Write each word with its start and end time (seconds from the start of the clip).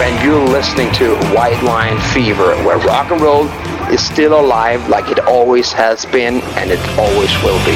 and 0.00 0.24
you're 0.24 0.46
listening 0.46 0.92
to 0.92 1.16
White 1.34 1.60
Line 1.64 1.98
Fever, 2.12 2.54
where 2.62 2.78
rock 2.78 3.10
and 3.10 3.20
roll 3.20 3.48
is 3.90 4.00
still 4.04 4.38
alive 4.38 4.88
like 4.88 5.10
it 5.10 5.18
always 5.26 5.72
has 5.72 6.06
been 6.06 6.40
and 6.56 6.70
it 6.70 6.78
always 6.96 7.34
will 7.42 7.58
be. 7.66 7.72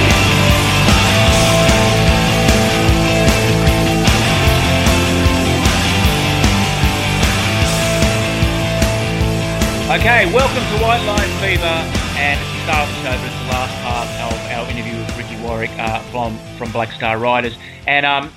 Okay, 9.91 10.33
welcome 10.33 10.63
to 10.63 10.83
White 10.83 11.05
Line 11.05 11.29
Fever, 11.41 11.65
and 11.65 12.41
it's 12.41 12.51
the 12.53 12.63
start 12.63 12.89
the 12.89 12.95
show, 13.03 13.11
but 13.11 13.27
it's 13.27 13.43
the 13.43 13.51
last 13.51 13.75
part 13.83 14.09
of 14.33 14.51
our 14.53 14.71
interview 14.71 14.97
with 14.97 15.19
Ricky 15.19 15.43
Warwick 15.43 15.71
uh, 15.77 16.01
from 16.13 16.39
from 16.57 16.71
Black 16.71 16.93
Star 16.93 17.19
Riders, 17.19 17.59
and 17.89 18.07
um, 18.07 18.33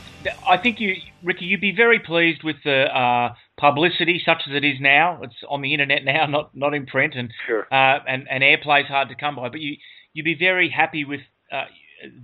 I 0.47 0.57
think 0.57 0.79
you, 0.79 0.95
Ricky, 1.23 1.45
you'd 1.45 1.61
be 1.61 1.75
very 1.75 1.99
pleased 1.99 2.43
with 2.43 2.57
the 2.63 2.85
uh, 2.93 3.35
publicity, 3.69 4.21
such 4.25 4.43
as 4.47 4.55
it 4.55 4.63
is 4.63 4.77
now. 4.79 5.19
It's 5.23 5.35
on 5.49 5.61
the 5.61 5.73
internet 5.73 6.03
now, 6.03 6.25
not 6.29 6.55
not 6.55 6.73
in 6.73 6.85
print, 6.85 7.15
and 7.15 7.31
sure. 7.47 7.67
uh, 7.71 7.99
and 8.07 8.27
and 8.29 8.43
airplay's 8.43 8.87
hard 8.87 9.09
to 9.09 9.15
come 9.15 9.35
by. 9.35 9.49
But 9.49 9.61
you 9.61 9.77
you'd 10.13 10.23
be 10.23 10.35
very 10.35 10.69
happy 10.69 11.05
with 11.05 11.21
uh, 11.51 11.65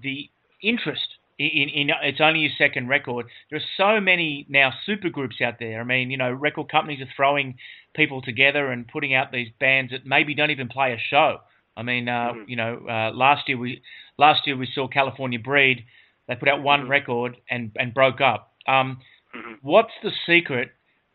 the 0.02 0.30
interest 0.62 1.08
in, 1.40 1.70
in, 1.70 1.90
It's 2.04 2.22
only 2.22 2.42
your 2.42 2.52
second 2.58 2.88
record. 2.88 3.26
There 3.50 3.58
are 3.60 3.64
so 3.78 4.00
many 4.00 4.46
now 4.50 4.72
super 4.86 5.10
groups 5.10 5.38
out 5.42 5.56
there. 5.60 5.82
I 5.82 5.84
mean, 5.84 6.12
you 6.12 6.18
know, 6.18 6.32
record 6.32 6.70
companies 6.70 7.02
are 7.02 7.10
throwing 7.16 7.58
people 7.96 8.22
together 8.22 8.72
and 8.72 8.88
putting 8.88 9.16
out 9.16 9.32
these 9.32 9.50
bands 9.60 9.92
that 9.92 10.06
maybe 10.06 10.36
don't 10.36 10.52
even 10.52 10.68
play 10.68 10.94
a 10.94 11.00
show. 11.10 11.40
I 11.76 11.84
mean, 11.84 12.08
uh, 12.08 12.12
mm-hmm. 12.12 12.50
you 12.50 12.56
know, 12.56 12.82
uh, 12.88 13.12
last 13.16 13.50
year 13.50 13.58
we 13.58 13.82
last 14.18 14.46
year 14.46 14.56
we 14.56 14.70
saw 14.74 14.88
California 14.88 15.40
Breed 15.40 15.86
they 16.32 16.36
put 16.36 16.48
out 16.48 16.64
one 16.64 16.82
mm-hmm. 16.82 16.92
record 16.92 17.38
and, 17.50 17.72
and 17.76 17.94
broke 17.94 18.22
up. 18.22 18.54
Um, 18.68 19.00
mm-hmm. 19.36 19.54
What's 19.62 19.92
the 20.02 20.12
secret 20.26 20.72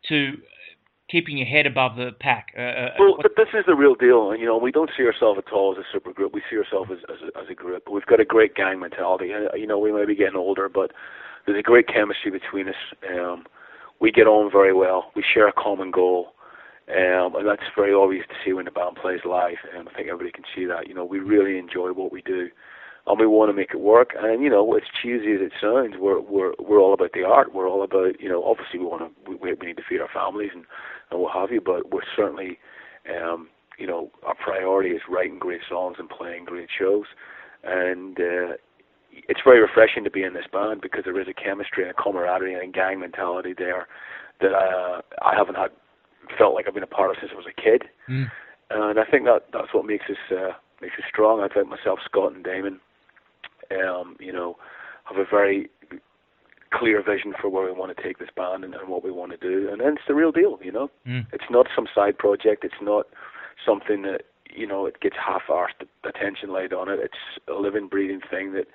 to 0.08 0.34
keeping 1.10 1.38
your 1.38 1.46
head 1.46 1.66
above 1.66 1.96
the 1.96 2.10
pack? 2.20 2.48
Uh, 2.56 2.60
uh 2.60 2.90
well, 2.98 3.16
but 3.20 3.32
this 3.36 3.48
is 3.54 3.64
the 3.66 3.74
real 3.74 3.94
deal. 3.94 4.34
You 4.36 4.46
know, 4.46 4.58
we 4.58 4.72
don't 4.72 4.90
see 4.96 5.04
ourselves 5.04 5.40
at 5.44 5.52
all 5.52 5.72
as 5.72 5.78
a 5.78 5.86
super 5.92 6.12
group. 6.12 6.34
We 6.34 6.42
see 6.50 6.56
ourselves 6.56 6.90
as, 6.92 6.98
as, 7.08 7.28
a, 7.28 7.38
as 7.38 7.46
a 7.50 7.54
group. 7.54 7.84
We've 7.90 8.06
got 8.06 8.20
a 8.20 8.24
great 8.24 8.54
gang 8.54 8.80
mentality. 8.80 9.30
You 9.54 9.66
know, 9.66 9.78
we 9.78 9.92
may 9.92 10.04
be 10.04 10.16
getting 10.16 10.36
older, 10.36 10.68
but 10.68 10.92
there's 11.46 11.58
a 11.58 11.62
great 11.62 11.88
chemistry 11.88 12.30
between 12.30 12.68
us. 12.68 12.74
Um, 13.08 13.44
we 14.00 14.10
get 14.10 14.26
on 14.26 14.50
very 14.50 14.74
well. 14.74 15.12
We 15.14 15.22
share 15.22 15.48
a 15.48 15.52
common 15.52 15.90
goal. 15.90 16.32
Um, 16.88 17.34
and 17.34 17.48
that's 17.48 17.62
very 17.74 17.92
obvious 17.92 18.26
to 18.28 18.34
see 18.44 18.52
when 18.52 18.66
the 18.66 18.70
band 18.70 18.96
plays 18.96 19.20
live. 19.24 19.56
And 19.76 19.88
I 19.88 19.92
think 19.92 20.08
everybody 20.08 20.30
can 20.30 20.44
see 20.54 20.66
that. 20.66 20.86
You 20.86 20.94
know, 20.94 21.04
we 21.04 21.18
really 21.18 21.58
enjoy 21.58 21.92
what 21.92 22.12
we 22.12 22.22
do 22.22 22.48
and 23.06 23.20
we 23.20 23.26
want 23.26 23.48
to 23.48 23.54
make 23.54 23.70
it 23.72 23.80
work. 23.80 24.10
And 24.18 24.42
you 24.42 24.50
know, 24.50 24.74
as 24.74 24.82
cheesy 25.02 25.32
as 25.32 25.40
it 25.40 25.52
sounds, 25.60 25.94
we're 25.98 26.20
we're 26.20 26.52
we're 26.58 26.80
all 26.80 26.94
about 26.94 27.12
the 27.12 27.24
art. 27.24 27.54
We're 27.54 27.68
all 27.68 27.82
about 27.82 28.20
you 28.20 28.28
know, 28.28 28.42
obviously 28.44 28.80
we 28.80 28.86
want 28.86 29.02
to 29.02 29.30
we, 29.30 29.54
we 29.54 29.66
need 29.66 29.76
to 29.76 29.82
feed 29.88 30.00
our 30.00 30.08
families 30.12 30.50
and 30.54 30.64
and 31.10 31.20
what 31.20 31.34
have 31.34 31.50
you, 31.50 31.60
but 31.60 31.92
we're 31.92 32.00
certainly 32.16 32.58
um, 33.08 33.48
you 33.78 33.86
know 33.86 34.10
our 34.24 34.34
priority 34.34 34.90
is 34.90 35.02
writing 35.08 35.38
great 35.38 35.62
songs 35.68 35.96
and 35.98 36.08
playing 36.08 36.44
great 36.44 36.68
shows, 36.76 37.06
and 37.62 38.18
uh, 38.18 38.56
it's 39.12 39.40
very 39.44 39.60
refreshing 39.60 40.04
to 40.04 40.10
be 40.10 40.22
in 40.22 40.34
this 40.34 40.46
band 40.52 40.80
because 40.80 41.04
there 41.04 41.20
is 41.20 41.28
a 41.28 41.34
chemistry 41.34 41.84
and 41.84 41.92
a 41.92 42.02
camaraderie 42.02 42.54
and 42.54 42.62
a 42.62 42.66
gang 42.66 43.00
mentality 43.00 43.54
there 43.56 43.86
that 44.40 44.52
uh, 44.52 45.00
I 45.22 45.34
haven't 45.34 45.54
had 45.54 45.70
felt 46.36 46.54
like 46.54 46.66
I've 46.66 46.74
been 46.74 46.82
a 46.82 46.88
part 46.88 47.10
of 47.10 47.16
since 47.20 47.32
I 47.32 47.36
was 47.36 47.46
a 47.46 47.60
kid. 47.60 47.84
Mm. 48.08 48.30
And 48.68 48.98
I 48.98 49.04
think 49.04 49.24
that 49.24 49.46
that's 49.52 49.72
what 49.72 49.86
makes 49.86 50.06
us 50.10 50.36
uh, 50.36 50.52
makes 50.82 50.94
us 50.98 51.04
strong. 51.08 51.40
I 51.40 51.48
think 51.48 51.68
myself, 51.68 52.00
Scott, 52.04 52.34
and 52.34 52.44
Damon 52.44 52.80
um, 53.72 54.16
you 54.20 54.32
know, 54.32 54.56
have 55.04 55.18
a 55.18 55.24
very 55.28 55.70
clear 56.72 57.02
vision 57.02 57.32
for 57.40 57.48
where 57.48 57.64
we 57.64 57.72
want 57.72 57.96
to 57.96 58.02
take 58.02 58.18
this 58.18 58.28
band 58.36 58.64
and, 58.64 58.74
and 58.74 58.88
what 58.88 59.04
we 59.04 59.10
want 59.10 59.32
to 59.32 59.38
do, 59.38 59.68
and 59.70 59.80
then 59.80 59.94
it's 59.94 60.06
the 60.08 60.14
real 60.14 60.32
deal. 60.32 60.58
You 60.62 60.72
know, 60.72 60.90
mm. 61.06 61.26
it's 61.32 61.44
not 61.50 61.66
some 61.74 61.86
side 61.94 62.18
project. 62.18 62.64
It's 62.64 62.74
not 62.82 63.06
something 63.64 64.02
that 64.02 64.22
you 64.54 64.66
know 64.66 64.86
it 64.86 65.00
gets 65.00 65.16
half-arsed 65.16 65.86
attention 66.04 66.52
laid 66.52 66.72
on 66.72 66.88
it. 66.88 66.98
It's 67.02 67.48
a 67.48 67.54
living, 67.54 67.88
breathing 67.88 68.20
thing 68.30 68.52
that 68.52 68.66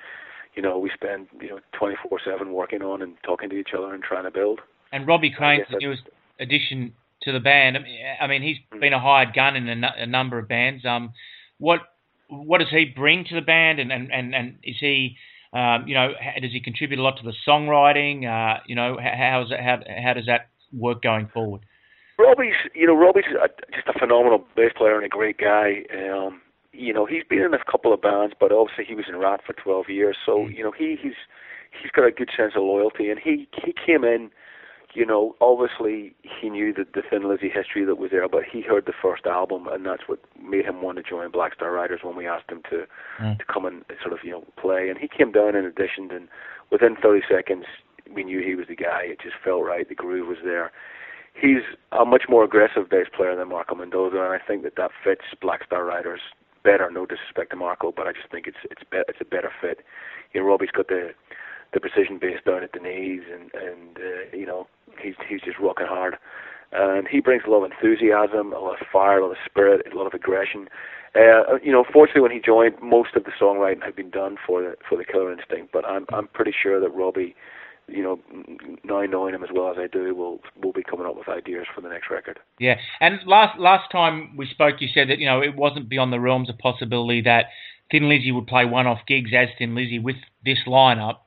you 0.55 0.61
know 0.61 0.77
we 0.77 0.89
spend 0.93 1.27
you 1.39 1.49
know 1.49 1.59
24/7 1.79 2.51
working 2.51 2.81
on 2.81 3.01
and 3.01 3.15
talking 3.23 3.49
to 3.49 3.55
each 3.55 3.73
other 3.77 3.93
and 3.93 4.03
trying 4.03 4.23
to 4.23 4.31
build. 4.31 4.61
And 4.91 5.07
Robbie 5.07 5.31
Crane's 5.31 5.67
the 5.71 5.79
newest 5.79 6.03
addition 6.39 6.93
to 7.23 7.31
the 7.31 7.39
band. 7.39 7.77
I 8.19 8.27
mean, 8.27 8.41
he's 8.41 8.57
mm. 8.73 8.79
been 8.79 8.93
a 8.93 8.99
hired 8.99 9.33
gun 9.33 9.55
in 9.55 9.83
a, 9.83 9.93
a 9.97 10.07
number 10.07 10.39
of 10.39 10.47
bands. 10.47 10.85
Um, 10.85 11.13
what 11.59 11.81
what 12.31 12.59
does 12.59 12.69
he 12.69 12.85
bring 12.85 13.25
to 13.25 13.35
the 13.35 13.41
band, 13.41 13.79
and 13.79 13.91
and 13.91 14.11
and, 14.11 14.33
and 14.33 14.55
is 14.63 14.77
he 14.79 15.17
um, 15.53 15.85
you 15.85 15.93
know, 15.93 16.13
does 16.41 16.51
he 16.51 16.61
contribute 16.61 16.99
a 16.99 17.03
lot 17.03 17.17
to 17.17 17.23
the 17.23 17.33
songwriting? 17.47 18.23
Uh, 18.25 18.61
you 18.67 18.75
know, 18.75 18.97
how, 19.01 19.43
how's 19.43 19.51
how 19.51 19.79
how 20.01 20.13
does 20.13 20.25
that 20.27 20.49
work 20.71 21.01
going 21.01 21.27
forward? 21.33 21.61
Robbie's, 22.17 22.55
you 22.73 22.87
know, 22.87 22.95
Robbie's 22.95 23.25
a, 23.31 23.47
just 23.75 23.87
a 23.87 23.99
phenomenal 23.99 24.45
bass 24.55 24.71
player 24.77 24.95
and 24.95 25.05
a 25.05 25.09
great 25.09 25.37
guy. 25.37 25.83
Um, 25.93 26.41
you 26.71 26.93
know, 26.93 27.05
he's 27.05 27.23
been 27.27 27.39
in 27.39 27.53
a 27.53 27.59
couple 27.69 27.93
of 27.93 28.01
bands, 28.01 28.33
but 28.39 28.51
obviously 28.51 28.85
he 28.85 28.95
was 28.95 29.05
in 29.09 29.17
Ratt 29.17 29.41
for 29.45 29.53
12 29.53 29.89
years, 29.89 30.17
so 30.25 30.39
mm. 30.39 30.55
you 30.55 30.63
know 30.63 30.71
he 30.71 30.95
he's 31.01 31.19
he's 31.81 31.91
got 31.91 32.05
a 32.05 32.11
good 32.11 32.29
sense 32.35 32.53
of 32.55 32.63
loyalty, 32.63 33.09
and 33.09 33.19
he 33.19 33.47
he 33.63 33.73
came 33.73 34.05
in 34.05 34.29
you 34.93 35.05
know, 35.05 35.35
obviously 35.41 36.13
he 36.21 36.49
knew 36.49 36.73
the, 36.73 36.85
the 36.93 37.01
Thin 37.07 37.27
Lizzy 37.29 37.49
history 37.49 37.85
that 37.85 37.95
was 37.95 38.11
there, 38.11 38.27
but 38.27 38.43
he 38.43 38.61
heard 38.61 38.85
the 38.85 38.93
first 39.01 39.25
album, 39.25 39.67
and 39.67 39.85
that's 39.85 40.03
what 40.07 40.19
made 40.41 40.65
him 40.65 40.81
want 40.81 40.97
to 40.97 41.03
join 41.03 41.31
Black 41.31 41.53
Star 41.53 41.71
Riders 41.71 42.01
when 42.03 42.15
we 42.15 42.27
asked 42.27 42.49
him 42.49 42.61
to 42.69 42.85
mm. 43.19 43.37
to 43.37 43.45
come 43.45 43.65
and 43.65 43.83
sort 44.01 44.13
of 44.13 44.19
you 44.23 44.31
know 44.31 44.45
play. 44.59 44.89
And 44.89 44.97
he 44.97 45.07
came 45.07 45.31
down 45.31 45.55
and 45.55 45.71
auditioned, 45.71 46.15
and 46.15 46.27
within 46.71 46.95
30 47.01 47.21
seconds 47.29 47.65
we 48.13 48.23
knew 48.23 48.41
he 48.43 48.55
was 48.55 48.67
the 48.67 48.75
guy. 48.75 49.03
It 49.03 49.19
just 49.21 49.35
felt 49.43 49.63
right. 49.63 49.87
The 49.87 49.95
groove 49.95 50.27
was 50.27 50.39
there. 50.43 50.71
He's 51.33 51.63
a 51.91 52.03
much 52.03 52.23
more 52.27 52.43
aggressive 52.43 52.89
bass 52.89 53.07
player 53.15 53.35
than 53.35 53.49
Marco 53.49 53.75
Mendoza, 53.75 54.17
and 54.17 54.33
I 54.33 54.39
think 54.45 54.63
that 54.63 54.75
that 54.75 54.91
fits 55.03 55.23
Black 55.39 55.63
Star 55.63 55.85
Riders 55.85 56.19
better. 56.63 56.91
No 56.91 57.05
disrespect 57.05 57.51
to 57.51 57.55
Marco, 57.55 57.93
but 57.95 58.07
I 58.07 58.11
just 58.11 58.29
think 58.29 58.47
it's 58.47 58.57
it's 58.69 58.83
be- 58.89 59.07
it's 59.07 59.21
a 59.21 59.25
better 59.25 59.51
fit. 59.61 59.79
You 60.33 60.41
know, 60.41 60.47
Robbie's 60.47 60.71
got 60.71 60.87
the 60.87 61.11
the 61.73 61.79
precision 61.79 62.17
bass 62.19 62.39
down 62.45 62.63
at 62.63 62.73
the 62.73 62.79
knees, 62.79 63.21
and 63.31 63.51
and 63.53 63.97
uh, 63.97 64.35
you 64.37 64.45
know 64.45 64.67
he's 65.01 65.15
he's 65.27 65.41
just 65.41 65.59
rocking 65.59 65.87
hard, 65.87 66.17
and 66.71 67.07
he 67.07 67.19
brings 67.19 67.43
a 67.47 67.49
lot 67.49 67.63
of 67.63 67.71
enthusiasm, 67.71 68.53
a 68.53 68.59
lot 68.59 68.81
of 68.81 68.87
fire, 68.91 69.19
a 69.19 69.25
lot 69.25 69.31
of 69.31 69.37
spirit, 69.45 69.85
a 69.91 69.95
lot 69.95 70.07
of 70.07 70.13
aggression. 70.13 70.67
Uh, 71.13 71.57
you 71.61 71.71
know, 71.71 71.83
fortunately, 71.91 72.21
when 72.21 72.31
he 72.31 72.39
joined, 72.39 72.75
most 72.81 73.15
of 73.15 73.25
the 73.25 73.31
songwriting 73.39 73.83
had 73.83 73.95
been 73.95 74.09
done 74.09 74.37
for 74.45 74.61
the 74.61 74.75
for 74.87 74.97
the 74.97 75.03
Killer 75.03 75.31
Instinct, 75.31 75.71
but 75.73 75.85
I'm 75.85 76.05
I'm 76.13 76.27
pretty 76.27 76.53
sure 76.63 76.79
that 76.79 76.89
Robbie, 76.89 77.35
you 77.87 78.01
know, 78.01 78.19
now 78.85 79.01
knowing 79.01 79.35
him 79.35 79.43
as 79.43 79.49
well 79.53 79.69
as 79.69 79.77
I 79.77 79.87
do, 79.87 80.15
will 80.15 80.39
will 80.61 80.71
be 80.71 80.83
coming 80.83 81.05
up 81.05 81.17
with 81.17 81.27
ideas 81.27 81.65
for 81.75 81.81
the 81.81 81.89
next 81.89 82.09
record. 82.09 82.39
Yeah, 82.59 82.75
and 83.01 83.19
last 83.25 83.59
last 83.59 83.91
time 83.91 84.37
we 84.37 84.47
spoke, 84.47 84.75
you 84.79 84.87
said 84.93 85.09
that 85.09 85.19
you 85.19 85.25
know 85.25 85.41
it 85.41 85.55
wasn't 85.55 85.89
beyond 85.89 86.13
the 86.13 86.19
realms 86.19 86.49
of 86.49 86.57
possibility 86.57 87.21
that 87.23 87.47
Thin 87.91 88.07
Lizzy 88.07 88.31
would 88.31 88.47
play 88.47 88.63
one-off 88.63 88.99
gigs 89.05 89.31
as 89.35 89.49
Thin 89.57 89.75
Lizzy 89.75 89.99
with 89.99 90.15
this 90.45 90.59
lineup. 90.65 91.17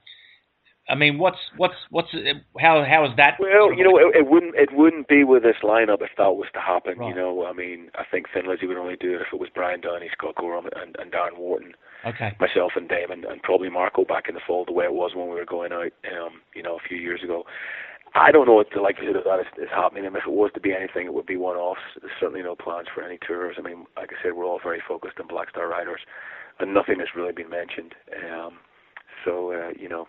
I 0.88 0.94
mean, 0.94 1.18
what's 1.18 1.38
what's 1.56 1.74
what's 1.90 2.08
how 2.58 2.84
how 2.84 3.04
is 3.06 3.12
that? 3.16 3.36
Well, 3.40 3.72
you 3.72 3.84
know, 3.84 3.96
it, 3.96 4.16
it 4.16 4.26
wouldn't 4.26 4.54
it 4.54 4.68
wouldn't 4.72 5.08
be 5.08 5.24
with 5.24 5.42
this 5.42 5.56
lineup 5.62 6.02
if 6.02 6.10
that 6.18 6.36
was 6.36 6.48
to 6.52 6.60
happen. 6.60 6.98
Right. 6.98 7.08
You 7.08 7.14
know, 7.14 7.46
I 7.46 7.54
mean, 7.54 7.90
I 7.94 8.04
think 8.10 8.26
Thin 8.32 8.46
Lizzy 8.46 8.66
would 8.66 8.76
only 8.76 8.96
do 8.96 9.14
it 9.14 9.22
if 9.22 9.28
it 9.32 9.40
was 9.40 9.48
Brian 9.54 9.80
Downey, 9.80 10.10
Scott 10.12 10.34
Gorham, 10.36 10.66
and, 10.76 10.94
and 10.98 11.10
Darren 11.10 11.38
Wharton. 11.38 11.72
Okay. 12.04 12.36
Myself 12.38 12.72
and 12.76 12.86
Damon, 12.86 13.24
and 13.24 13.42
probably 13.42 13.70
Marco 13.70 14.04
back 14.04 14.28
in 14.28 14.34
the 14.34 14.42
fall, 14.46 14.66
the 14.66 14.72
way 14.72 14.84
it 14.84 14.92
was 14.92 15.12
when 15.14 15.28
we 15.28 15.34
were 15.36 15.46
going 15.46 15.72
out, 15.72 15.92
um, 16.12 16.42
you 16.54 16.62
know, 16.62 16.76
a 16.76 16.86
few 16.86 16.98
years 16.98 17.22
ago. 17.22 17.44
I 18.14 18.30
don't 18.30 18.46
know 18.46 18.54
what 18.54 18.68
the 18.72 18.82
likelihood 18.82 19.16
of 19.16 19.24
that 19.24 19.40
is, 19.40 19.46
is 19.56 19.70
happening. 19.74 20.04
And 20.04 20.14
if 20.14 20.24
it 20.26 20.30
was 20.30 20.50
to 20.54 20.60
be 20.60 20.72
anything, 20.72 21.06
it 21.06 21.14
would 21.14 21.26
be 21.26 21.38
one-offs. 21.38 21.80
There's 22.00 22.12
certainly 22.20 22.42
no 22.42 22.54
plans 22.54 22.88
for 22.94 23.02
any 23.02 23.18
tours. 23.26 23.56
I 23.58 23.62
mean, 23.62 23.86
like 23.96 24.10
I 24.12 24.22
said, 24.22 24.34
we're 24.34 24.44
all 24.44 24.60
very 24.62 24.82
focused 24.86 25.18
on 25.18 25.26
Black 25.26 25.48
Star 25.48 25.66
Riders, 25.66 26.00
and 26.60 26.74
nothing 26.74 27.00
has 27.00 27.08
really 27.16 27.32
been 27.32 27.48
mentioned. 27.48 27.94
Um, 28.14 28.58
so, 29.24 29.52
uh, 29.52 29.70
you 29.80 29.88
know, 29.88 30.06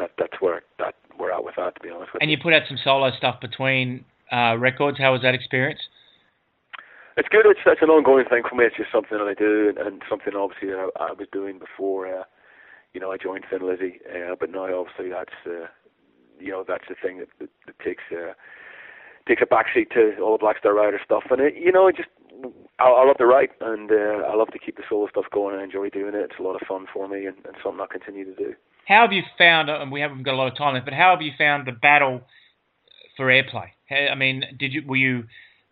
that 0.00 0.10
that's 0.18 0.40
where 0.40 0.62
that 0.78 0.94
we're 1.18 1.32
at 1.32 1.44
with 1.44 1.54
that. 1.56 1.74
To 1.76 1.80
be 1.80 1.90
honest 1.90 2.12
with 2.12 2.22
and 2.22 2.30
you. 2.30 2.36
And 2.36 2.40
you 2.40 2.42
put 2.42 2.54
out 2.54 2.62
some 2.68 2.78
solo 2.82 3.10
stuff 3.16 3.40
between 3.40 4.04
uh, 4.32 4.56
records. 4.58 4.98
How 4.98 5.12
was 5.12 5.22
that 5.22 5.34
experience? 5.34 5.80
It's 7.16 7.28
good. 7.28 7.44
It's 7.44 7.60
it's 7.66 7.82
an 7.82 7.90
ongoing 7.90 8.24
thing 8.24 8.42
for 8.48 8.56
me. 8.56 8.64
It's 8.64 8.76
just 8.76 8.92
something 8.92 9.18
that 9.18 9.28
I 9.28 9.34
do, 9.34 9.68
and, 9.68 9.78
and 9.78 10.02
something 10.08 10.34
obviously 10.34 10.68
that 10.68 10.90
I, 10.96 11.10
I 11.10 11.12
was 11.12 11.28
doing 11.32 11.58
before. 11.58 12.06
Uh, 12.06 12.24
you 12.94 13.00
know, 13.00 13.12
I 13.12 13.18
joined 13.18 13.44
Thin 13.50 13.66
Lizzy, 13.66 14.00
uh, 14.08 14.34
but 14.38 14.50
now 14.50 14.66
obviously 14.72 15.10
that's 15.10 15.36
uh, 15.46 15.68
you 16.38 16.50
know 16.50 16.64
that's 16.66 16.88
the 16.88 16.96
thing 17.00 17.18
that, 17.18 17.28
that, 17.38 17.50
that 17.66 17.78
takes 17.78 18.04
uh, 18.10 18.32
takes 19.28 19.42
a 19.42 19.46
backseat 19.46 19.90
to 19.90 20.20
all 20.22 20.32
the 20.32 20.40
Black 20.40 20.58
Star 20.58 20.74
Rider 20.74 21.00
stuff, 21.04 21.24
and 21.30 21.40
it, 21.40 21.54
you 21.54 21.72
know, 21.72 21.86
it 21.88 21.96
just 21.96 22.08
I, 22.78 22.88
I 22.88 23.04
love 23.06 23.18
to 23.18 23.26
write, 23.26 23.50
and 23.60 23.90
uh, 23.90 24.26
I 24.26 24.34
love 24.34 24.48
to 24.48 24.58
keep 24.58 24.76
the 24.76 24.82
solo 24.88 25.08
stuff 25.08 25.26
going. 25.32 25.58
I 25.58 25.64
enjoy 25.64 25.90
doing 25.90 26.14
it. 26.14 26.30
It's 26.30 26.40
a 26.40 26.42
lot 26.42 26.60
of 26.60 26.66
fun 26.66 26.86
for 26.92 27.08
me, 27.08 27.26
and, 27.26 27.36
and 27.44 27.56
something 27.62 27.80
I 27.80 27.86
continue 27.92 28.24
to 28.24 28.34
do. 28.34 28.54
How 28.90 29.02
have 29.02 29.12
you 29.12 29.22
found, 29.38 29.70
and 29.70 29.92
we 29.92 30.00
haven't 30.00 30.24
got 30.24 30.34
a 30.34 30.36
lot 30.36 30.48
of 30.48 30.58
time 30.58 30.74
left, 30.74 30.84
but 30.84 30.94
how 30.94 31.12
have 31.12 31.22
you 31.22 31.30
found 31.38 31.64
the 31.64 31.72
battle 31.72 32.22
for 33.16 33.26
airplay? 33.26 33.68
I 33.88 34.16
mean, 34.16 34.42
did 34.58 34.72
you 34.72 34.82
were 34.84 34.96
you 34.96 35.24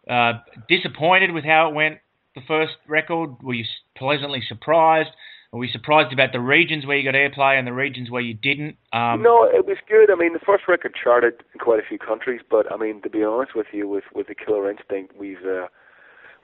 uh, 0.09 0.35
disappointed 0.69 1.33
with 1.33 1.45
how 1.45 1.69
it 1.69 1.75
went 1.75 1.99
the 2.37 2.43
first 2.47 2.75
record? 2.87 3.43
Were 3.43 3.55
you 3.55 3.65
pleasantly 3.97 4.41
surprised? 4.49 5.11
Were 5.53 5.59
we 5.59 5.69
surprised 5.69 6.13
about 6.13 6.31
the 6.31 6.39
regions 6.39 6.87
where 6.87 6.97
you 6.97 7.11
got 7.11 7.17
airplay 7.19 7.59
and 7.59 7.67
the 7.67 7.73
regions 7.73 8.09
where 8.09 8.23
you 8.23 8.35
didn't? 8.35 8.77
Um, 8.93 9.23
no, 9.23 9.43
it 9.43 9.67
was 9.67 9.79
good. 9.89 10.13
I 10.13 10.15
mean, 10.15 10.33
the 10.33 10.39
first 10.39 10.69
record 10.69 10.95
charted 10.95 11.43
in 11.53 11.59
quite 11.59 11.81
a 11.81 11.89
few 11.89 11.99
countries, 11.99 12.41
but 12.49 12.71
I 12.71 12.77
mean, 12.77 13.03
to 13.03 13.11
be 13.11 13.25
honest 13.25 13.57
with 13.57 13.67
you, 13.73 13.89
with 13.89 14.05
with 14.15 14.29
the 14.29 14.37
Killer 14.37 14.71
Instinct, 14.71 15.17
we've 15.19 15.45
uh, 15.45 15.67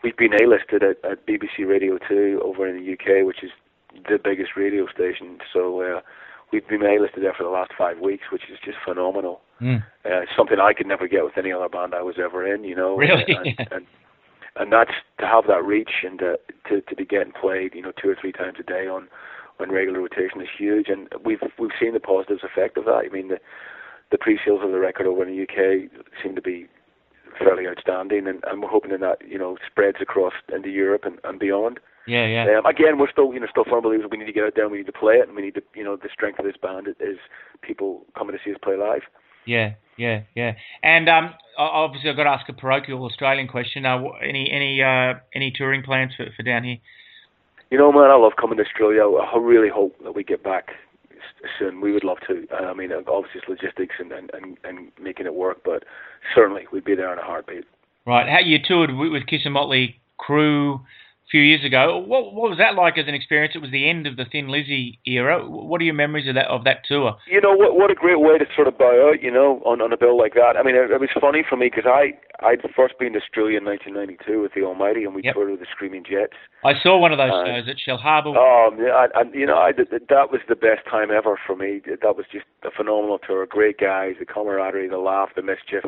we've 0.03 0.17
been 0.17 0.35
A-listed 0.35 0.83
at, 0.83 0.97
at 1.09 1.25
BBC 1.25 1.69
Radio 1.69 1.99
2 2.09 2.43
over 2.45 2.67
in 2.67 2.85
the 2.85 2.93
UK, 2.95 3.25
which 3.25 3.45
is 3.45 3.51
the 4.09 4.19
biggest 4.19 4.57
radio 4.57 4.89
station. 4.89 5.39
So 5.53 5.81
uh, 5.81 6.01
we've 6.55 6.69
been 6.69 6.83
A-listed 6.83 7.23
there 7.23 7.35
for 7.37 7.43
the 7.43 7.51
last 7.51 7.73
five 7.77 7.99
weeks, 7.99 8.25
which 8.31 8.43
is 8.51 8.59
just 8.65 8.79
phenomenal. 8.85 9.41
Mm. 9.61 9.83
Uh, 10.05 10.21
something 10.37 10.59
I 10.61 10.73
could 10.73 10.87
never 10.87 11.09
get 11.09 11.25
with 11.25 11.37
any 11.37 11.53
other 11.53 11.69
band 11.69 11.95
I 11.95 12.03
was 12.03 12.17
ever 12.23 12.47
in, 12.47 12.65
you 12.65 12.77
know. 12.77 12.97
Really? 12.97 13.25
And, 13.29 13.69
and, 13.73 13.87
and 14.57 14.73
that's 14.73 14.93
to 15.19 15.27
have 15.27 15.47
that 15.49 15.65
reach 15.65 16.05
and 16.05 16.23
uh, 16.23 16.37
to 16.69 16.81
to 16.81 16.95
be 16.95 17.05
getting 17.05 17.33
played, 17.33 17.75
you 17.75 17.83
know, 17.83 17.93
two 18.01 18.09
or 18.09 18.17
three 18.21 18.33
times 18.33 18.57
a 18.61 18.63
day 18.63 18.87
on 18.87 19.09
on 19.61 19.71
regular 19.71 20.01
rotation 20.01 20.41
is 20.41 20.49
huge. 20.57 20.89
And 20.89 21.09
we've 21.25 21.41
we've 21.59 21.75
seen 21.81 21.93
the 21.93 22.01
positive 22.01 22.39
effect 22.45 22.79
of 22.79 22.85
that. 22.85 23.03
I 23.05 23.09
mean, 23.09 23.29
the 23.29 23.39
the 24.13 24.19
pre-sales 24.19 24.61
of 24.63 24.71
the 24.71 24.79
record 24.79 25.07
over 25.07 25.25
in 25.25 25.35
the 25.35 25.43
UK 25.43 25.91
seem 26.23 26.37
to 26.37 26.43
be 26.43 26.69
fairly 27.39 27.67
outstanding, 27.67 28.27
and, 28.27 28.43
and 28.45 28.63
we're 28.63 28.69
hoping 28.69 28.91
that 28.91 29.01
that 29.01 29.19
you 29.27 29.39
know 29.39 29.57
spreads 29.67 29.99
across 30.01 30.33
into 30.53 30.69
Europe 30.71 31.03
and, 31.05 31.19
and 31.25 31.39
beyond. 31.39 31.81
Yeah, 32.07 32.27
yeah. 32.27 32.59
Um, 32.59 32.67
again, 32.67 32.99
we're 32.99 33.11
still 33.11 33.33
you 33.33 33.41
know 33.41 33.47
still 33.51 33.65
firm 33.65 33.83
believers. 33.83 34.07
We 34.11 34.19
need 34.19 34.27
to 34.27 34.33
get 34.33 34.45
out 34.45 34.53
there. 34.55 34.65
and 34.65 34.73
We 34.73 34.79
need 34.79 34.87
to 34.87 34.93
play 34.93 35.15
it, 35.15 35.27
and 35.29 35.37
we 35.37 35.43
need 35.43 35.55
to 35.55 35.63
you 35.75 35.85
know 35.85 35.97
the 35.97 36.09
strength 36.13 36.39
of 36.39 36.45
this 36.45 36.57
band 36.61 36.89
is 36.89 37.19
people 37.63 38.05
coming 38.17 38.37
to 38.37 38.43
see 38.45 38.53
us 38.53 38.59
play 38.63 38.77
live. 38.77 39.03
Yeah, 39.47 39.75
yeah, 39.97 40.23
yeah. 40.35 40.53
And 40.83 41.09
um, 41.09 41.35
obviously, 41.59 42.11
I've 42.11 42.17
got 42.17 42.25
to 42.25 42.31
ask 42.31 42.49
a 42.49 42.53
parochial 42.53 43.05
Australian 43.05 43.49
question. 43.49 43.87
Uh, 43.87 44.03
any 44.23 44.51
any 44.51 44.83
uh, 44.83 45.15
any 45.35 45.53
touring 45.55 45.83
plans 45.83 46.13
for, 46.17 46.27
for 46.37 46.43
down 46.43 46.65
here? 46.65 46.79
You 47.71 47.79
know, 47.79 47.91
man, 47.91 48.11
I 48.11 48.17
love 48.17 48.33
coming 48.41 48.59
to 48.59 48.65
Australia. 48.65 49.03
I 49.03 49.37
really 49.39 49.71
hope 49.71 49.97
that 50.05 50.15
we 50.15 50.23
get 50.23 50.45
back 50.45 50.71
soon. 51.59 51.81
We 51.81 51.93
would 51.93 52.05
love 52.05 52.19
to. 52.29 52.47
Uh, 52.53 52.67
I 52.67 52.75
mean, 52.75 52.91
obviously 52.93 53.41
it's 53.41 53.49
logistics 53.49 53.95
and, 53.99 54.13
and, 54.13 54.31
and, 54.35 54.59
and 54.65 54.93
making 55.01 55.27
it 55.27 55.35
work, 55.35 55.59
but 55.65 55.85
certainly 56.35 56.67
we'd 56.73 56.85
be 56.85 56.95
there 56.95 57.13
in 57.13 57.19
a 57.19 57.25
heartbeat. 57.25 57.65
Right. 58.07 58.29
How 58.29 58.41
you 58.41 58.59
toured 58.63 58.95
with 58.95 59.27
Kiss 59.27 59.43
and 59.45 59.55
Motley 59.55 60.01
Crue 60.21 60.81
few 61.31 61.41
years 61.41 61.65
ago. 61.65 61.99
What 61.99 62.35
what 62.35 62.51
was 62.51 62.59
that 62.59 62.75
like 62.75 62.99
as 62.99 63.09
an 63.09 63.15
experience? 63.15 63.55
It 63.55 63.63
was 63.63 63.71
the 63.71 63.89
end 63.89 64.07
of 64.07 64.17
the 64.17 64.25
Thin 64.31 64.49
Lizzy 64.49 64.99
era. 65.07 65.41
What 65.45 65.81
are 65.81 65.85
your 65.85 65.95
memories 65.95 66.29
of 66.29 66.35
that 66.35 66.47
of 66.49 66.65
that 66.65 66.85
tour? 66.87 67.17
You 67.27 67.41
know 67.41 67.55
what 67.55 67.75
what 67.77 67.91
a 67.91 67.95
great 67.95 68.21
way 68.21 68.39
to 68.39 68.45
sort 68.55 68.69
of 68.69 68.77
bow 68.79 69.11
out. 69.11 69.23
You 69.23 69.31
know, 69.31 69.63
on 69.65 69.81
on 69.81 69.93
a 69.93 69.97
bill 69.97 70.17
like 70.19 70.35
that. 70.35 70.57
I 70.59 70.63
mean, 70.63 70.75
it, 70.77 70.91
it 70.91 71.01
was 71.01 71.11
funny 71.21 71.43
for 71.49 71.57
me 71.57 71.71
because 71.75 71.87
I 71.91 72.13
I'd 72.45 72.61
first 72.77 72.99
been 72.99 73.15
to 73.15 73.21
Australia 73.21 73.59
in 73.59 73.65
1992 73.65 74.43
with 74.43 74.53
the 74.55 74.63
Almighty, 74.63 75.05
and 75.05 75.15
we 75.15 75.23
Yep. 75.25 75.35
toured 75.35 75.51
with 75.51 75.61
the 75.61 75.67
Screaming 75.71 76.05
Jets. 76.05 76.35
I 76.65 76.75
saw 76.83 76.99
one 76.99 77.13
of 77.13 77.19
those 77.19 77.33
Uh, 77.33 77.47
shows 77.47 77.69
at 77.69 77.79
Shell 77.79 77.99
Harbour. 77.99 78.37
Um, 78.37 78.79
yeah, 78.79 79.07
and 79.15 79.35
you 79.35 79.47
know, 79.47 79.57
I, 79.59 79.73
that 79.73 79.91
that 79.91 80.31
was 80.31 80.41
the 80.49 80.57
best 80.57 80.85
time 80.91 81.11
ever 81.11 81.39
for 81.47 81.57
me. 81.57 81.81
That 81.87 82.17
was 82.17 82.27
just 82.31 82.47
a 82.65 82.71
phenomenal 82.71 83.19
tour. 83.19 83.47
Great 83.47 83.79
guys, 83.79 84.17
the 84.19 84.27
camaraderie, 84.27 84.89
the 84.89 84.99
laugh, 84.99 85.31
the 85.35 85.43
mischief, 85.43 85.85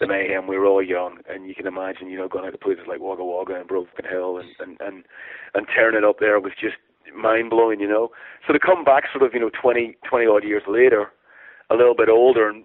the 0.00 0.06
mayhem. 0.06 0.46
We 0.46 0.58
were 0.58 0.66
all 0.66 0.82
young, 0.82 1.18
and 1.28 1.46
you 1.46 1.54
can 1.54 1.66
imagine, 1.66 2.08
you 2.08 2.18
know, 2.18 2.28
going 2.28 2.46
out 2.46 2.52
to 2.52 2.58
places 2.58 2.84
like 2.88 3.00
Wagga 3.00 3.24
Wagga 3.24 3.56
and 3.56 3.68
Broken 3.68 4.04
Hill, 4.08 4.38
and 4.38 4.48
and 4.60 4.80
and, 4.80 5.04
and 5.54 5.66
tearing 5.74 5.96
it 5.96 6.04
up 6.04 6.16
there 6.20 6.38
was 6.40 6.52
just 6.60 6.76
mind 7.14 7.50
blowing, 7.50 7.80
you 7.80 7.88
know. 7.88 8.10
So 8.46 8.52
to 8.52 8.58
come 8.58 8.84
back, 8.84 9.04
sort 9.12 9.24
of, 9.24 9.34
you 9.34 9.40
know, 9.40 9.50
20, 9.60 9.96
20 10.08 10.26
odd 10.26 10.44
years 10.44 10.62
later, 10.66 11.12
a 11.70 11.74
little 11.74 11.94
bit 11.94 12.08
older 12.08 12.48
and 12.48 12.64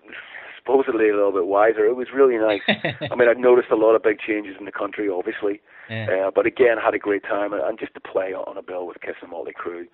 supposedly 0.58 1.10
a 1.10 1.16
little 1.16 1.32
bit 1.32 1.48
wiser, 1.48 1.86
it 1.86 1.96
was 1.96 2.08
really 2.14 2.38
nice. 2.38 2.62
I 3.12 3.16
mean, 3.16 3.30
I've 3.30 3.38
noticed 3.38 3.70
a 3.72 3.76
lot 3.76 3.96
of 3.96 4.04
big 4.04 4.20
changes 4.20 4.56
in 4.60 4.66
the 4.66 4.72
country, 4.72 5.10
obviously. 5.10 5.62
yeah. 5.90 6.28
Uh, 6.28 6.32
but 6.34 6.46
again, 6.46 6.78
had 6.84 6.94
a 6.94 7.00
great 7.00 7.24
time, 7.24 7.54
and, 7.54 7.62
and 7.62 7.80
just 7.80 7.94
to 7.94 8.00
play 8.00 8.34
on 8.34 8.58
a 8.58 8.62
bill 8.62 8.88
with 8.88 9.02
Kiss 9.02 9.16
and 9.22 9.32
Motley 9.32 9.54
Crue. 9.54 9.88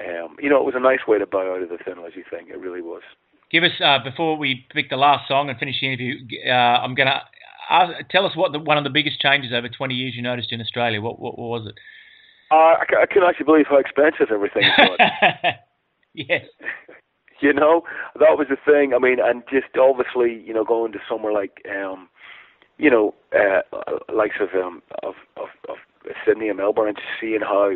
Um, 0.00 0.36
you 0.40 0.48
know, 0.48 0.58
it 0.58 0.64
was 0.64 0.74
a 0.76 0.80
nice 0.80 1.06
way 1.06 1.18
to 1.18 1.26
bow 1.26 1.54
out 1.54 1.62
of 1.62 1.68
the 1.68 1.78
Thin 1.84 2.02
Lizzy 2.02 2.24
thing. 2.28 2.48
It 2.48 2.58
really 2.58 2.80
was. 2.80 3.02
Give 3.52 3.64
us 3.64 3.72
uh, 3.84 3.98
before 4.02 4.38
we 4.38 4.66
pick 4.72 4.88
the 4.88 4.96
last 4.96 5.28
song 5.28 5.50
and 5.50 5.58
finish 5.58 5.76
the 5.80 5.88
interview. 5.88 6.14
Uh, 6.46 6.50
I'm 6.50 6.94
gonna 6.94 7.20
ask, 7.68 7.92
tell 8.10 8.24
us 8.24 8.34
what 8.34 8.52
the, 8.52 8.58
one 8.58 8.78
of 8.78 8.84
the 8.84 8.90
biggest 8.90 9.20
changes 9.20 9.52
over 9.52 9.68
20 9.68 9.94
years 9.94 10.14
you 10.16 10.22
noticed 10.22 10.52
in 10.52 10.60
Australia. 10.60 11.00
What 11.00 11.20
what, 11.20 11.38
what 11.38 11.60
was 11.60 11.66
it? 11.68 11.74
Uh, 12.50 12.54
I, 12.54 12.84
I 13.02 13.06
can 13.06 13.22
actually 13.22 13.44
believe 13.44 13.66
how 13.68 13.78
expensive 13.78 14.32
everything 14.32 14.64
got. 14.76 14.98
yes. 16.14 16.44
you 17.40 17.52
know, 17.52 17.82
that 18.18 18.38
was 18.38 18.46
the 18.48 18.56
thing. 18.56 18.94
I 18.94 18.98
mean, 18.98 19.18
and 19.22 19.42
just 19.50 19.76
obviously, 19.78 20.42
you 20.46 20.54
know, 20.54 20.64
going 20.64 20.92
to 20.92 20.98
somewhere 21.08 21.32
like, 21.32 21.62
um, 21.70 22.08
you 22.78 22.90
know, 22.90 23.14
uh, 23.34 23.62
likes 24.12 24.36
of 24.40 24.48
um, 24.54 24.82
of, 25.02 25.14
of 25.36 25.48
of 25.68 25.76
Sydney 26.26 26.48
and 26.48 26.58
Melbourne, 26.58 26.88
and 26.88 26.96
just 26.96 27.08
seeing 27.20 27.40
how 27.40 27.72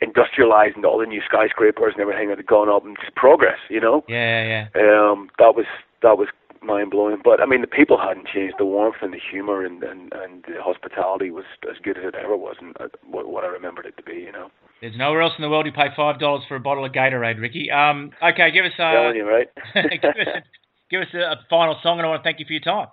industrialized 0.00 0.76
and 0.76 0.84
all 0.84 0.98
the 0.98 1.06
new 1.06 1.20
skyscrapers 1.26 1.92
and 1.94 2.00
everything 2.02 2.30
had 2.30 2.46
gone 2.46 2.68
up 2.68 2.84
and 2.84 2.96
just 3.00 3.14
progress. 3.14 3.58
You 3.68 3.80
know, 3.80 4.04
Yeah, 4.08 4.66
yeah. 4.74 4.80
um, 5.10 5.30
that 5.38 5.54
was 5.54 5.66
that 6.02 6.16
was 6.18 6.28
mind 6.62 6.90
blowing. 6.90 7.18
But 7.22 7.40
I 7.40 7.46
mean, 7.46 7.60
the 7.60 7.66
people 7.66 7.98
hadn't 7.98 8.28
changed. 8.28 8.56
The 8.58 8.64
warmth 8.64 8.96
and 9.02 9.12
the 9.12 9.18
humor 9.30 9.64
and 9.64 9.82
and, 9.82 10.12
and 10.12 10.44
the 10.46 10.62
hospitality 10.62 11.30
was 11.30 11.44
as 11.70 11.76
good 11.82 11.98
as 11.98 12.04
it 12.04 12.14
ever 12.14 12.36
was, 12.36 12.56
and 12.60 12.76
uh, 12.80 12.88
what, 13.04 13.28
what 13.28 13.44
I 13.44 13.48
remembered 13.48 13.86
it 13.86 13.96
to 13.96 14.02
be. 14.02 14.14
You 14.14 14.32
know, 14.32 14.50
There's 14.80 14.96
nowhere 14.96 15.22
else 15.22 15.34
in 15.38 15.42
the 15.42 15.50
world 15.50 15.66
you 15.66 15.72
pay 15.72 15.88
five 15.96 16.18
dollars 16.18 16.42
for 16.48 16.56
a 16.56 16.60
bottle 16.60 16.84
of 16.84 16.92
Gatorade, 16.92 17.40
Ricky. 17.40 17.70
Um, 17.70 18.10
okay, 18.22 18.50
give 18.50 18.64
us 18.64 18.72
uh, 18.78 18.92
telling 18.92 19.16
you, 19.16 19.28
right? 19.28 19.48
give 19.74 20.10
us, 20.10 20.42
give 20.90 21.00
us 21.02 21.08
a, 21.14 21.18
a 21.18 21.36
final 21.50 21.76
song, 21.82 21.98
and 21.98 22.06
I 22.06 22.10
want 22.10 22.22
to 22.22 22.26
thank 22.26 22.38
you 22.40 22.46
for 22.46 22.52
your 22.52 22.62
time. 22.62 22.88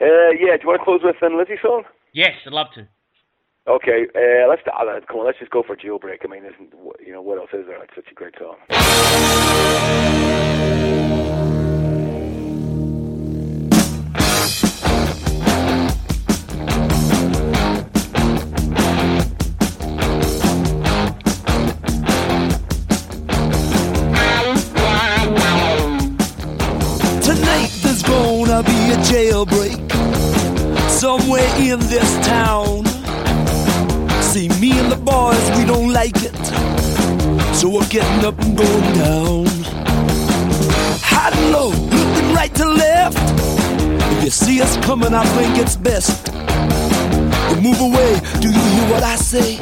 uh, 0.00 0.30
yeah, 0.38 0.56
do 0.56 0.62
you 0.62 0.68
want 0.68 0.80
to 0.80 0.84
close 0.84 1.00
with 1.02 1.16
Thin 1.20 1.38
Lizzy 1.38 1.56
song? 1.62 1.84
Yes, 2.12 2.32
I'd 2.46 2.52
love 2.52 2.68
to. 2.76 2.86
Okay, 3.66 4.06
uh, 4.14 4.46
let's 4.46 4.60
uh, 4.66 5.00
come 5.08 5.20
on. 5.20 5.26
Let's 5.26 5.38
just 5.38 5.50
go 5.50 5.62
for 5.62 5.74
Jailbreak. 5.74 6.18
I 6.22 6.28
mean, 6.28 6.44
isn't 6.44 6.74
you 7.04 7.14
know 7.14 7.22
what 7.22 7.38
else 7.38 7.48
is 7.54 7.66
there? 7.66 7.82
It's 7.82 7.94
such 7.94 8.10
a 8.10 8.14
great 8.14 8.34
song. 8.38 8.56
Tonight 27.22 27.70
there's 27.82 28.02
gonna 28.02 28.62
be 28.62 28.92
a 28.92 28.98
jailbreak 29.08 29.90
somewhere 30.90 31.48
in 31.58 31.80
this 31.80 32.26
town. 32.26 32.93
See, 34.34 34.48
me 34.60 34.76
and 34.80 34.90
the 34.90 34.96
boys, 34.96 35.48
we 35.56 35.64
don't 35.64 35.92
like 35.92 36.16
it. 36.16 36.34
So 37.54 37.68
we're 37.68 37.86
getting 37.86 38.24
up 38.24 38.36
and 38.40 38.58
going 38.58 38.92
down. 38.94 39.46
High 41.06 41.30
and 41.30 41.52
low, 41.52 41.68
looking 41.68 42.34
right 42.34 42.52
to 42.56 42.64
left. 42.64 43.16
If 44.16 44.24
you 44.24 44.30
see 44.30 44.60
us 44.60 44.76
coming, 44.78 45.14
I 45.14 45.24
think 45.36 45.56
it's 45.58 45.76
best. 45.76 46.32
You 47.50 47.60
move 47.62 47.80
away, 47.80 48.20
do 48.40 48.48
you 48.48 48.64
hear 48.74 48.90
what 48.90 49.04
I 49.04 49.14
say? 49.14 49.54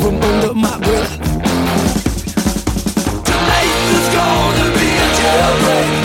From 0.00 0.16
under 0.22 0.54
my 0.54 0.78
breath. 0.78 1.18
Tonight 3.28 3.72
there's 3.88 4.08
gonna 4.16 4.68
be 4.72 4.88
a 4.88 5.08
jailbreak 5.20 6.01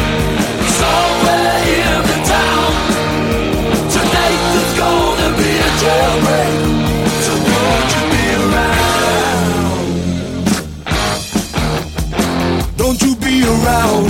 around? 13.67 14.07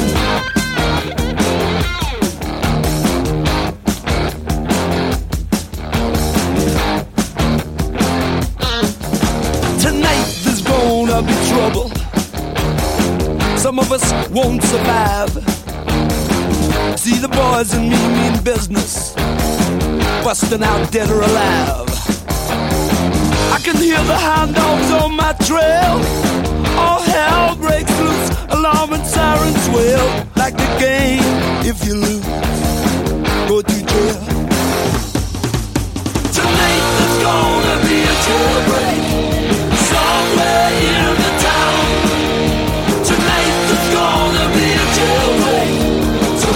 Tonight 9.79 10.27
there's 10.43 10.61
gonna 10.61 11.21
be 11.23 11.35
trouble. 11.49 11.89
Some 13.57 13.79
of 13.79 13.91
us 13.91 14.05
won't 14.29 14.61
survive. 14.63 15.31
See 16.99 17.17
the 17.17 17.29
boys 17.29 17.73
and 17.73 17.89
me 17.89 17.97
mean 18.17 18.43
business, 18.43 19.13
busting 20.23 20.63
out 20.63 20.91
dead 20.91 21.09
or 21.09 21.21
alive. 21.21 21.89
I 23.55 23.59
can 23.63 23.77
hear 23.77 24.01
the 24.03 24.17
hound 24.17 24.55
dogs 24.55 24.91
on 24.91 25.15
my 25.15 25.33
trail. 25.49 26.46
All 26.77 27.01
hell 27.01 27.55
breaks 27.55 27.95
loose, 27.99 28.29
alarm 28.49 28.93
and 28.93 29.05
sirens 29.05 29.67
wail. 29.75 30.05
Like 30.35 30.55
the 30.57 30.69
game, 30.79 31.23
if 31.65 31.85
you 31.85 31.95
lose, 31.95 32.25
go 33.49 33.61
to 33.61 33.77
jail. 33.91 34.19
Tonight 36.37 36.85
there's 36.97 37.17
gonna 37.27 37.77
be 37.87 37.97
a 38.13 38.15
jailbreak 38.25 39.01
somewhere 39.91 40.69
in 40.93 41.11
the 41.23 41.31
town. 41.49 41.85
Tonight 43.09 43.55
there's 43.67 43.87
gonna 43.97 44.45
be 44.57 44.67
a 44.83 44.87
jailbreak. 44.97 45.71
So 46.41 46.49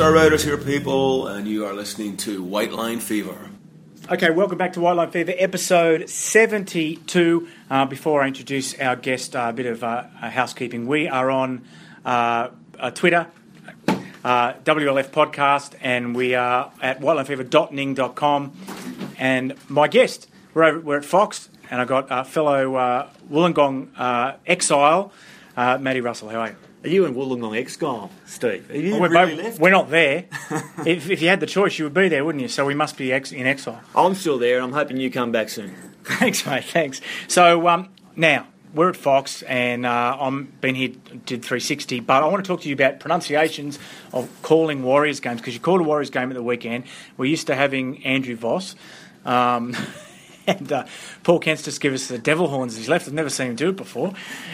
Star 0.00 0.14
Riders 0.14 0.42
here, 0.42 0.56
people, 0.56 1.26
and 1.26 1.46
you 1.46 1.66
are 1.66 1.74
listening 1.74 2.16
to 2.16 2.42
White 2.42 2.72
Line 2.72 3.00
Fever. 3.00 3.50
Okay, 4.10 4.30
welcome 4.30 4.56
back 4.56 4.72
to 4.72 4.80
White 4.80 4.94
Line 4.94 5.10
Fever, 5.10 5.34
episode 5.36 6.08
72. 6.08 7.46
Uh, 7.68 7.84
before 7.84 8.22
I 8.22 8.28
introduce 8.28 8.72
our 8.80 8.96
guest, 8.96 9.36
uh, 9.36 9.48
a 9.50 9.52
bit 9.52 9.66
of 9.66 9.84
uh, 9.84 10.04
housekeeping. 10.04 10.86
We 10.86 11.06
are 11.06 11.30
on 11.30 11.66
uh, 12.06 12.48
Twitter, 12.94 13.26
uh, 14.24 14.54
WLF 14.64 15.10
Podcast, 15.10 15.74
and 15.82 16.16
we 16.16 16.34
are 16.34 16.72
at 16.80 17.00
whitelinefever.ning.com. 17.00 18.52
And 19.18 19.54
my 19.68 19.86
guest, 19.86 20.30
we're, 20.54 20.64
over, 20.64 20.80
we're 20.80 20.96
at 20.96 21.04
Fox, 21.04 21.50
and 21.70 21.78
I 21.78 21.84
got 21.84 22.10
uh, 22.10 22.24
fellow 22.24 23.06
Wollongong 23.30 24.38
exile, 24.46 25.12
Matty 25.58 26.00
Russell. 26.00 26.30
How 26.30 26.40
are 26.40 26.48
you? 26.48 26.69
Are 26.82 26.88
you 26.88 27.04
in 27.04 27.14
Wollongong 27.14 27.56
exile, 27.58 28.10
Steve? 28.24 28.70
You 28.74 28.98
we're, 28.98 29.10
really 29.10 29.34
both- 29.36 29.44
left? 29.44 29.60
we're 29.60 29.70
not 29.70 29.90
there. 29.90 30.24
if, 30.86 31.10
if 31.10 31.20
you 31.20 31.28
had 31.28 31.40
the 31.40 31.46
choice, 31.46 31.78
you 31.78 31.84
would 31.84 31.92
be 31.94 32.08
there, 32.08 32.24
wouldn't 32.24 32.40
you? 32.40 32.48
So 32.48 32.64
we 32.64 32.74
must 32.74 32.96
be 32.96 33.12
ex- 33.12 33.32
in 33.32 33.46
exile. 33.46 33.80
I'm 33.94 34.14
still 34.14 34.38
there, 34.38 34.56
and 34.56 34.64
I'm 34.64 34.72
hoping 34.72 34.96
you 34.96 35.10
come 35.10 35.30
back 35.30 35.50
soon. 35.50 35.74
Thanks, 36.04 36.46
mate. 36.46 36.64
Thanks. 36.64 37.02
So 37.28 37.68
um, 37.68 37.90
now 38.16 38.46
we're 38.72 38.88
at 38.88 38.96
Fox, 38.96 39.42
and 39.42 39.84
uh, 39.84 40.16
I'm 40.18 40.44
been 40.62 40.74
here 40.74 40.88
did 41.26 41.42
360, 41.44 42.00
but 42.00 42.22
I 42.22 42.26
want 42.26 42.42
to 42.42 42.48
talk 42.48 42.62
to 42.62 42.68
you 42.68 42.74
about 42.74 42.98
pronunciations 42.98 43.78
of 44.14 44.30
calling 44.40 44.82
Warriors 44.82 45.20
games 45.20 45.40
because 45.42 45.52
you 45.52 45.60
called 45.60 45.82
a 45.82 45.84
Warriors 45.84 46.08
game 46.08 46.30
at 46.30 46.34
the 46.34 46.42
weekend. 46.42 46.84
We're 47.18 47.26
used 47.26 47.48
to 47.48 47.54
having 47.54 48.02
Andrew 48.06 48.36
Voss. 48.36 48.74
Um, 49.26 49.76
And 50.50 50.72
uh, 50.72 50.84
Paul 51.22 51.38
Kent's 51.38 51.62
just 51.62 51.80
give 51.80 51.94
us 51.94 52.08
the 52.08 52.18
devil 52.18 52.48
horns 52.48 52.72
as 52.72 52.78
he's 52.78 52.88
left. 52.88 53.06
I've 53.06 53.14
never 53.14 53.30
seen 53.30 53.48
him 53.48 53.56
do 53.56 53.68
it 53.68 53.76
before. 53.76 54.12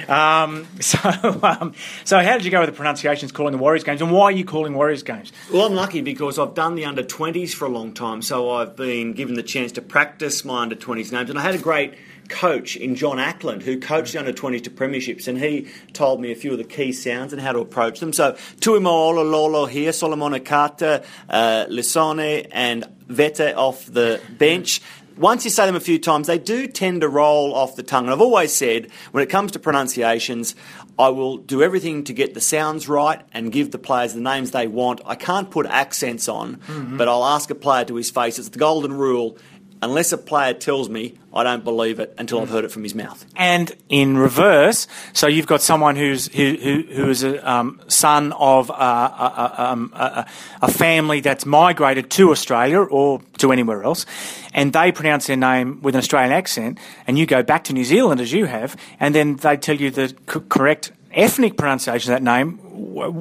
Um, 0.08 0.66
so, 0.80 0.98
um, 1.42 1.74
so 2.04 2.18
how 2.18 2.34
did 2.34 2.44
you 2.44 2.50
go 2.50 2.60
with 2.60 2.68
the 2.68 2.76
pronunciations 2.76 3.32
calling 3.32 3.52
the 3.52 3.58
Warriors 3.58 3.84
games, 3.84 4.02
and 4.02 4.10
why 4.10 4.24
are 4.24 4.32
you 4.32 4.44
calling 4.44 4.74
Warriors 4.74 5.02
games? 5.02 5.32
Well, 5.52 5.66
I'm 5.66 5.74
lucky 5.74 6.02
because 6.02 6.38
I've 6.38 6.54
done 6.54 6.74
the 6.74 6.84
under 6.84 7.02
20s 7.02 7.54
for 7.54 7.64
a 7.64 7.70
long 7.70 7.92
time, 7.92 8.22
so 8.22 8.50
I've 8.50 8.76
been 8.76 9.14
given 9.14 9.34
the 9.34 9.42
chance 9.42 9.72
to 9.72 9.82
practice 9.82 10.44
my 10.44 10.62
under 10.62 10.76
20s 10.76 11.12
names, 11.12 11.30
and 11.30 11.38
I 11.38 11.42
had 11.42 11.54
a 11.54 11.58
great 11.58 11.94
coach 12.28 12.76
in 12.76 12.94
John 12.94 13.18
Ackland 13.18 13.62
who 13.62 13.78
coached 13.80 14.12
the 14.12 14.18
under 14.18 14.32
20s 14.32 14.64
to 14.64 14.70
premierships, 14.70 15.28
and 15.28 15.38
he 15.38 15.68
told 15.92 16.20
me 16.20 16.32
a 16.32 16.34
few 16.34 16.52
of 16.52 16.58
the 16.58 16.64
key 16.64 16.92
sounds 16.92 17.32
and 17.32 17.40
how 17.40 17.52
to 17.52 17.60
approach 17.60 18.00
them. 18.00 18.12
So, 18.12 18.32
Tuimoolo 18.60 19.28
Lolo 19.30 19.66
here, 19.66 19.92
Solomone 19.92 20.44
Kata, 20.44 21.04
uh, 21.28 21.66
Lisone, 21.68 22.48
and 22.50 22.84
Vete 23.08 23.54
off 23.54 23.86
the 23.86 24.20
bench. 24.38 24.82
Once 25.16 25.44
you 25.44 25.50
say 25.50 25.64
them 25.64 25.76
a 25.76 25.80
few 25.80 25.98
times, 25.98 26.26
they 26.26 26.38
do 26.38 26.66
tend 26.66 27.00
to 27.00 27.08
roll 27.08 27.54
off 27.54 27.76
the 27.76 27.82
tongue. 27.82 28.04
And 28.04 28.12
I've 28.12 28.20
always 28.20 28.52
said, 28.52 28.88
when 29.12 29.22
it 29.22 29.30
comes 29.30 29.52
to 29.52 29.58
pronunciations, 29.58 30.54
I 30.98 31.08
will 31.08 31.38
do 31.38 31.62
everything 31.62 32.04
to 32.04 32.12
get 32.12 32.34
the 32.34 32.40
sounds 32.40 32.88
right 32.88 33.22
and 33.32 33.50
give 33.50 33.70
the 33.70 33.78
players 33.78 34.14
the 34.14 34.20
names 34.20 34.50
they 34.50 34.66
want. 34.66 35.00
I 35.06 35.14
can't 35.14 35.50
put 35.50 35.66
accents 35.66 36.28
on, 36.28 36.56
mm-hmm. 36.56 36.96
but 36.96 37.08
I'll 37.08 37.24
ask 37.24 37.50
a 37.50 37.54
player 37.54 37.84
to 37.86 37.94
his 37.94 38.10
face. 38.10 38.38
It's 38.38 38.50
the 38.50 38.58
golden 38.58 38.92
rule. 38.92 39.38
Unless 39.82 40.12
a 40.12 40.18
player 40.18 40.54
tells 40.54 40.88
me, 40.88 41.18
I 41.34 41.42
don't 41.42 41.62
believe 41.62 42.00
it 42.00 42.14
until 42.18 42.40
I've 42.40 42.48
heard 42.48 42.64
it 42.64 42.70
from 42.72 42.82
his 42.82 42.94
mouth. 42.94 43.24
and 43.36 43.70
in 43.88 44.16
reverse. 44.16 44.86
So 45.12 45.26
you've 45.26 45.46
got 45.46 45.60
someone 45.60 45.96
who's 45.96 46.28
who 46.34 46.56
who, 46.56 46.82
who 46.94 47.10
is 47.10 47.22
a 47.22 47.48
um, 47.50 47.80
son 47.88 48.32
of 48.32 48.70
a, 48.70 48.72
a, 48.72 49.54
um, 49.58 49.92
a, 49.94 50.26
a 50.62 50.70
family 50.72 51.20
that's 51.20 51.44
migrated 51.44 52.10
to 52.12 52.30
Australia 52.30 52.80
or 52.80 53.20
to 53.38 53.52
anywhere 53.52 53.84
else, 53.84 54.06
and 54.54 54.72
they 54.72 54.92
pronounce 54.92 55.26
their 55.26 55.36
name 55.36 55.82
with 55.82 55.94
an 55.94 55.98
Australian 55.98 56.32
accent, 56.32 56.78
and 57.06 57.18
you 57.18 57.26
go 57.26 57.42
back 57.42 57.64
to 57.64 57.72
New 57.74 57.84
Zealand 57.84 58.20
as 58.20 58.32
you 58.32 58.46
have, 58.46 58.76
and 58.98 59.14
then 59.14 59.36
they 59.36 59.56
tell 59.58 59.76
you 59.76 59.90
the 59.90 60.08
c- 60.08 60.40
correct 60.48 60.92
ethnic 61.12 61.56
pronunciation 61.58 62.12
of 62.12 62.16
that 62.18 62.22
name. 62.22 62.58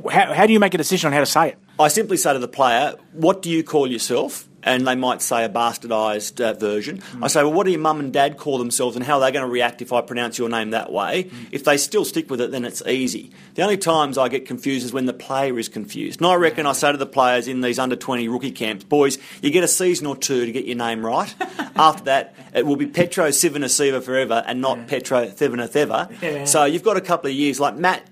How, 0.10 0.34
how 0.34 0.46
do 0.48 0.54
you 0.54 0.60
make 0.60 0.74
a 0.74 0.78
decision 0.78 1.08
on 1.08 1.14
how 1.14 1.20
to 1.20 1.26
say 1.26 1.50
it? 1.50 1.58
I 1.78 1.90
simply 1.90 2.16
say 2.18 2.32
to 2.32 2.40
the 2.40 2.48
player, 2.48 2.96
What 3.12 3.42
do 3.42 3.50
you 3.50 3.62
call 3.64 3.92
yourself? 3.92 4.48
And 4.66 4.86
they 4.86 4.96
might 4.96 5.22
say 5.22 5.46
a 5.46 5.50
bastardised 5.50 6.42
uh, 6.44 6.54
version. 6.54 7.02
I 7.22 7.28
say, 7.28 7.44
Well, 7.44 7.54
what 7.54 7.66
do 7.66 7.72
your 7.72 7.80
mum 7.80 8.00
and 8.00 8.12
dad 8.12 8.38
call 8.38 8.58
themselves, 8.58 8.96
and 8.96 9.06
how 9.06 9.16
are 9.16 9.22
they 9.22 9.32
going 9.32 9.46
to 9.46 9.52
react 9.52 9.82
if 9.82 9.94
I 9.94 10.02
pronounce 10.02 10.38
your 10.38 10.50
name 10.50 10.72
that 10.72 10.92
way? 10.92 11.30
If 11.52 11.64
they 11.64 11.78
still 11.78 12.04
stick 12.04 12.30
with 12.30 12.42
it, 12.42 12.52
then 12.52 12.66
it's 12.66 12.82
easy. 12.88 13.32
The 13.54 13.62
only 13.62 13.78
times 13.78 14.18
I 14.18 14.28
get 14.28 14.46
confused 14.46 14.86
is 14.86 14.92
when 14.92 15.06
the 15.06 15.14
player 15.14 15.58
is 15.60 15.70
confused. 15.70 16.20
And 16.20 16.28
I 16.28 16.34
reckon 16.36 16.66
I 16.66 16.74
say 16.74 16.92
to 16.92 16.98
the 16.98 17.06
players 17.06 17.48
in 17.48 17.62
these 17.62 17.78
under 17.80 17.96
20 17.96 18.28
rookie 18.28 18.52
camps, 18.52 18.84
Boys, 18.84 19.18
you 19.42 19.52
get 19.52 19.64
a 19.64 19.68
season 19.68 20.08
or 20.08 20.18
two 20.18 20.46
to 20.46 20.52
get 20.52 20.66
your 20.66 20.78
name 20.78 21.06
right. 21.06 21.34
After 21.76 22.06
that, 22.06 22.36
it 22.54 22.66
will 22.66 22.76
be 22.76 22.88
Petro 22.88 23.30
Sivanasiva 23.30 24.02
forever 24.02 24.44
and 24.48 24.62
not 24.62 24.88
Petro 24.88 25.28
Thivanatheva. 25.28 26.48
So 26.48 26.66
you've 26.66 26.84
got 26.84 26.98
a 26.98 27.02
couple 27.02 27.30
of 27.30 27.36
years, 27.36 27.60
like 27.60 27.76
Matt 27.76 28.04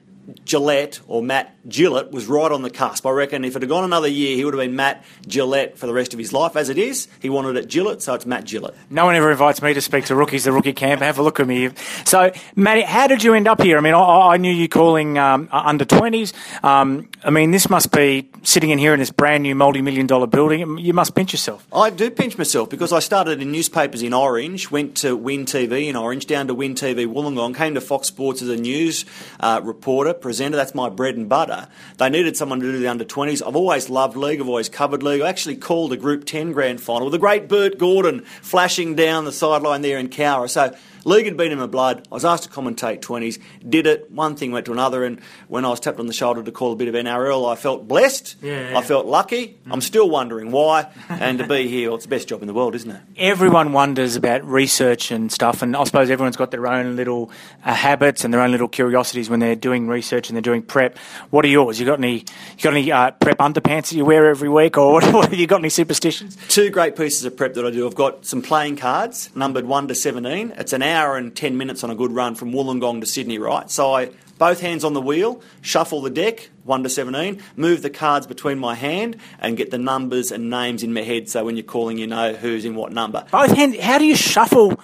Gillette 0.45 0.99
or 1.07 1.21
Matt 1.23 1.52
Gillett 1.67 2.11
was 2.11 2.27
right 2.27 2.51
on 2.51 2.61
the 2.61 2.69
cusp. 2.69 3.05
I 3.05 3.11
reckon 3.11 3.45
if 3.45 3.55
it 3.55 3.61
had 3.61 3.69
gone 3.69 3.83
another 3.83 4.07
year, 4.07 4.35
he 4.35 4.43
would 4.43 4.53
have 4.53 4.61
been 4.61 4.75
Matt 4.75 5.03
Gillette 5.27 5.77
for 5.77 5.87
the 5.87 5.93
rest 5.93 6.13
of 6.13 6.19
his 6.19 6.33
life. 6.33 6.55
As 6.55 6.69
it 6.69 6.77
is, 6.77 7.07
he 7.21 7.29
wanted 7.29 7.55
it 7.55 7.69
Gillett, 7.69 8.01
so 8.01 8.13
it's 8.13 8.25
Matt 8.25 8.45
Gillett. 8.45 8.73
No 8.89 9.05
one 9.05 9.15
ever 9.15 9.31
invites 9.31 9.61
me 9.61 9.73
to 9.73 9.81
speak 9.81 10.05
to 10.05 10.15
rookies, 10.15 10.43
the 10.43 10.51
rookie 10.51 10.73
camp. 10.73 11.01
Have 11.01 11.19
a 11.19 11.23
look 11.23 11.39
at 11.39 11.47
me. 11.47 11.69
So, 12.05 12.31
Matty, 12.55 12.81
how 12.81 13.07
did 13.07 13.23
you 13.23 13.33
end 13.33 13.47
up 13.47 13.61
here? 13.61 13.77
I 13.77 13.81
mean, 13.81 13.93
I, 13.93 14.33
I 14.33 14.37
knew 14.37 14.51
you 14.51 14.67
calling 14.67 15.17
um, 15.17 15.47
under 15.51 15.85
20s. 15.85 16.33
Um, 16.63 17.09
I 17.23 17.29
mean, 17.29 17.51
this 17.51 17.69
must 17.69 17.91
be 17.91 18.29
sitting 18.43 18.69
in 18.69 18.77
here 18.77 18.93
in 18.93 18.99
this 18.99 19.11
brand 19.11 19.43
new 19.43 19.55
multi 19.55 19.81
million 19.81 20.07
dollar 20.07 20.27
building. 20.27 20.77
You 20.77 20.93
must 20.93 21.15
pinch 21.15 21.31
yourself. 21.33 21.65
I 21.73 21.89
do 21.89 22.09
pinch 22.11 22.37
myself 22.37 22.69
because 22.69 22.91
I 22.91 22.99
started 22.99 23.41
in 23.41 23.51
newspapers 23.51 24.01
in 24.01 24.13
Orange, 24.13 24.69
went 24.69 24.97
to 24.97 25.15
Win 25.15 25.45
TV 25.45 25.87
in 25.87 25.95
Orange, 25.95 26.25
down 26.25 26.47
to 26.47 26.53
Win 26.53 26.75
TV 26.75 27.07
Wollongong, 27.07 27.55
came 27.55 27.75
to 27.75 27.81
Fox 27.81 28.07
Sports 28.07 28.41
as 28.41 28.49
a 28.49 28.57
news 28.57 29.05
uh, 29.39 29.61
reporter, 29.63 30.13
presenter. 30.13 30.57
That's 30.57 30.75
my 30.75 30.89
bread 30.89 31.15
and 31.15 31.29
butter. 31.29 31.52
They 31.97 32.09
needed 32.09 32.37
someone 32.37 32.59
to 32.59 32.71
do 32.71 32.79
the 32.79 32.87
under 32.87 33.05
20s. 33.05 33.45
I've 33.45 33.55
always 33.55 33.89
loved 33.89 34.15
league, 34.15 34.41
I've 34.41 34.47
always 34.47 34.69
covered 34.69 35.03
league. 35.03 35.21
I 35.21 35.29
actually 35.29 35.55
called 35.55 35.93
a 35.93 35.97
Group 35.97 36.25
10 36.25 36.51
grand 36.51 36.81
final 36.81 37.05
with 37.05 37.13
the 37.13 37.19
great 37.19 37.47
Bert 37.47 37.77
Gordon 37.77 38.21
flashing 38.41 38.95
down 38.95 39.25
the 39.25 39.31
sideline 39.31 39.81
there 39.81 39.97
in 39.97 40.09
Cowra. 40.09 40.49
So 40.49 40.75
League 41.05 41.25
had 41.25 41.35
been 41.35 41.51
in 41.51 41.59
my 41.59 41.65
blood. 41.65 42.07
I 42.11 42.15
was 42.15 42.25
asked 42.25 42.43
to 42.43 42.49
commentate 42.49 43.01
20s, 43.01 43.39
did 43.67 43.87
it. 43.87 44.09
One 44.11 44.35
thing 44.35 44.51
went 44.51 44.65
to 44.67 44.71
another, 44.71 45.03
and 45.03 45.19
when 45.47 45.65
I 45.65 45.69
was 45.69 45.79
tapped 45.79 45.99
on 45.99 46.07
the 46.07 46.13
shoulder 46.13 46.41
to 46.41 46.51
call 46.51 46.71
a 46.71 46.75
bit 46.75 46.87
of 46.87 46.95
NRL, 46.95 47.51
I 47.51 47.55
felt 47.55 47.87
blessed. 47.87 48.37
Yeah, 48.41 48.71
yeah. 48.71 48.77
I 48.77 48.81
felt 48.81 49.05
lucky. 49.05 49.57
I'm 49.69 49.81
still 49.81 50.09
wondering 50.09 50.51
why. 50.51 50.87
And 51.09 51.39
to 51.39 51.47
be 51.47 51.67
here, 51.67 51.89
well, 51.89 51.95
it's 51.95 52.05
the 52.05 52.09
best 52.09 52.27
job 52.27 52.41
in 52.41 52.47
the 52.47 52.53
world, 52.53 52.75
isn't 52.75 52.89
it? 52.89 53.01
Everyone 53.17 53.73
wonders 53.73 54.15
about 54.15 54.47
research 54.47 55.11
and 55.11 55.31
stuff, 55.31 55.61
and 55.61 55.75
I 55.75 55.83
suppose 55.83 56.09
everyone's 56.09 56.37
got 56.37 56.51
their 56.51 56.67
own 56.67 56.95
little 56.95 57.31
uh, 57.65 57.73
habits 57.73 58.23
and 58.23 58.33
their 58.33 58.41
own 58.41 58.51
little 58.51 58.67
curiosities 58.69 59.29
when 59.29 59.39
they're 59.39 59.55
doing 59.55 59.87
research 59.87 60.29
and 60.29 60.37
they're 60.37 60.41
doing 60.41 60.61
prep. 60.61 60.97
What 61.29 61.43
are 61.43 61.49
yours? 61.49 61.79
You 61.79 61.85
got 61.85 61.99
any? 61.99 62.19
You 62.19 62.63
got 62.63 62.73
any 62.73 62.91
uh, 62.91 63.11
prep 63.11 63.39
underpants 63.39 63.89
that 63.89 63.95
you 63.95 64.05
wear 64.05 64.29
every 64.29 64.49
week, 64.49 64.77
or 64.77 64.93
what, 64.93 65.13
what 65.13 65.29
have 65.29 65.39
you 65.39 65.47
got? 65.47 65.59
Any 65.59 65.69
superstitions? 65.69 66.37
Two 66.47 66.69
great 66.69 66.95
pieces 66.95 67.25
of 67.25 67.35
prep 67.35 67.55
that 67.55 67.65
I 67.65 67.71
do. 67.71 67.85
I've 67.85 67.95
got 67.95 68.25
some 68.25 68.41
playing 68.41 68.77
cards, 68.77 69.29
numbered 69.35 69.65
1 69.65 69.87
to 69.89 69.95
17. 69.95 70.53
It's 70.57 70.73
an 70.73 70.81
hour 70.81 70.92
and 70.93 71.35
10 71.35 71.57
minutes 71.57 71.83
on 71.83 71.89
a 71.89 71.95
good 71.95 72.11
run 72.11 72.35
from 72.35 72.51
Wollongong 72.51 73.01
to 73.01 73.05
Sydney, 73.07 73.37
right? 73.37 73.69
So 73.69 73.93
I, 73.93 74.11
both 74.37 74.59
hands 74.61 74.83
on 74.83 74.93
the 74.93 75.01
wheel, 75.01 75.41
shuffle 75.61 76.01
the 76.01 76.09
deck, 76.09 76.49
1 76.63 76.83
to 76.83 76.89
17, 76.89 77.41
move 77.55 77.81
the 77.81 77.89
cards 77.89 78.27
between 78.27 78.59
my 78.59 78.75
hand, 78.75 79.17
and 79.39 79.57
get 79.57 79.71
the 79.71 79.77
numbers 79.77 80.31
and 80.31 80.49
names 80.49 80.83
in 80.83 80.93
my 80.93 81.01
head 81.01 81.29
so 81.29 81.45
when 81.45 81.55
you're 81.57 81.63
calling, 81.63 81.97
you 81.97 82.07
know 82.07 82.33
who's 82.33 82.65
in 82.65 82.75
what 82.75 82.91
number. 82.91 83.25
Both 83.31 83.51
hand. 83.51 83.75
How 83.79 83.97
do 83.97 84.05
you 84.05 84.15
shuffle? 84.15 84.79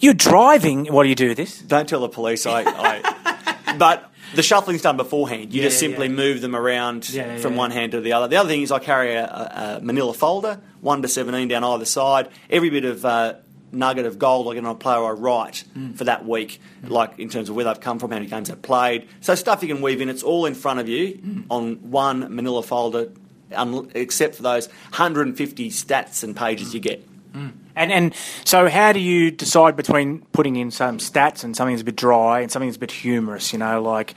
You're 0.00 0.14
driving. 0.14 0.86
What 0.86 1.04
do 1.04 1.08
you 1.08 1.14
do 1.14 1.34
this? 1.34 1.60
Don't 1.60 1.88
tell 1.88 2.00
the 2.00 2.08
police. 2.08 2.46
I, 2.46 2.62
I 2.64 3.74
but 3.78 4.10
the 4.34 4.42
shuffling's 4.42 4.82
done 4.82 4.96
beforehand. 4.96 5.52
You 5.52 5.62
Yeah, 5.62 5.68
just 5.68 5.78
simply 5.78 6.06
yeah. 6.08 6.12
move 6.14 6.40
them 6.40 6.54
around 6.56 7.08
Yeah, 7.08 7.36
from 7.38 7.56
one 7.56 7.70
hand 7.70 7.92
to 7.92 8.00
the 8.00 8.12
other. 8.12 8.28
The 8.28 8.36
other 8.36 8.48
thing 8.48 8.62
is 8.62 8.72
I 8.72 8.78
carry 8.80 9.14
a, 9.14 9.24
a, 9.24 9.76
a 9.78 9.80
Manila 9.84 10.12
folder, 10.12 10.60
one 10.80 11.02
to 11.02 11.08
seventeen 11.08 11.48
down 11.48 11.62
either 11.64 11.84
side. 11.84 12.28
Every 12.50 12.70
bit 12.70 12.84
of 12.84 13.04
uh, 13.04 13.34
nugget 13.74 14.06
of 14.06 14.18
gold 14.18 14.48
I 14.48 14.54
get 14.54 14.64
on 14.64 14.70
a 14.70 14.74
player 14.74 15.04
I 15.04 15.10
write 15.10 15.64
Mm. 15.76 15.96
for 15.96 16.04
that 16.04 16.24
week, 16.26 16.60
like 16.86 17.18
in 17.18 17.28
terms 17.28 17.48
of 17.48 17.56
where 17.56 17.64
they've 17.64 17.80
come 17.80 17.98
from, 17.98 18.10
how 18.10 18.16
many 18.16 18.26
games 18.28 18.48
they've 18.48 18.60
played. 18.62 19.06
So 19.20 19.34
stuff 19.34 19.62
you 19.62 19.68
can 19.68 19.82
weave 19.82 20.00
in. 20.00 20.08
It's 20.08 20.22
all 20.22 20.46
in 20.46 20.54
front 20.54 20.80
of 20.80 20.88
you 20.88 21.14
Mm. 21.14 21.44
on 21.50 21.74
one 21.90 22.34
Manila 22.34 22.62
folder, 22.62 23.08
un- 23.54 23.90
except 23.94 24.34
for 24.36 24.42
those 24.42 24.68
150 24.92 25.70
stats 25.70 26.22
and 26.24 26.34
pages 26.36 26.72
you 26.74 26.80
get. 26.80 27.04
And 27.76 27.92
and 27.92 28.14
so, 28.44 28.68
how 28.68 28.92
do 28.92 29.00
you 29.00 29.30
decide 29.30 29.76
between 29.76 30.20
putting 30.32 30.56
in 30.56 30.70
some 30.70 30.98
stats 30.98 31.44
and 31.44 31.56
something 31.56 31.74
that's 31.74 31.82
a 31.82 31.86
bit 31.86 31.96
dry 31.96 32.40
and 32.40 32.50
something 32.50 32.68
that's 32.68 32.76
a 32.76 32.80
bit 32.80 32.92
humorous? 32.92 33.52
You 33.52 33.58
know, 33.58 33.82
like 33.82 34.14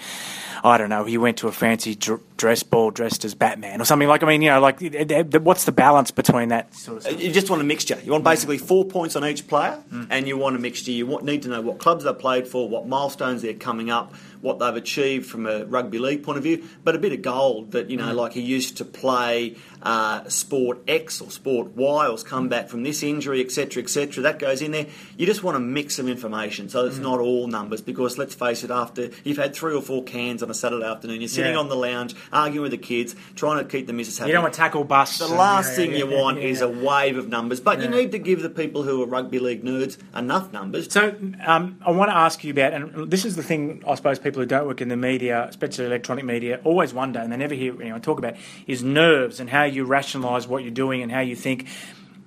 I 0.64 0.78
don't 0.78 0.90
know, 0.90 1.06
he 1.06 1.18
went 1.18 1.38
to 1.38 1.48
a 1.48 1.52
fancy 1.52 1.96
dr- 1.96 2.22
dress 2.38 2.64
ball 2.64 2.92
dressed 2.92 3.26
as 3.26 3.36
Batman 3.36 3.82
or 3.82 3.86
something 3.86 4.08
like. 4.08 4.24
I 4.24 4.28
mean, 4.28 4.42
you 4.42 4.50
know, 4.50 4.60
like 4.60 4.80
th- 4.80 4.92
th- 4.92 5.32
th- 5.32 5.44
what's 5.44 5.66
the 5.66 5.72
balance 5.72 6.12
between 6.12 6.50
that 6.50 6.74
sort 6.74 6.98
of 6.98 7.04
stuff? 7.04 7.22
You 7.22 7.32
just 7.32 7.50
want 7.50 7.62
a 7.62 7.66
mixture. 7.66 8.00
You 8.04 8.12
want 8.12 8.24
hmm. 8.24 8.30
basically 8.30 8.58
four 8.58 8.86
points 8.86 9.16
on 9.16 9.26
each 9.26 9.48
player, 9.48 9.74
hmm. 9.90 10.06
and 10.10 10.28
you 10.28 10.38
want 10.38 10.56
a 10.56 10.60
mixture. 10.60 10.92
You 10.92 11.08
want, 11.08 11.24
need 11.26 11.44
to 11.44 11.50
know 11.50 11.62
what 11.62 11.80
clubs 11.80 12.04
they've 12.04 12.18
played 12.18 12.48
for, 12.48 12.68
what 12.68 12.88
milestones 12.88 13.42
they're 13.42 13.54
coming 13.54 13.90
up, 13.90 14.14
what 14.42 14.60
they've 14.60 14.76
achieved 14.76 15.28
from 15.28 15.46
a 15.46 15.66
rugby 15.66 16.00
league 16.00 16.24
point 16.24 16.38
of 16.38 16.44
view, 16.44 16.68
but 16.84 16.96
a 16.96 17.00
bit 17.00 17.12
of 17.12 17.22
gold 17.22 17.72
that, 17.72 17.90
you 17.90 17.98
know, 17.98 18.12
hmm. 18.12 18.18
like 18.18 18.34
he 18.34 18.42
used 18.42 18.78
to 18.78 18.86
play 18.86 19.56
uh, 19.82 20.28
sport 20.30 20.80
X 20.88 21.22
or 21.22 21.32
sport 21.32 21.76
Y 21.76 22.08
or 22.08 22.18
come 22.18 22.50
back 22.50 22.68
from 22.68 22.84
this 22.84 23.04
injury, 23.04 23.42
etc., 23.42 23.84
etc. 23.84 24.24
That 24.24 24.40
goes 24.40 24.62
in 24.62 24.72
there. 24.72 24.88
You 25.18 25.26
just 25.26 25.44
want 25.44 25.56
to 25.56 25.60
mix 25.60 25.96
some 25.96 26.08
information 26.08 26.68
so 26.70 26.86
it's 26.86 26.98
not 26.98 27.20
all 27.20 27.48
numbers 27.48 27.82
because 27.82 28.18
let's 28.18 28.36
face 28.36 28.64
it, 28.64 28.72
after 28.72 29.10
you've 29.24 29.38
had 29.38 29.56
three 29.56 29.74
or 29.76 29.82
four 29.82 30.04
cans 30.04 30.42
on 30.44 30.50
a 30.50 30.54
Saturday 30.54 30.86
afternoon, 30.86 31.22
you're 31.22 31.28
sitting 31.28 31.54
Yeah. 31.54 31.60
on 31.60 31.70
the 31.70 31.76
lounge 31.76 32.16
arguing 32.34 32.64
with 32.64 32.72
the 32.72 32.78
kids, 32.78 33.16
trying 33.36 33.60
to 33.60 33.66
keep 33.70 33.88
the 33.88 33.94
missus 33.94 34.18
happy. 34.18 34.30
You 34.30 34.34
don't 34.34 34.44
want 34.44 34.54
to 34.56 34.60
tackle 34.60 34.84
busts. 34.84 35.20
The 35.20 35.28
last 35.28 35.70
yeah, 35.72 35.76
thing 35.76 35.92
yeah, 35.92 35.98
you 36.00 36.08
want 36.08 36.40
is 36.40 36.62
a 36.62 36.68
wave 36.68 37.18
of 37.18 37.30
numbers, 37.30 37.60
but 37.60 37.82
you 37.82 37.88
need 37.88 38.12
to 38.12 38.20
give 38.20 38.42
the 38.42 38.50
people 38.50 38.84
who 38.84 39.02
are 39.04 39.06
rugby 39.06 39.40
league 39.40 39.64
nerds 39.64 39.98
enough 40.16 40.52
numbers. 40.52 40.92
So 40.92 41.16
um, 41.46 41.78
I 41.86 41.92
want 41.92 42.10
to 42.10 42.18
ask 42.18 42.44
you 42.44 42.52
about, 42.52 42.74
and 42.74 43.12
this 43.12 43.26
is 43.26 43.36
the 43.36 43.44
thing 43.44 43.84
I 43.88 43.96
suppose 43.96 44.20
people 44.20 44.42
who 44.42 44.46
don't 44.48 44.68
work 44.68 44.82
in 44.82 44.90
the 44.90 44.98
media, 44.98 45.46
especially 45.48 45.86
electronic 45.86 46.26
media, 46.26 46.60
always 46.64 46.94
wonder, 46.94 47.20
and 47.20 47.32
they 47.32 47.38
never 47.38 47.54
hear 47.54 47.80
anyone 47.82 48.02
talk 48.02 48.18
about, 48.18 48.36
is 48.66 48.84
nerves 48.84 49.40
and 49.40 49.50
how 49.50 49.64
you 49.68 49.86
rationalise 49.86 50.48
what 50.48 50.64
you're 50.64 50.72
doing 50.72 51.02
and 51.02 51.12
how 51.12 51.22
you 51.22 51.36
think. 51.36 51.68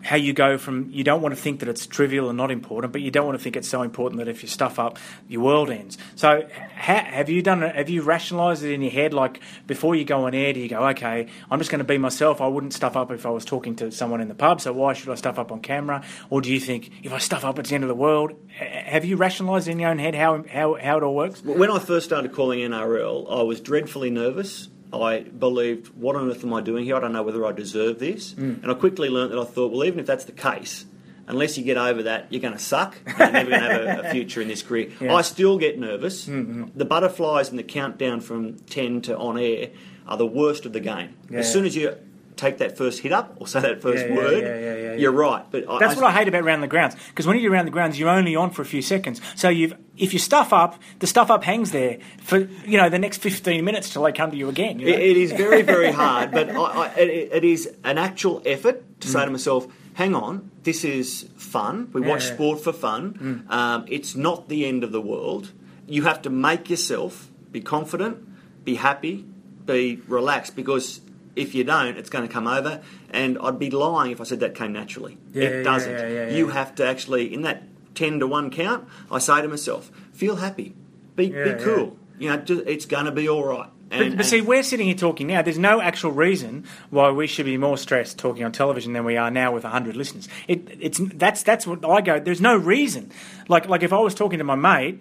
How 0.02 0.16
you 0.16 0.32
go 0.32 0.56
from 0.56 0.88
you 0.90 1.04
don't 1.04 1.20
want 1.20 1.34
to 1.34 1.40
think 1.40 1.60
that 1.60 1.68
it's 1.68 1.86
trivial 1.86 2.30
and 2.30 2.36
not 2.38 2.50
important, 2.50 2.90
but 2.90 3.02
you 3.02 3.10
don't 3.10 3.26
want 3.26 3.36
to 3.36 3.42
think 3.44 3.54
it's 3.54 3.68
so 3.68 3.82
important 3.82 4.18
that 4.20 4.28
if 4.28 4.42
you 4.42 4.48
stuff 4.48 4.78
up, 4.78 4.98
your 5.28 5.42
world 5.42 5.68
ends. 5.68 5.98
So, 6.16 6.48
ha- 6.74 7.04
have 7.04 7.28
you 7.28 7.42
done? 7.42 7.60
Have 7.60 7.90
you 7.90 8.00
rationalised 8.00 8.64
it 8.64 8.72
in 8.72 8.80
your 8.80 8.90
head? 8.92 9.12
Like 9.12 9.40
before 9.66 9.94
you 9.94 10.06
go 10.06 10.24
on 10.24 10.34
air, 10.34 10.54
do 10.54 10.60
you 10.60 10.70
go, 10.70 10.88
okay, 10.88 11.26
I'm 11.50 11.58
just 11.58 11.70
going 11.70 11.80
to 11.80 11.84
be 11.84 11.98
myself. 11.98 12.40
I 12.40 12.46
wouldn't 12.46 12.72
stuff 12.72 12.96
up 12.96 13.10
if 13.10 13.26
I 13.26 13.28
was 13.28 13.44
talking 13.44 13.76
to 13.76 13.92
someone 13.92 14.22
in 14.22 14.28
the 14.28 14.34
pub. 14.34 14.62
So 14.62 14.72
why 14.72 14.94
should 14.94 15.10
I 15.10 15.16
stuff 15.16 15.38
up 15.38 15.52
on 15.52 15.60
camera? 15.60 16.02
Or 16.30 16.40
do 16.40 16.50
you 16.50 16.60
think 16.60 16.92
if 17.02 17.12
I 17.12 17.18
stuff 17.18 17.44
up, 17.44 17.58
it's 17.58 17.68
the 17.68 17.74
end 17.74 17.84
of 17.84 17.88
the 17.88 17.94
world? 17.94 18.32
Have 18.56 19.04
you 19.04 19.16
rationalised 19.16 19.68
in 19.68 19.78
your 19.78 19.90
own 19.90 19.98
head 19.98 20.14
how 20.14 20.44
how 20.44 20.76
how 20.76 20.96
it 20.96 21.02
all 21.02 21.14
works? 21.14 21.44
When 21.44 21.70
I 21.70 21.78
first 21.78 22.06
started 22.06 22.32
calling 22.32 22.60
NRL, 22.60 23.30
I 23.30 23.42
was 23.42 23.60
dreadfully 23.60 24.08
nervous. 24.08 24.70
I 24.92 25.20
believed, 25.20 25.88
what 25.94 26.16
on 26.16 26.30
earth 26.30 26.44
am 26.44 26.52
I 26.52 26.60
doing 26.60 26.84
here? 26.84 26.96
I 26.96 27.00
don't 27.00 27.12
know 27.12 27.22
whether 27.22 27.44
I 27.46 27.52
deserve 27.52 27.98
this. 27.98 28.34
Mm. 28.34 28.62
And 28.62 28.70
I 28.70 28.74
quickly 28.74 29.08
learned 29.08 29.32
that 29.32 29.38
I 29.38 29.44
thought, 29.44 29.72
well, 29.72 29.84
even 29.84 30.00
if 30.00 30.06
that's 30.06 30.24
the 30.24 30.32
case, 30.32 30.84
unless 31.26 31.56
you 31.56 31.64
get 31.64 31.76
over 31.76 32.02
that, 32.04 32.26
you're 32.30 32.40
going 32.40 32.54
to 32.54 32.58
suck. 32.58 32.96
And 33.06 33.18
you're 33.18 33.30
never 33.32 33.50
going 33.50 33.62
to 33.62 33.68
have 33.68 34.04
a, 34.04 34.08
a 34.08 34.10
future 34.10 34.40
in 34.42 34.48
this 34.48 34.62
career. 34.62 34.90
Yeah. 35.00 35.08
Mm-hmm. 35.08 35.16
I 35.16 35.22
still 35.22 35.58
get 35.58 35.78
nervous. 35.78 36.24
The 36.26 36.84
butterflies 36.84 37.50
and 37.50 37.58
the 37.58 37.62
countdown 37.62 38.20
from 38.20 38.56
10 38.58 39.02
to 39.02 39.16
on 39.16 39.38
air 39.38 39.70
are 40.06 40.16
the 40.16 40.26
worst 40.26 40.66
of 40.66 40.72
the 40.72 40.80
game. 40.80 41.14
Yeah. 41.30 41.38
As 41.38 41.52
soon 41.52 41.64
as 41.64 41.76
you 41.76 41.96
take 42.40 42.58
that 42.58 42.76
first 42.76 43.00
hit 43.00 43.12
up 43.12 43.36
or 43.38 43.46
say 43.46 43.60
that 43.60 43.82
first 43.82 44.04
Yeah, 44.06 44.14
yeah, 44.14 44.16
word, 44.16 44.42
yeah, 44.44 44.94
you're 44.94 45.12
right. 45.12 45.44
But 45.50 45.66
That's 45.78 45.94
what 45.96 46.04
I 46.04 46.12
hate 46.12 46.28
about 46.28 46.44
round 46.44 46.62
the 46.62 46.66
grounds 46.68 46.96
because 47.08 47.26
when 47.26 47.38
you're 47.38 47.52
around 47.52 47.66
the 47.66 47.70
grounds, 47.70 47.98
you're 47.98 48.08
only 48.08 48.34
on 48.36 48.50
for 48.50 48.62
a 48.62 48.64
few 48.64 48.82
seconds. 48.82 49.20
So 49.36 49.48
you've 49.48 49.74
if 49.96 50.12
you 50.12 50.18
stuff 50.18 50.52
up, 50.52 50.80
the 51.00 51.06
stuff 51.06 51.30
up 51.30 51.44
hangs 51.44 51.70
there 51.72 51.98
for 52.22 52.38
you 52.38 52.78
know 52.78 52.88
the 52.88 52.98
next 52.98 53.18
15 53.18 53.64
minutes 53.64 53.90
till 53.92 54.02
they 54.02 54.12
come 54.12 54.30
to 54.30 54.36
you 54.36 54.48
again. 54.48 54.78
You 54.78 54.86
know? 54.86 54.92
It, 54.92 55.00
it 55.00 55.16
is 55.16 55.32
very, 55.32 55.62
very 55.74 55.92
hard, 55.92 56.30
but 56.32 56.48
I, 56.50 56.54
I, 56.56 56.86
it, 56.96 57.32
it 57.32 57.44
is 57.44 57.68
an 57.84 57.98
actual 57.98 58.42
effort 58.46 59.00
to 59.00 59.08
say 59.08 59.24
to 59.24 59.30
myself, 59.30 59.66
hang 59.94 60.14
on, 60.14 60.50
this 60.62 60.84
is 60.84 61.28
fun. 61.36 61.90
We 61.92 62.00
watch 62.00 62.22
Mm. 62.24 62.30
Mm. 62.30 62.34
sport 62.34 62.60
for 62.64 62.72
fun. 62.72 63.46
Um, 63.48 63.84
it's 63.88 64.14
not 64.16 64.48
the 64.48 64.64
end 64.66 64.84
of 64.84 64.92
the 64.92 65.00
world. 65.00 65.52
You 65.86 66.02
have 66.04 66.22
to 66.22 66.30
make 66.30 66.70
yourself 66.70 67.30
be 67.52 67.60
confident, 67.60 68.16
be 68.64 68.76
happy, 68.76 69.24
be 69.66 70.00
relaxed, 70.08 70.54
because 70.56 71.00
if 71.40 71.54
you 71.54 71.64
don't, 71.64 71.96
it's 71.96 72.10
going 72.10 72.26
to 72.26 72.32
come 72.32 72.46
over. 72.46 72.80
And 73.10 73.38
I'd 73.42 73.58
be 73.58 73.70
lying 73.70 74.12
if 74.12 74.20
I 74.20 74.24
said 74.24 74.40
that 74.40 74.54
came 74.54 74.72
naturally. 74.72 75.18
Yeah, 75.32 75.44
it 75.44 75.56
yeah, 75.58 75.62
doesn't. 75.62 75.92
yeah. 75.92 76.28
You 76.30 76.48
have 76.48 76.74
to 76.76 76.86
actually, 76.86 77.32
in 77.32 77.42
that 77.42 77.62
10 77.94 78.20
to 78.20 78.26
1 78.26 78.50
count, 78.50 78.86
I 79.10 79.18
say 79.18 79.42
to 79.42 79.48
myself, 79.48 79.90
feel 80.12 80.36
happy, 80.36 80.74
be, 81.16 81.30
be 81.30 81.54
cool. 81.60 81.96
You 82.18 82.30
know, 82.30 82.36
just, 82.36 82.62
it's 82.66 82.86
going 82.86 83.06
to 83.06 83.12
be 83.12 83.28
all 83.28 83.44
right. 83.44 83.68
But, 83.88 84.02
And- 84.02 84.16
but 84.16 84.26
see, 84.26 84.38
and- 84.38 84.46
we're 84.46 84.62
sitting 84.62 84.86
here 84.86 84.94
talking 84.94 85.26
now. 85.26 85.42
There's 85.42 85.58
no 85.58 85.80
actual 85.80 86.12
reason 86.12 86.64
why 86.90 87.10
we 87.10 87.26
should 87.26 87.46
be 87.46 87.56
more 87.56 87.76
stressed 87.76 88.18
talking 88.18 88.44
on 88.44 88.52
television 88.52 88.92
than 88.92 89.04
we 89.04 89.16
are 89.16 89.30
now 89.32 89.52
with 89.52 89.64
100 89.64 89.96
listeners. 89.96 90.28
It, 90.46 90.68
it's 90.78 91.00
that's 91.14 91.42
that's 91.42 91.66
what 91.66 91.84
I 91.84 92.00
go. 92.00 92.20
There's 92.20 92.40
no 92.40 92.56
reason. 92.56 93.10
Like 93.48 93.68
like 93.68 93.82
if 93.82 93.92
I 93.92 93.98
was 93.98 94.14
talking 94.14 94.38
to 94.38 94.44
my 94.44 94.54
mate, 94.54 95.00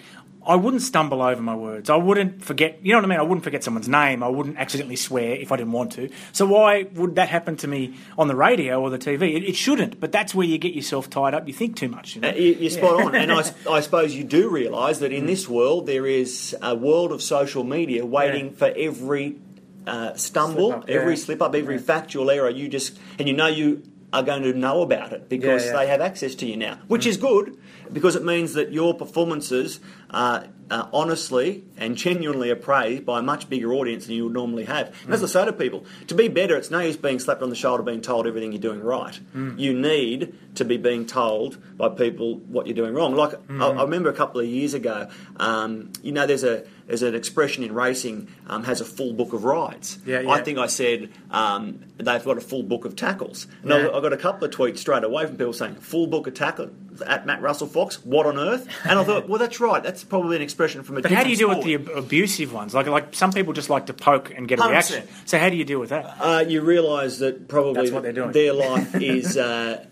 I 0.50 0.56
wouldn't 0.56 0.82
stumble 0.82 1.22
over 1.22 1.42
my 1.42 1.56
words. 1.56 1.90
I 1.92 1.96
wouldn't 1.96 2.44
forget. 2.44 2.80
You 2.84 2.94
know 2.94 2.98
what 2.98 3.06
I 3.06 3.08
mean? 3.08 3.20
I 3.20 3.22
wouldn't 3.24 3.44
forget 3.44 3.64
someone's 3.64 3.88
name. 3.88 4.24
I 4.24 4.28
wouldn't 4.28 4.58
accidentally 4.58 4.96
swear 4.96 5.36
if 5.36 5.52
I 5.52 5.58
didn't 5.58 5.74
want 5.74 5.92
to. 5.94 6.10
So 6.34 6.48
why 6.48 6.84
would 6.96 7.16
that 7.16 7.30
happen 7.30 7.56
to 7.58 7.68
me 7.68 7.96
on 8.18 8.28
the 8.28 8.36
radio 8.36 8.82
or 8.82 8.90
the 8.90 8.98
TV? 8.98 9.36
It, 9.38 9.44
it 9.44 9.56
shouldn't. 9.56 10.00
But 10.00 10.12
that's 10.12 10.34
where 10.34 10.48
you 10.48 10.58
get 10.58 10.74
yourself 10.74 11.10
tied 11.10 11.34
up. 11.36 11.48
You 11.48 11.54
think 11.54 11.76
too 11.76 11.88
much. 11.88 12.16
You 12.16 12.22
know? 12.22 12.30
Uh, 12.30 12.70
spot 12.70 13.02
on, 13.04 13.16
and 13.16 13.32
I, 13.32 13.44
I 13.70 13.80
suppose 13.82 14.16
you 14.16 14.24
do 14.24 14.50
realise 14.50 14.98
that 14.98 15.12
in 15.14 15.28
this 15.28 15.48
world 15.48 15.86
there 15.86 16.08
is 16.08 16.56
a 16.62 16.74
world 16.76 17.12
of 17.12 17.22
social 17.22 17.64
media 17.64 18.06
waiting 18.06 18.48
Yeah. 18.48 18.56
for 18.56 18.74
every 18.76 19.36
uh, 19.86 20.14
stumble, 20.16 20.72
Slip 20.72 20.84
up, 20.84 20.90
every 20.90 21.14
yeah. 21.14 21.20
slip 21.20 21.42
up, 21.42 21.56
every 21.56 21.76
Yeah. 21.76 21.82
factual 21.82 22.30
error. 22.32 22.50
You 22.50 22.68
just 22.68 22.98
and 23.20 23.28
you 23.28 23.36
know 23.36 23.48
you 23.48 23.84
are 24.12 24.24
going 24.24 24.43
to 24.43 24.54
know 24.54 24.82
about 24.82 25.13
it 25.13 25.30
because 25.30 25.65
Yeah, 25.65 25.72
yeah. 25.74 25.80
they 25.80 25.88
have 25.88 26.02
access 26.02 26.36
to 26.36 26.45
you 26.45 26.58
now, 26.58 26.80
which 26.88 27.06
is 27.06 27.17
good 27.17 27.58
because 27.93 28.15
it 28.15 28.24
means 28.24 28.54
that 28.54 28.72
your 28.72 28.93
performances 28.93 29.80
are 30.10 30.45
uh, 30.70 30.88
honestly 30.94 31.64
and 31.78 31.96
genuinely 31.96 32.50
appraised 32.50 33.06
by 33.06 33.20
a 33.20 33.22
much 33.22 33.50
bigger 33.50 33.74
audience 33.74 34.06
than 34.08 34.16
you 34.16 34.26
would 34.26 34.34
normally 34.34 34.66
have. 34.66 34.94
And 35.06 35.14
as 35.14 35.24
I 35.24 35.28
say 35.28 35.46
to 35.46 35.54
people, 35.54 35.86
to 36.08 36.16
be 36.16 36.28
better, 36.28 36.56
it's 36.56 36.70
no 36.70 36.80
use 36.80 36.98
being 36.98 37.20
slapped 37.20 37.42
on 37.42 37.50
the 37.50 37.56
shoulder 37.56 37.84
being 37.84 38.02
told 38.02 38.28
everything 38.28 38.52
you're 38.52 38.62
doing 38.62 38.82
right. 38.82 39.20
You 39.58 39.74
need 39.74 40.36
to 40.56 40.66
be 40.66 40.78
being 40.78 41.06
told 41.06 41.58
by 41.78 41.90
people 41.90 42.36
what 42.40 42.68
you're 42.68 42.76
doing 42.76 42.94
wrong. 42.94 43.16
Like 43.16 43.34
I, 43.50 43.68
I 43.68 43.82
remember 43.84 44.10
a 44.10 44.14
couple 44.14 44.42
of 44.42 44.48
years 44.48 44.74
ago, 44.74 45.10
um, 45.38 45.92
you 46.02 46.12
know, 46.12 46.26
there's 46.28 46.44
a 46.44 46.66
there's 46.88 47.04
an 47.04 47.14
expression 47.14 47.64
in 47.64 47.72
racing 47.74 48.28
um, 48.48 48.64
has 48.64 48.82
a 48.82 48.86
full 48.86 49.14
book 49.14 49.34
of 49.34 49.44
rides. 49.44 50.00
Yeah, 50.08 50.22
yeah. 50.22 50.30
I 50.32 50.42
think 50.42 50.58
I 50.58 50.66
said 50.66 51.10
um, 51.30 51.82
they've 51.98 52.24
got 52.24 52.38
a 52.38 52.42
full 52.42 52.64
book 52.64 52.84
of 52.86 52.96
tackles. 52.96 53.46
And 53.62 53.70
Yeah. 53.72 53.88
I, 53.90 53.98
I 53.98 54.02
got 54.02 54.12
a 54.12 54.18
couple 54.18 54.46
of 54.48 54.52
tweets 54.52 54.80
straight 54.80 55.04
away 55.04 55.28
from 55.28 55.38
people 55.38 55.54
saying 55.54 55.76
full 55.76 56.08
book 56.08 56.26
of 56.26 56.34
tackles 56.34 56.72
at 57.02 57.26
Matt 57.26 57.42
Russell 57.42 57.68
Fox. 57.68 58.04
What 58.06 58.26
on 58.26 58.38
earth? 58.38 58.68
And 58.84 58.98
I 59.00 59.04
thought, 59.04 59.28
well, 59.30 59.40
that's 59.40 59.60
right. 59.60 59.82
That's 59.82 60.04
probably 60.04 60.36
an 60.36 60.42
expression 60.42 60.84
from 60.84 60.98
a. 60.98 61.02
But 61.02 61.12
how 61.12 61.24
do 61.24 61.30
you 61.30 61.36
deal 61.36 61.50
with 61.50 61.64
the 61.64 61.76
abusive 61.76 62.54
ones? 62.54 62.74
Like, 62.74 62.88
like 62.88 63.14
some 63.16 63.32
people 63.32 63.54
just 63.54 63.70
like 63.70 63.86
to 63.88 63.94
poke 63.94 64.32
and 64.36 64.48
get 64.48 64.60
a 64.60 64.64
100%. 64.64 64.70
reaction. 64.70 65.08
So 65.26 65.38
how 65.40 65.50
do 65.50 65.56
you 65.56 65.66
deal 65.66 65.80
with 65.80 65.90
that? 65.90 66.16
Uh, 66.20 66.44
you 66.48 66.62
realise 66.62 67.20
that 67.20 67.48
probably 67.48 67.74
That's 67.74 67.92
what 67.92 68.04
they're 68.04 68.14
doing. 68.14 68.32
their 68.32 68.54
life 68.54 68.96
is 68.96 69.38
uh, 69.38 69.86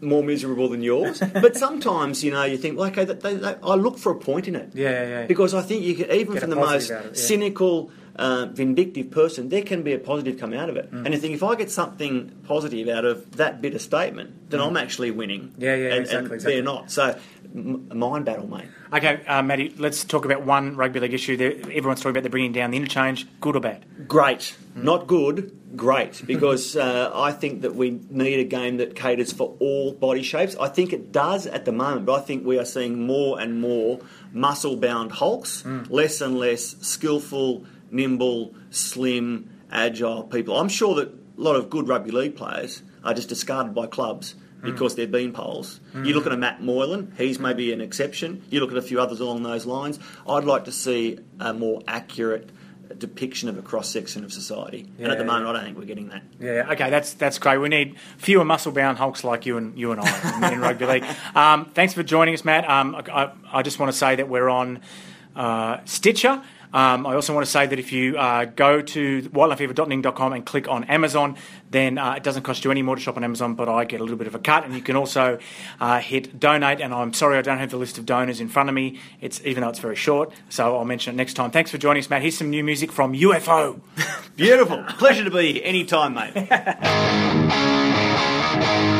more 0.00 0.22
miserable 0.22 0.68
than 0.68 0.82
yours. 0.82 1.20
but 1.32 1.56
sometimes, 1.56 2.22
you 2.22 2.30
know, 2.30 2.44
you 2.44 2.56
think, 2.56 2.78
well, 2.78 2.88
okay, 2.88 3.04
they, 3.04 3.34
they, 3.34 3.54
I 3.62 3.74
look 3.74 3.98
for 3.98 4.12
a 4.12 4.16
point 4.18 4.48
in 4.48 4.56
it. 4.56 4.70
Yeah, 4.74 4.90
yeah, 4.90 5.08
yeah. 5.08 5.26
Because 5.26 5.54
I 5.54 5.62
think 5.62 5.82
you 5.82 5.94
can, 5.94 6.10
even 6.10 6.34
Get 6.34 6.42
from 6.42 6.50
the 6.50 6.56
most 6.56 6.90
it, 6.90 7.04
yeah. 7.04 7.10
cynical, 7.14 7.90
uh, 8.18 8.46
vindictive 8.46 9.10
person, 9.10 9.48
there 9.48 9.62
can 9.62 9.82
be 9.82 9.92
a 9.92 9.98
positive 9.98 10.38
come 10.38 10.52
out 10.52 10.68
of 10.68 10.76
it. 10.76 10.92
Mm. 10.92 11.04
And 11.04 11.14
you 11.14 11.20
think, 11.20 11.34
if 11.34 11.42
I 11.42 11.54
get 11.54 11.70
something 11.70 12.30
positive 12.44 12.88
out 12.88 13.04
of 13.04 13.36
that 13.36 13.62
bit 13.62 13.74
of 13.74 13.80
statement, 13.80 14.50
then 14.50 14.60
I'm 14.60 14.76
actually 14.76 15.10
winning. 15.10 15.48
Mm. 15.48 15.54
Yeah, 15.58 15.74
yeah, 15.74 15.88
and, 15.90 16.00
exactly, 16.00 16.16
and 16.16 16.32
exactly. 16.32 16.54
they're 16.54 16.62
not. 16.62 16.90
So, 16.90 17.18
m- 17.54 17.88
mind 17.96 18.24
battle, 18.24 18.48
mate. 18.48 18.66
Okay, 18.92 19.24
uh, 19.26 19.42
Matty, 19.42 19.74
let's 19.78 20.02
talk 20.04 20.24
about 20.24 20.42
one 20.42 20.74
rugby 20.76 20.98
league 20.98 21.14
issue. 21.14 21.36
They're, 21.36 21.52
everyone's 21.52 22.00
talking 22.00 22.10
about 22.10 22.24
they're 22.24 22.30
bringing 22.30 22.52
down 22.52 22.72
the 22.72 22.76
interchange. 22.76 23.26
Good 23.40 23.54
or 23.54 23.60
bad? 23.60 24.08
Great. 24.08 24.56
Not 24.74 25.06
good, 25.06 25.56
great. 25.76 26.22
Because 26.26 26.76
uh, 26.76 27.10
I 27.14 27.32
think 27.32 27.62
that 27.62 27.74
we 27.74 28.00
need 28.10 28.40
a 28.40 28.44
game 28.44 28.78
that 28.78 28.94
caters 28.94 29.32
for 29.32 29.56
all 29.60 29.92
body 29.92 30.22
shapes. 30.22 30.56
I 30.56 30.68
think 30.68 30.92
it 30.92 31.12
does 31.12 31.46
at 31.46 31.64
the 31.64 31.72
moment, 31.72 32.06
but 32.06 32.20
I 32.20 32.20
think 32.20 32.44
we 32.44 32.58
are 32.58 32.64
seeing 32.64 33.06
more 33.06 33.40
and 33.40 33.60
more 33.60 34.00
muscle 34.32 34.76
bound 34.76 35.12
hulks, 35.12 35.64
less 35.88 36.20
and 36.20 36.38
less 36.38 36.76
skillful, 36.80 37.64
nimble, 37.90 38.54
slim, 38.70 39.50
agile 39.70 40.24
people. 40.24 40.56
I'm 40.58 40.68
sure 40.68 40.94
that 40.96 41.08
a 41.08 41.40
lot 41.40 41.56
of 41.56 41.70
good 41.70 41.88
rugby 41.88 42.10
league 42.10 42.36
players 42.36 42.82
are 43.04 43.14
just 43.14 43.28
discarded 43.28 43.74
by 43.74 43.86
clubs. 43.86 44.34
Because 44.60 44.96
they're 44.96 45.06
bean 45.06 45.30
poles. 45.32 45.78
You 45.94 46.14
look 46.14 46.26
at 46.26 46.32
a 46.32 46.36
Matt 46.36 46.60
Moylan, 46.60 47.14
he's 47.16 47.38
maybe 47.38 47.72
an 47.72 47.80
exception. 47.80 48.42
You 48.50 48.58
look 48.58 48.72
at 48.72 48.76
a 48.76 48.82
few 48.82 49.00
others 49.00 49.20
along 49.20 49.44
those 49.44 49.66
lines. 49.66 50.00
I'd 50.28 50.42
like 50.42 50.64
to 50.64 50.72
see 50.72 51.20
a 51.38 51.54
more 51.54 51.80
accurate 51.86 52.50
depiction 52.98 53.48
of 53.48 53.56
a 53.56 53.62
cross 53.62 53.88
section 53.88 54.24
of 54.24 54.32
society. 54.32 54.90
and 54.98 55.12
at 55.12 55.18
the 55.18 55.22
Yeah, 55.22 55.30
moment, 55.30 55.46
I 55.46 55.52
don't 55.52 55.62
think 55.64 55.78
we're 55.78 55.84
getting 55.84 56.08
that. 56.08 56.24
Yeah, 56.40 56.72
okay, 56.72 56.90
that's 56.90 57.12
that's 57.14 57.38
great. 57.38 57.58
We 57.58 57.68
need 57.68 58.00
fewer 58.16 58.44
muscle-bound 58.44 58.98
hulks 58.98 59.22
like 59.22 59.46
you 59.46 59.58
and 59.58 59.78
you 59.78 59.92
and 59.92 60.00
I 60.00 60.48
in, 60.48 60.54
in 60.54 60.60
rugby 60.60 60.86
league. 60.86 61.04
Um, 61.36 61.66
thanks 61.66 61.94
for 61.94 62.02
joining 62.02 62.34
us, 62.34 62.44
Matt. 62.44 62.68
Um, 62.68 62.96
I, 62.96 63.02
I- 63.12 63.32
I 63.60 63.62
just 63.62 63.78
want 63.78 63.92
to 63.92 63.96
say 63.96 64.16
that 64.16 64.28
we're 64.28 64.48
on 64.48 64.80
uh, 65.36 65.78
Stitcher, 65.84 66.42
Um, 66.72 67.06
I 67.06 67.14
also 67.14 67.34
want 67.34 67.46
to 67.46 67.50
say 67.50 67.66
that 67.66 67.78
if 67.78 67.92
you 67.92 68.16
uh, 68.18 68.44
go 68.44 68.82
to 68.82 69.22
whitelinefever.ning.com 69.22 70.32
and 70.32 70.44
click 70.44 70.68
on 70.68 70.84
Amazon, 70.84 71.36
then 71.70 71.98
uh, 71.98 72.14
it 72.14 72.22
doesn't 72.22 72.42
cost 72.42 72.64
you 72.64 72.70
any 72.70 72.82
more 72.82 72.96
to 72.96 73.00
shop 73.02 73.16
on 73.16 73.24
Amazon, 73.24 73.54
but 73.54 73.68
I 73.68 73.84
get 73.84 74.00
a 74.00 74.02
little 74.02 74.18
bit 74.18 74.26
of 74.26 74.34
a 74.34 74.38
cut. 74.38 74.64
And 74.64 74.74
you 74.74 74.82
can 74.82 74.96
also 74.96 75.38
uh, 75.80 76.00
hit 76.00 76.38
donate. 76.38 76.80
And 76.80 76.94
I'm 76.94 77.12
sorry 77.12 77.38
I 77.38 77.42
don't 77.42 77.58
have 77.58 77.70
the 77.70 77.76
list 77.76 77.98
of 77.98 78.06
donors 78.06 78.40
in 78.40 78.48
front 78.48 78.68
of 78.68 78.74
me. 78.74 78.98
It's 79.20 79.40
even 79.44 79.62
though 79.62 79.70
it's 79.70 79.78
very 79.78 79.96
short, 79.96 80.32
so 80.48 80.76
I'll 80.76 80.84
mention 80.84 81.14
it 81.14 81.16
next 81.16 81.34
time. 81.34 81.50
Thanks 81.50 81.70
for 81.70 81.78
joining 81.78 82.02
us, 82.02 82.10
Matt. 82.10 82.22
Here's 82.22 82.38
some 82.38 82.50
new 82.50 82.64
music 82.64 82.92
from 82.92 83.14
UFO. 83.14 83.80
Beautiful. 84.36 84.84
Pleasure 84.98 85.24
to 85.24 85.30
be 85.30 85.54
here 85.54 85.62
anytime, 85.64 86.14
mate. 86.14 86.34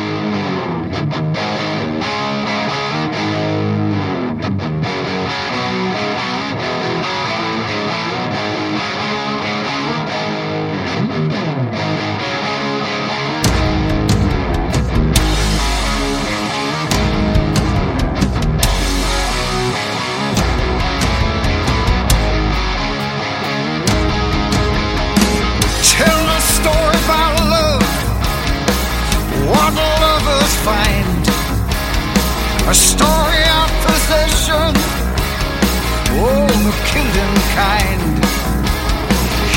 the 36.69 36.77
killing 36.85 37.37
kind. 37.57 38.01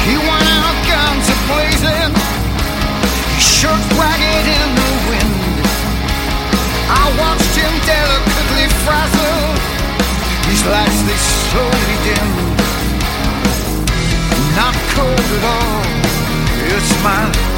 He 0.09 0.17
went 0.17 0.49
out 0.61 0.77
guns 0.89 1.27
a 1.29 1.39
blazing. 1.51 2.13
He 3.37 3.41
shook 3.41 3.83
ragged 4.01 4.47
in 4.59 4.69
the 4.81 4.93
wind. 5.09 5.37
I 6.89 7.05
watched 7.21 7.55
him 7.61 7.75
delicately 7.85 8.67
frazzle. 8.85 9.45
His 10.49 10.63
lights 10.73 11.01
they 11.09 11.21
slowly 11.49 11.97
dimmed 12.07 12.53
not 14.57 14.75
cold 14.95 15.29
at 15.37 15.45
all. 15.57 15.83
It's 16.73 16.93
my 17.03 17.52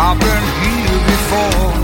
I've 0.00 0.14
been 0.20 0.46
here 0.62 1.00
before. 1.10 1.74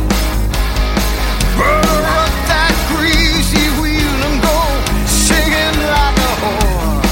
Up 1.58 2.34
that 2.46 2.74
greasy 2.94 3.66
wheel 3.82 4.18
and 4.30 4.38
go 4.38 4.54
singing 5.02 5.78
like 5.82 6.18
a 6.22 6.32
whore. 6.38 7.02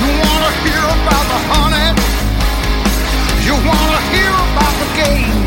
You 0.00 0.08
wanna 0.16 0.52
hear 0.64 0.80
about 0.80 1.26
the 1.28 1.40
honey? 1.52 1.92
You 3.44 3.54
wanna 3.68 4.00
hear 4.16 4.32
about 4.32 4.74
the 4.80 4.88
game? 4.96 5.44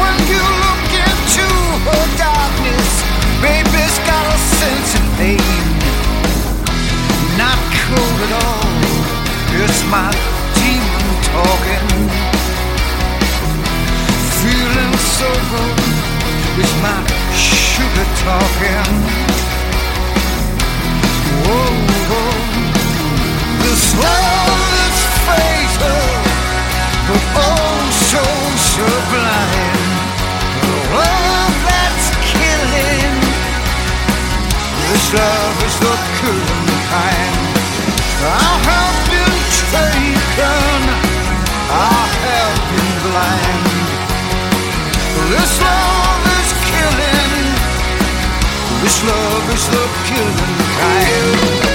When 0.00 0.16
you 0.24 0.40
look 0.64 0.90
into 0.96 1.46
her 1.84 2.04
darkness, 2.16 2.88
baby's 3.44 3.96
got 4.08 4.24
a. 4.32 4.36
Not 7.36 7.58
cold 7.84 8.18
at 8.26 8.32
all. 8.44 8.64
It's 9.60 9.82
my 9.92 10.10
demon 10.56 11.06
talking. 11.22 12.15
Good. 15.18 15.32
It's 16.60 16.74
my 16.82 17.00
sugar 17.32 18.06
talking. 18.20 18.92
Whoa, 21.40 21.72
whoa. 22.10 22.36
This 23.64 23.84
love 23.96 24.72
is 24.84 24.98
fatal, 25.24 26.04
but 27.08 27.24
oh 27.32 27.78
so 28.12 28.24
sublime. 28.68 29.88
Love 30.92 31.56
that's 31.64 32.08
killing. 32.28 33.16
This 34.92 35.06
love 35.14 35.56
is 35.64 35.76
the 35.80 35.94
killing 36.20 36.68
kind. 36.92 37.35
The 49.64 49.88
killing 50.04 50.58
kind. 50.76 51.65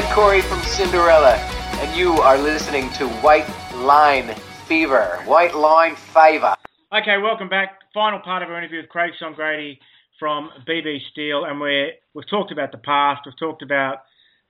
Fred 0.00 0.14
Coury 0.14 0.40
from 0.40 0.62
Cinderella, 0.62 1.34
and 1.34 1.94
you 1.94 2.14
are 2.22 2.38
listening 2.38 2.88
to 2.92 3.06
White 3.20 3.46
Line 3.74 4.34
Fever. 4.66 5.20
White 5.26 5.54
Line 5.54 5.94
Fever. 5.94 6.54
Okay, 6.90 7.18
welcome 7.18 7.50
back. 7.50 7.80
Final 7.92 8.18
part 8.20 8.42
of 8.42 8.48
our 8.48 8.56
interview 8.56 8.80
with 8.80 8.88
Craig 8.88 9.12
Csongrady 9.20 9.78
from 10.18 10.48
BB 10.66 11.00
Steal, 11.10 11.44
and 11.44 11.60
we're, 11.60 11.90
we've 12.14 12.26
talked 12.30 12.50
about 12.50 12.72
the 12.72 12.78
past. 12.78 13.20
We've 13.26 13.38
talked 13.38 13.60
about 13.60 13.98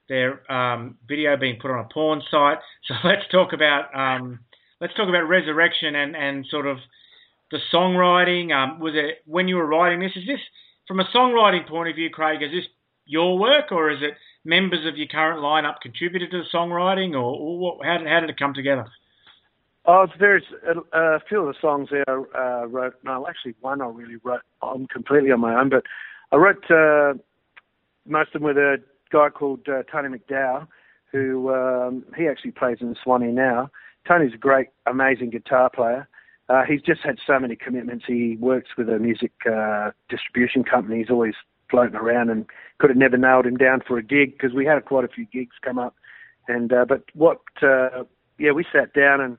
their 0.07 0.49
um, 0.49 0.95
video 1.05 1.35
being 1.35 1.57
put 1.61 1.69
on 1.69 1.79
a 1.79 1.93
porn 1.93 2.21
site. 2.31 2.59
So 2.87 2.93
let's 3.03 3.27
talk 3.29 3.51
about 3.51 3.93
um, 3.93 4.39
let's 4.79 4.93
talk 4.93 5.09
about 5.09 5.27
Resurrection 5.27 5.95
and, 5.95 6.15
and 6.15 6.45
sort 6.49 6.65
of 6.65 6.77
the 7.51 7.59
songwriting. 7.73 8.55
Um, 8.55 8.79
was 8.79 8.93
it 8.95 9.17
when 9.25 9.49
you 9.49 9.57
were 9.57 9.67
writing 9.67 9.99
this? 9.99 10.13
Is 10.15 10.25
this 10.25 10.39
from 10.87 11.01
a 11.01 11.09
songwriting 11.13 11.67
point 11.67 11.89
of 11.89 11.95
view, 11.97 12.09
Craig? 12.09 12.41
Is 12.41 12.51
this 12.51 12.67
your 13.05 13.37
work, 13.37 13.73
or 13.73 13.91
is 13.91 13.99
it 14.01 14.13
members 14.43 14.85
of 14.85 14.97
your 14.97 15.07
current 15.07 15.39
lineup 15.39 15.81
contributed 15.81 16.31
to 16.31 16.39
the 16.39 16.57
songwriting, 16.57 17.13
or, 17.13 17.35
or 17.35 17.57
what, 17.57 17.85
how 17.85 17.97
did 17.97 18.07
how 18.07 18.19
did 18.19 18.29
it 18.29 18.39
come 18.39 18.53
together? 18.53 18.85
Oh, 19.85 20.07
there's 20.19 20.43
a, 20.67 20.97
a 20.97 21.19
few 21.27 21.41
of 21.41 21.47
the 21.47 21.59
songs 21.59 21.89
there 21.91 22.03
I 22.07 22.63
uh, 22.63 22.65
wrote. 22.67 22.95
No, 23.03 23.25
actually, 23.27 23.55
one 23.61 23.81
I 23.81 23.87
really 23.87 24.17
wrote 24.23 24.41
on 24.61 24.87
completely 24.87 25.31
on 25.31 25.39
my 25.39 25.59
own. 25.59 25.69
But 25.69 25.83
I 26.31 26.35
wrote 26.35 26.69
uh, 26.69 27.17
most 28.05 28.27
of 28.27 28.41
them 28.41 28.43
with 28.43 28.57
a 28.57 28.77
guy 29.11 29.29
called 29.29 29.67
uh, 29.67 29.83
Tony 29.91 30.17
McDowell, 30.17 30.67
who 31.11 31.53
um, 31.53 32.05
he 32.15 32.27
actually 32.27 32.51
plays 32.51 32.77
in 32.79 32.95
Swanee 33.03 33.31
now. 33.31 33.69
Tony's 34.07 34.33
a 34.33 34.37
great, 34.37 34.67
amazing 34.85 35.31
guitar 35.31 35.69
player. 35.69 36.07
Uh, 36.49 36.63
he's 36.67 36.81
just 36.81 37.01
had 37.01 37.17
so 37.25 37.39
many 37.39 37.55
commitments. 37.55 38.05
He 38.07 38.37
works 38.39 38.71
with 38.77 38.89
a 38.89 38.99
music 38.99 39.31
uh, 39.51 39.91
distribution 40.09 40.63
company. 40.63 40.99
He's 40.99 41.09
always 41.09 41.35
floating 41.71 41.95
around 41.95 42.29
and 42.29 42.45
could 42.77 42.89
have 42.91 42.97
never 42.97 43.17
nailed 43.17 43.47
him 43.47 43.57
down 43.57 43.81
for 43.87 43.97
a 43.97 44.03
gig 44.03 44.33
because 44.33 44.53
we 44.53 44.65
had 44.65 44.85
quite 44.85 45.05
a 45.05 45.07
few 45.07 45.25
gigs 45.25 45.55
come 45.63 45.79
up. 45.79 45.95
And 46.47 46.71
uh, 46.73 46.85
but 46.87 47.05
what? 47.13 47.39
Uh, 47.61 48.03
yeah, 48.37 48.51
we 48.51 48.65
sat 48.71 48.93
down 48.93 49.21
and 49.21 49.37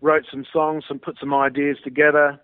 wrote 0.00 0.24
some 0.30 0.44
songs 0.52 0.84
and 0.88 1.02
put 1.02 1.18
some 1.20 1.34
ideas 1.34 1.76
together, 1.84 2.40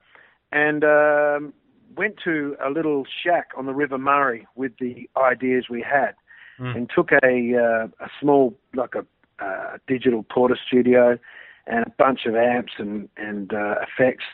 and 0.52 0.84
um, 0.84 1.52
went 1.96 2.16
to 2.24 2.56
a 2.64 2.70
little 2.70 3.04
shack 3.22 3.48
on 3.56 3.66
the 3.66 3.72
River 3.72 3.98
Murray 3.98 4.46
with 4.54 4.72
the 4.78 5.08
ideas 5.16 5.66
we 5.70 5.80
had, 5.82 6.14
Mm. 6.60 6.76
and 6.76 6.90
took 6.94 7.10
a 7.10 7.56
uh, 7.56 8.04
a 8.04 8.08
small 8.20 8.56
like 8.74 8.94
a 8.94 9.04
uh, 9.44 9.78
digital 9.88 10.22
Portastudio 10.22 11.18
and 11.66 11.84
a 11.84 11.90
bunch 11.98 12.26
of 12.26 12.36
amps 12.36 12.74
and 12.78 13.08
and 13.16 13.52
uh, 13.52 13.76
effects, 13.82 14.24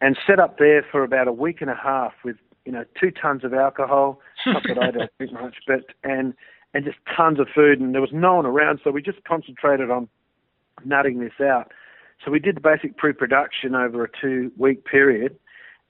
and 0.00 0.18
set 0.26 0.40
up 0.40 0.58
there 0.58 0.84
for 0.90 1.04
about 1.04 1.28
a 1.28 1.32
week 1.32 1.60
and 1.60 1.70
a 1.70 1.76
half 1.76 2.14
with 2.24 2.36
you 2.64 2.72
know 2.72 2.84
two 3.00 3.10
tons 3.10 3.44
of 3.44 3.54
alcohol. 3.54 4.20
Not 4.46 4.62
that 4.68 4.78
I 4.78 4.90
don't 4.90 5.10
drink 5.18 5.32
much, 5.32 5.56
but 5.66 5.84
and 6.04 6.34
and 6.74 6.84
just 6.84 6.98
tons 7.16 7.38
of 7.38 7.48
food, 7.54 7.80
and 7.80 7.94
there 7.94 8.00
was 8.00 8.12
no 8.12 8.36
one 8.36 8.46
around, 8.46 8.80
so 8.82 8.90
we 8.90 9.02
just 9.02 9.22
concentrated 9.24 9.90
on 9.90 10.08
nutting 10.84 11.20
this 11.20 11.38
out. 11.40 11.70
So 12.24 12.30
we 12.30 12.38
did 12.38 12.56
the 12.56 12.60
basic 12.60 12.96
pre-production 12.96 13.74
over 13.74 14.04
a 14.04 14.08
two-week 14.20 14.84
period, 14.86 15.36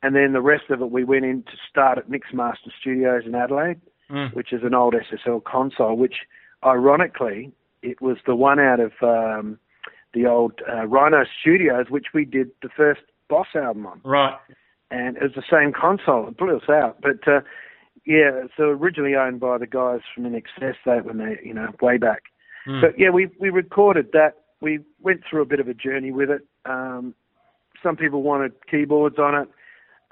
and 0.02 0.16
then 0.16 0.32
the 0.32 0.40
rest 0.40 0.64
of 0.70 0.80
it 0.80 0.90
we 0.90 1.04
went 1.04 1.24
in 1.24 1.42
to 1.44 1.52
start 1.70 1.98
at 1.98 2.08
Mixmaster 2.10 2.70
Studios 2.80 3.22
in 3.26 3.34
Adelaide, 3.34 3.80
Mm. 4.10 4.34
which 4.34 4.52
is 4.52 4.62
an 4.62 4.74
old 4.74 4.94
SSL 4.94 5.42
console, 5.44 5.96
which 5.96 6.16
ironically 6.64 7.52
it 7.82 8.00
was 8.02 8.18
the 8.26 8.34
one 8.34 8.58
out 8.58 8.78
of 8.80 8.92
um, 9.02 9.58
the 10.12 10.26
old 10.26 10.60
uh, 10.70 10.86
Rhino 10.86 11.24
Studios, 11.40 11.86
which 11.88 12.06
we 12.12 12.24
did 12.24 12.50
the 12.62 12.68
first 12.76 13.00
Boss 13.28 13.46
album 13.54 13.86
on 13.86 14.00
Right. 14.04 14.36
And 14.92 15.16
it 15.16 15.22
was 15.22 15.32
the 15.34 15.42
same 15.50 15.72
console. 15.72 16.28
It 16.28 16.36
blew 16.36 16.56
us 16.56 16.68
out. 16.68 16.98
But 17.00 17.26
uh, 17.26 17.40
yeah, 18.04 18.42
so 18.56 18.64
originally 18.64 19.14
owned 19.14 19.40
by 19.40 19.58
the 19.58 19.66
guys 19.66 20.00
from 20.14 20.24
INXS, 20.24 20.74
they 20.84 21.00
when 21.00 21.18
they 21.18 21.38
you 21.42 21.54
know 21.54 21.68
way 21.80 21.96
back. 21.96 22.24
Mm. 22.68 22.80
But 22.82 22.98
yeah, 22.98 23.10
we 23.10 23.28
we 23.40 23.50
recorded 23.50 24.08
that. 24.12 24.36
We 24.60 24.80
went 25.00 25.22
through 25.28 25.42
a 25.42 25.46
bit 25.46 25.60
of 25.60 25.68
a 25.68 25.74
journey 25.74 26.12
with 26.12 26.30
it. 26.30 26.42
Um, 26.66 27.14
some 27.82 27.96
people 27.96 28.22
wanted 28.22 28.52
keyboards 28.70 29.18
on 29.18 29.34
it. 29.34 29.48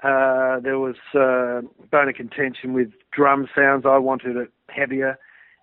Uh, 0.03 0.59
there 0.59 0.79
was 0.79 0.95
uh, 1.13 1.61
bone 1.91 2.09
of 2.09 2.15
contention 2.15 2.73
with 2.73 2.89
drum 3.13 3.47
sounds. 3.55 3.85
I 3.85 3.97
wanted 3.97 4.35
it 4.35 4.51
heavier, 4.67 5.19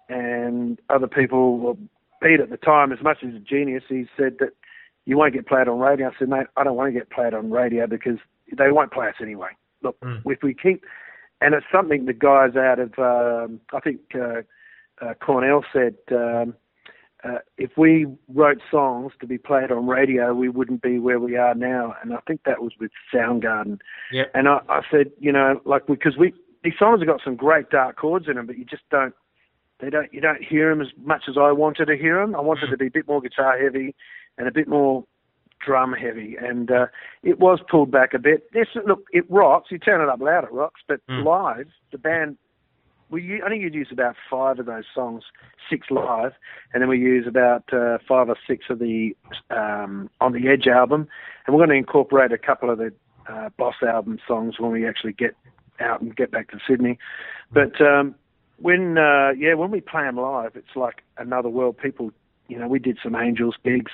and 0.09 0.79
other 0.91 1.09
people, 1.09 1.59
well, 1.59 1.79
Pete 2.23 2.41
at 2.41 2.51
the 2.51 2.57
time, 2.57 2.93
as 2.93 3.03
much 3.03 3.19
as 3.27 3.35
a 3.35 3.41
genius, 3.41 3.83
he 3.89 4.07
said 4.17 4.37
that 4.39 4.51
you 5.07 5.19
won't 5.19 5.35
get 5.35 5.47
played 5.47 5.69
on 5.69 5.81
radio. 5.81 6.09
I 6.09 6.13
said, 6.19 6.29
mate, 6.29 6.47
I 6.57 6.65
don't 6.65 6.77
want 6.77 6.93
to 6.93 6.99
get 6.99 7.11
played 7.11 7.35
on 7.35 7.51
radio 7.51 7.87
because 7.87 8.19
they 8.57 8.71
won't 8.71 8.93
play 8.93 9.09
us 9.09 9.15
anyway. 9.21 9.51
Look, 9.83 9.99
Mm. 10.01 10.23
if 10.27 10.43
we 10.43 10.55
keep, 10.55 10.85
and 11.41 11.55
it's 11.55 11.67
something 11.71 12.07
the 12.07 12.13
guys 12.13 12.57
out 12.57 12.79
of, 12.79 12.99
um, 12.99 13.61
I 13.73 13.81
think 13.81 14.01
uh, 14.15 14.43
uh, 15.01 15.15
Cornell 15.15 15.65
said, 15.73 15.97
um, 16.11 16.55
uh, 17.25 17.39
if 17.57 17.77
we 17.77 18.07
wrote 18.29 18.61
songs 18.71 19.13
to 19.21 19.27
be 19.27 19.39
played 19.39 19.73
on 19.73 19.87
radio, 19.87 20.35
we 20.35 20.49
wouldn't 20.49 20.83
be 20.83 20.99
where 20.99 21.19
we 21.19 21.37
are 21.37 21.55
now. 21.55 21.95
And 22.01 22.13
I 22.13 22.19
think 22.27 22.43
that 22.45 22.63
was 22.63 22.73
with 22.79 22.93
Soundgarden. 23.13 23.81
Yep. 24.13 24.31
And 24.35 24.49
I, 24.49 24.61
I 24.69 24.83
said, 24.91 25.11
you 25.19 25.33
know, 25.33 25.61
like 25.65 25.87
because 25.87 26.17
we 26.17 26.33
these 26.63 26.75
songs 26.79 27.01
have 27.01 27.09
got 27.09 27.21
some 27.25 27.37
great 27.37 27.71
dark 27.71 27.97
chords 27.97 28.29
in 28.29 28.35
them, 28.37 28.47
but 28.47 28.59
you 28.59 28.65
just 28.65 28.83
don't. 28.91 29.15
They 29.81 29.91
don't. 29.91 30.13
You 30.13 30.21
don't 30.21 30.43
hear 30.43 30.71
them 30.71 30.81
as 30.81 30.89
much 31.05 31.25
as 31.29 31.37
I 31.37 31.53
wanted 31.53 31.87
to 31.87 31.97
hear 31.97 32.21
them. 32.21 32.35
I 32.35 32.41
wanted 32.41 32.71
to 32.71 32.77
be 32.77 32.87
a 32.87 32.91
bit 32.91 33.07
more 33.07 33.21
guitar 33.21 33.59
heavy 33.59 33.95
and 34.37 34.49
a 34.49 34.53
bit 34.53 34.69
more 34.69 35.05
drum 35.65 35.93
heavy, 35.93 36.37
and 36.41 36.71
uh, 36.71 36.87
it 37.23 37.39
was 37.39 37.61
pulled 37.71 37.91
back 37.91 38.15
a 38.15 38.19
bit. 38.19 38.53
This 38.53 38.69
look, 38.87 39.05
it 39.13 39.25
rocks. 39.31 39.71
You 39.71 39.79
turn 39.79 40.01
it 40.01 40.09
up 40.09 40.21
loud, 40.21 40.45
it 40.45 40.53
rocks. 40.53 40.81
But 40.87 41.01
Mm. 41.09 41.25
live, 41.25 41.69
the 41.93 41.99
band 41.99 42.37
we 43.11 43.23
u- 43.23 43.43
I 43.45 43.49
think 43.49 43.63
you'd 43.63 43.75
use 43.75 43.89
about 43.91 44.17
five 44.31 44.59
of 44.59 44.67
those 44.67 44.85
songs, 44.95 45.25
six 45.71 45.91
live, 45.91 46.33
and 46.73 46.83
then 46.83 46.89
we 46.89 46.99
use 46.99 47.27
about 47.27 47.73
uh, 47.73 47.99
five 48.07 48.29
or 48.29 48.37
six 48.47 48.67
of 48.71 48.79
the 48.79 49.17
um, 49.51 50.11
on 50.21 50.33
the 50.33 50.49
Edge 50.49 50.67
album, 50.67 51.09
and 51.47 51.55
we're 51.55 51.61
going 51.61 51.71
to 51.71 51.77
incorporate 51.77 52.33
a 52.33 52.39
couple 52.39 52.71
of 52.71 52.79
the 52.79 52.93
uh, 53.29 53.49
Boss 53.57 53.77
album 53.83 54.19
songs 54.27 54.59
when 54.59 54.71
we 54.73 54.87
actually 54.87 55.13
get 55.13 55.37
out 55.81 56.01
and 56.01 56.15
get 56.17 56.31
back 56.31 56.51
to 56.51 56.59
Sydney. 56.69 56.99
But 57.55 57.81
um, 57.81 58.15
when 58.59 58.99
uh, 58.99 59.31
yeah, 59.37 59.55
when 59.55 59.71
we 59.71 59.81
play 59.81 60.03
them 60.03 60.17
live, 60.17 60.53
it's 60.55 60.77
like 60.77 61.03
another 61.17 61.49
world. 61.49 61.79
People, 61.79 62.11
you 62.49 62.59
know, 62.59 62.69
we 62.69 62.79
did 62.79 62.99
some 63.03 63.15
Angels 63.17 63.55
gigs, 63.65 63.93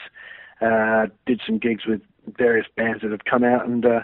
uh, 0.61 1.07
did 1.27 1.41
some 1.47 1.59
gigs 1.59 1.87
with 1.87 2.01
various 2.39 2.67
bands 2.77 3.03
that 3.03 3.11
have 3.11 3.25
come 3.25 3.45
out, 3.45 3.67
and 3.67 3.85
uh, 3.85 4.01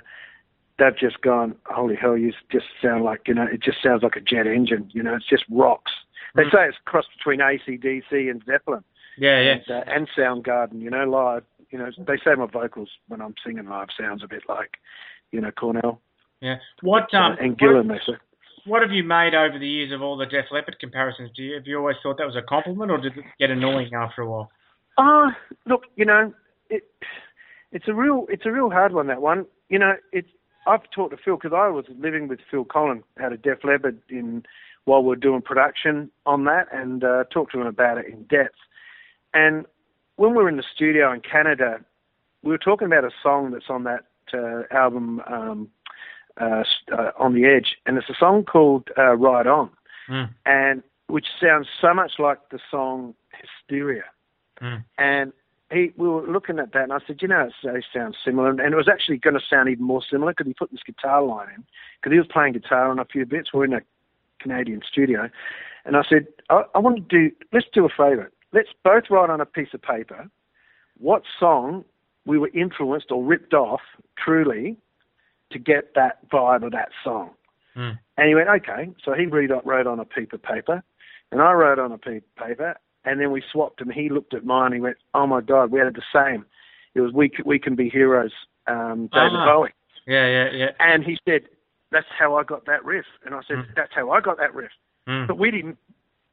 they've 0.78 0.96
just 0.96 1.20
gone, 1.20 1.54
holy 1.66 1.94
hell, 1.96 2.16
you 2.16 2.32
just 2.50 2.66
sound 2.82 3.04
like, 3.04 3.22
you 3.28 3.34
know, 3.34 3.46
it 3.50 3.62
just 3.62 3.82
sounds 3.82 4.02
like 4.02 4.16
a 4.16 4.20
jet 4.20 4.46
engine, 4.46 4.90
you 4.92 5.02
know, 5.02 5.14
it's 5.14 5.28
just 5.28 5.44
rocks. 5.50 5.92
They 6.34 6.44
Mm. 6.44 6.52
say 6.52 6.68
it's 6.68 6.78
cross 6.84 7.06
between 7.16 7.40
ACDC 7.40 8.30
and 8.30 8.42
Zeppelin 8.44 8.84
Yeah, 9.16 9.40
yeah. 9.40 9.52
and, 9.52 9.70
uh, 9.70 9.84
and 9.86 10.08
Soundgarden, 10.16 10.80
you 10.80 10.90
know, 10.90 11.04
live. 11.04 11.44
You 11.70 11.78
know, 11.78 11.90
they 11.98 12.16
say 12.18 12.34
my 12.34 12.46
vocals 12.46 12.88
when 13.08 13.20
I'm 13.20 13.34
singing 13.44 13.66
live 13.68 13.88
sounds 13.98 14.22
a 14.24 14.28
bit 14.28 14.42
like, 14.48 14.78
you 15.32 15.40
know, 15.40 15.50
Cornell 15.52 16.00
Yeah. 16.40 16.56
What 16.82 17.12
um 17.14 17.36
and 17.40 17.56
Gillan, 17.58 17.88
they 17.88 17.98
say. 18.06 18.18
what 18.64 18.82
have 18.82 18.90
you 18.92 19.04
made 19.04 19.34
over 19.34 19.58
the 19.58 19.68
years 19.68 19.92
of 19.92 20.02
all 20.02 20.16
the 20.16 20.26
Def 20.26 20.46
Leppard 20.50 20.78
comparisons? 20.80 21.30
Do 21.36 21.42
you 21.42 21.54
have 21.54 21.66
you 21.66 21.78
always 21.78 21.96
thought 22.02 22.16
that 22.18 22.26
was 22.26 22.36
a 22.36 22.42
compliment, 22.42 22.90
or 22.90 22.98
did 22.98 23.16
it 23.16 23.24
get 23.38 23.50
annoying 23.50 23.92
after 23.94 24.22
a 24.22 24.26
while? 24.30 24.50
Ah, 25.02 25.34
look, 25.64 25.84
you 25.96 26.04
know, 26.04 26.32
it 26.68 26.84
it's 27.72 27.88
a 27.88 27.94
real 27.94 28.26
it's 28.28 28.44
a 28.44 28.52
real 28.52 28.68
hard 28.68 28.92
one. 28.92 29.06
That 29.06 29.22
one, 29.22 29.46
you 29.70 29.78
know, 29.78 29.94
it's 30.12 30.28
I've 30.66 30.90
talked 30.94 31.16
to 31.16 31.22
Phil 31.22 31.36
because 31.36 31.56
I 31.56 31.68
was 31.68 31.86
living 31.98 32.28
with 32.28 32.40
Phil 32.50 32.66
Collen 32.66 33.02
out 33.18 33.32
of 33.32 33.40
Def 33.40 33.64
Leppard 33.64 33.98
in 34.10 34.44
while 34.84 35.02
we 35.02 35.12
are 35.14 35.16
doing 35.16 35.40
production 35.40 36.10
on 36.26 36.44
that, 36.44 36.66
and 36.70 37.02
uh, 37.02 37.24
talked 37.32 37.52
to 37.52 37.60
him 37.60 37.66
about 37.66 37.96
it 37.96 38.06
in 38.06 38.24
depth. 38.24 38.56
And 39.32 39.64
when 40.16 40.32
we 40.32 40.42
were 40.42 40.50
in 40.50 40.58
the 40.58 40.64
studio 40.74 41.10
in 41.12 41.20
Canada, 41.20 41.80
we 42.42 42.50
were 42.50 42.58
talking 42.58 42.86
about 42.86 43.04
a 43.04 43.10
song 43.22 43.52
that's 43.52 43.70
on 43.70 43.84
that 43.84 44.04
uh, 44.34 44.62
album 44.70 45.22
um, 45.26 45.68
uh, 46.38 46.62
uh, 46.92 47.10
on 47.18 47.32
the 47.32 47.46
Edge, 47.46 47.76
and 47.86 47.96
it's 47.96 48.10
a 48.10 48.14
song 48.18 48.44
called 48.44 48.88
uh, 48.98 49.16
"Ride 49.16 49.46
On," 49.46 49.70
Mm. 50.10 50.28
and 50.44 50.82
which 51.06 51.26
sounds 51.40 51.68
so 51.80 51.94
much 51.94 52.12
like 52.18 52.50
the 52.50 52.58
song 52.70 53.14
"Hysteria." 53.40 54.04
Mm. 54.62 54.85
And 54.99 55.33
he, 55.73 55.92
we 55.96 56.09
were 56.09 56.27
looking 56.27 56.59
at 56.59 56.73
that, 56.73 56.85
and 56.85 56.92
I 56.92 56.99
said, 57.07 57.18
you 57.23 57.29
know, 57.29 57.49
it 57.62 57.85
sounds 57.94 58.16
similar, 58.25 58.51
and 58.51 58.61
it 58.61 58.77
was 58.77 58.88
actually 58.88 59.18
going 59.18 59.35
to 59.35 59.40
sound 59.49 59.68
even 59.68 59.85
more 59.85 60.03
similar 60.09 60.33
because 60.33 60.46
he 60.46 60.55
put 60.55 60.70
this 60.70 60.83
guitar 60.85 61.23
line 61.23 61.49
in, 61.55 61.64
because 62.01 62.12
he 62.12 62.18
was 62.18 62.27
playing 62.27 62.55
guitar 62.55 62.90
on 62.90 62.99
a 62.99 63.05
few 63.05 63.25
bits. 63.25 63.53
We're 63.53 63.66
in 63.66 63.75
a 63.75 63.81
Canadian 64.40 64.83
studio, 64.90 65.31
and 65.85 65.96
I 65.96 66.03
said, 66.09 66.27
I, 66.49 66.62
I 66.75 66.79
want 66.79 66.96
to 66.96 67.03
do, 67.03 67.35
let's 67.53 67.66
do 67.73 67.85
a 67.85 67.88
favour. 67.88 68.31
Let's 68.53 68.70
both 68.83 69.05
write 69.11 69.31
on 69.31 69.40
a 69.40 69.46
piece 69.46 69.73
of 69.73 69.83
paper 69.83 70.29
what 70.99 71.23
song 71.38 71.85
we 72.27 72.37
were 72.38 72.51
influenced 72.53 73.11
or 73.11 73.25
ripped 73.25 73.55
off 73.55 73.81
truly 74.23 74.77
to 75.51 75.59
get 75.59 75.94
that 75.94 76.29
vibe 76.29 76.64
of 76.64 76.73
that 76.73 76.90
song. 77.03 77.31
Mm. 77.77 77.99
And 78.16 78.29
he 78.29 78.35
went, 78.35 78.49
okay. 78.49 78.90
So 79.05 79.14
he 79.14 79.27
wrote, 79.27 79.64
wrote 79.64 79.87
on 79.87 80.01
a 80.01 80.05
piece 80.05 80.29
of 80.33 80.42
paper, 80.42 80.83
and 81.31 81.40
I 81.40 81.53
wrote 81.53 81.79
on 81.79 81.92
a 81.92 81.99
piece 81.99 82.23
of 82.37 82.46
paper, 82.46 82.77
and 83.04 83.20
then 83.20 83.30
we 83.30 83.42
swapped, 83.52 83.80
and 83.80 83.92
he 83.92 84.08
looked 84.08 84.34
at 84.34 84.44
mine, 84.44 84.66
and 84.66 84.74
he 84.74 84.80
went, 84.80 84.96
oh 85.14 85.26
my 85.26 85.40
God, 85.40 85.70
we 85.70 85.80
had 85.80 85.94
the 85.94 86.02
same. 86.12 86.44
It 86.94 87.00
was 87.00 87.12
We, 87.12 87.30
we 87.44 87.58
Can 87.58 87.74
Be 87.76 87.88
Heroes, 87.88 88.32
um, 88.66 89.08
David 89.12 89.32
Ah. 89.36 89.46
Bowie. 89.46 89.70
Yeah, 90.06 90.26
yeah, 90.26 90.50
yeah. 90.52 90.70
And 90.80 91.04
he 91.04 91.18
said, 91.28 91.42
that's 91.92 92.06
how 92.18 92.36
I 92.36 92.42
got 92.44 92.66
that 92.66 92.84
riff. 92.84 93.06
And 93.24 93.34
I 93.34 93.40
said, 93.46 93.58
Mm. 93.58 93.74
that's 93.76 93.92
how 93.94 94.10
I 94.10 94.20
got 94.20 94.38
that 94.38 94.54
riff. 94.54 94.72
Mm. 95.06 95.26
But 95.26 95.38
we 95.38 95.50
didn't, 95.50 95.78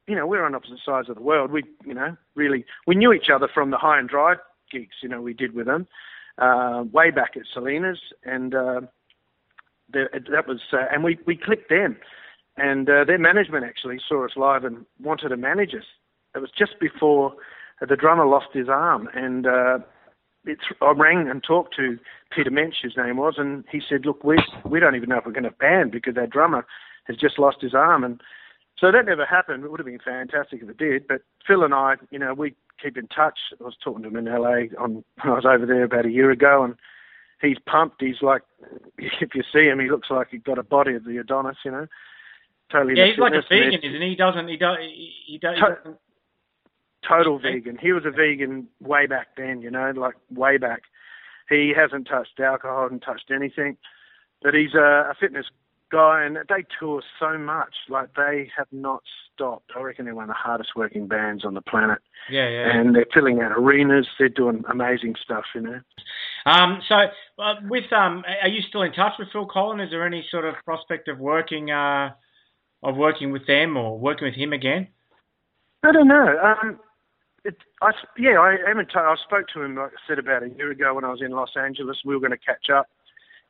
you 0.06 0.14
know, 0.16 0.26
we're 0.26 0.44
on 0.44 0.54
opposite 0.54 0.78
sides 0.84 1.08
of 1.08 1.16
the 1.16 1.22
world. 1.22 1.50
We, 1.50 1.64
you 1.84 1.94
know, 1.94 2.16
really, 2.34 2.64
we 2.86 2.94
knew 2.94 3.12
each 3.12 3.28
other 3.30 3.48
from 3.52 3.70
the 3.70 3.76
high 3.78 3.98
and 3.98 4.08
dry 4.08 4.36
gigs, 4.70 4.96
you 5.02 5.08
know, 5.08 5.20
we 5.20 5.32
did 5.34 5.54
with 5.54 5.66
them 5.66 5.86
uh, 6.38 6.84
way 6.92 7.10
back 7.10 7.36
at 7.36 7.42
Selinas, 7.54 7.98
and 8.24 8.54
uh, 8.54 8.80
the, 9.92 10.06
that 10.30 10.46
was, 10.46 10.60
uh, 10.72 10.84
and 10.92 11.02
we 11.02 11.18
we 11.26 11.36
clicked 11.36 11.68
then, 11.70 11.96
and 12.56 12.88
uh, 12.88 13.04
their 13.04 13.18
management 13.18 13.64
actually 13.64 13.98
saw 14.08 14.24
us 14.24 14.32
live 14.36 14.64
and 14.64 14.84
wanted 15.02 15.28
to 15.30 15.36
manage 15.36 15.74
us. 15.74 15.84
It 16.34 16.40
was 16.40 16.50
just 16.56 16.78
before 16.80 17.34
the 17.86 17.96
drummer 17.96 18.26
lost 18.26 18.48
his 18.52 18.68
arm, 18.68 19.08
and 19.14 19.46
uh, 19.46 19.78
it's, 20.44 20.62
I 20.80 20.92
rang 20.96 21.28
and 21.28 21.42
talked 21.42 21.76
to 21.76 21.98
Peter 22.34 22.50
Mensch, 22.50 22.76
his 22.82 22.96
name 22.96 23.16
was, 23.16 23.34
and 23.36 23.64
he 23.70 23.80
said, 23.86 24.04
"Look, 24.04 24.24
we 24.24 24.38
we 24.64 24.80
don't 24.80 24.96
even 24.96 25.08
know 25.08 25.18
if 25.18 25.26
we're 25.26 25.32
going 25.32 25.44
to 25.44 25.50
band 25.50 25.92
because 25.92 26.16
our 26.16 26.26
drummer 26.26 26.66
has 27.04 27.16
just 27.16 27.38
lost 27.38 27.58
his 27.60 27.74
arm." 27.74 28.04
And 28.04 28.20
so 28.78 28.90
that 28.92 29.06
never 29.06 29.24
happened. 29.24 29.64
It 29.64 29.70
would 29.70 29.80
have 29.80 29.86
been 29.86 29.98
fantastic 29.98 30.62
if 30.62 30.68
it 30.68 30.78
did. 30.78 31.06
But 31.06 31.22
Phil 31.46 31.64
and 31.64 31.74
I, 31.74 31.96
you 32.10 32.18
know, 32.18 32.34
we 32.34 32.54
keep 32.82 32.96
in 32.96 33.08
touch. 33.08 33.38
I 33.60 33.64
was 33.64 33.76
talking 33.82 34.02
to 34.02 34.08
him 34.08 34.16
in 34.16 34.24
LA 34.26 34.66
on 34.78 35.04
when 35.22 35.32
I 35.32 35.34
was 35.34 35.46
over 35.46 35.66
there 35.66 35.84
about 35.84 36.06
a 36.06 36.10
year 36.10 36.30
ago, 36.30 36.64
and 36.64 36.74
he's 37.40 37.58
pumped. 37.66 38.00
He's 38.00 38.22
like, 38.22 38.42
if 38.98 39.34
you 39.34 39.42
see 39.52 39.66
him, 39.66 39.80
he 39.80 39.90
looks 39.90 40.10
like 40.10 40.28
he's 40.30 40.42
got 40.42 40.58
a 40.58 40.62
body 40.62 40.94
of 40.94 41.04
the 41.04 41.18
Adonis, 41.18 41.56
you 41.64 41.70
know. 41.70 41.86
Totally. 42.70 42.98
Yeah, 42.98 43.06
he's 43.06 43.18
like 43.18 43.32
a 43.32 43.42
vegan, 43.48 43.80
isn't 43.82 44.02
he? 44.02 44.10
He 44.10 44.16
doesn't. 44.16 44.48
He. 44.48 44.56
He, 44.56 44.58
he. 44.58 45.12
He 45.26 45.38
doesn't 45.38 45.96
total 47.06 47.38
vegan. 47.38 47.78
He 47.80 47.92
was 47.92 48.04
a 48.04 48.10
vegan 48.10 48.68
way 48.80 49.06
back 49.06 49.28
then, 49.36 49.62
you 49.62 49.70
know, 49.70 49.92
like 49.96 50.14
way 50.30 50.56
back. 50.56 50.82
He 51.48 51.72
hasn't 51.76 52.08
touched 52.08 52.40
alcohol, 52.40 52.82
hasn't 52.84 53.02
touched 53.02 53.30
anything, 53.30 53.76
but 54.42 54.54
he's 54.54 54.74
a, 54.74 55.10
a 55.10 55.14
fitness 55.18 55.46
guy, 55.90 56.22
and 56.24 56.36
they 56.48 56.64
tour 56.78 57.02
so 57.18 57.38
much. 57.38 57.74
Like 57.88 58.14
they 58.14 58.50
have 58.56 58.66
not 58.72 59.02
stopped. 59.34 59.70
I 59.76 59.80
reckon 59.80 60.04
they're 60.04 60.14
one 60.14 60.24
of 60.24 60.28
the 60.28 60.34
hardest 60.34 60.70
working 60.76 61.06
bands 61.06 61.44
on 61.44 61.54
the 61.54 61.62
planet, 61.62 62.00
Yeah, 62.28 62.48
yeah. 62.48 62.76
and 62.78 62.94
they're 62.94 63.06
filling 63.14 63.40
out 63.40 63.52
arenas. 63.52 64.06
They're 64.18 64.28
doing 64.28 64.64
amazing 64.70 65.14
stuff, 65.22 65.44
you 65.54 65.62
know. 65.62 65.80
Um, 66.44 66.82
so, 66.86 66.94
uh, 67.38 67.54
with 67.68 67.90
um, 67.92 68.24
are 68.42 68.48
you 68.48 68.60
still 68.62 68.82
in 68.82 68.92
touch 68.92 69.14
with 69.18 69.28
Phil 69.32 69.46
Collen? 69.48 69.82
Is 69.82 69.90
there 69.90 70.06
any 70.06 70.26
sort 70.30 70.44
of 70.44 70.54
prospect 70.64 71.08
of 71.08 71.18
working 71.18 71.70
uh, 71.70 72.10
of 72.82 72.96
working 72.96 73.32
with 73.32 73.46
them 73.46 73.76
or 73.76 73.98
working 73.98 74.26
with 74.26 74.34
him 74.34 74.52
again? 74.52 74.88
I 75.82 75.92
don't 75.92 76.08
know. 76.08 76.38
Um, 76.42 76.80
it, 77.48 77.56
I, 77.82 77.92
yeah, 78.18 78.38
I 78.38 78.70
in 78.70 78.86
touch. 78.86 78.96
I 78.96 79.16
spoke 79.24 79.46
to 79.54 79.62
him, 79.62 79.76
like 79.76 79.92
I 79.92 80.08
said, 80.08 80.18
about 80.18 80.42
a 80.42 80.50
year 80.50 80.70
ago 80.70 80.94
when 80.94 81.04
I 81.04 81.10
was 81.10 81.22
in 81.22 81.32
Los 81.32 81.56
Angeles. 81.56 81.98
We 82.04 82.14
were 82.14 82.20
going 82.20 82.38
to 82.38 82.38
catch 82.38 82.70
up, 82.70 82.88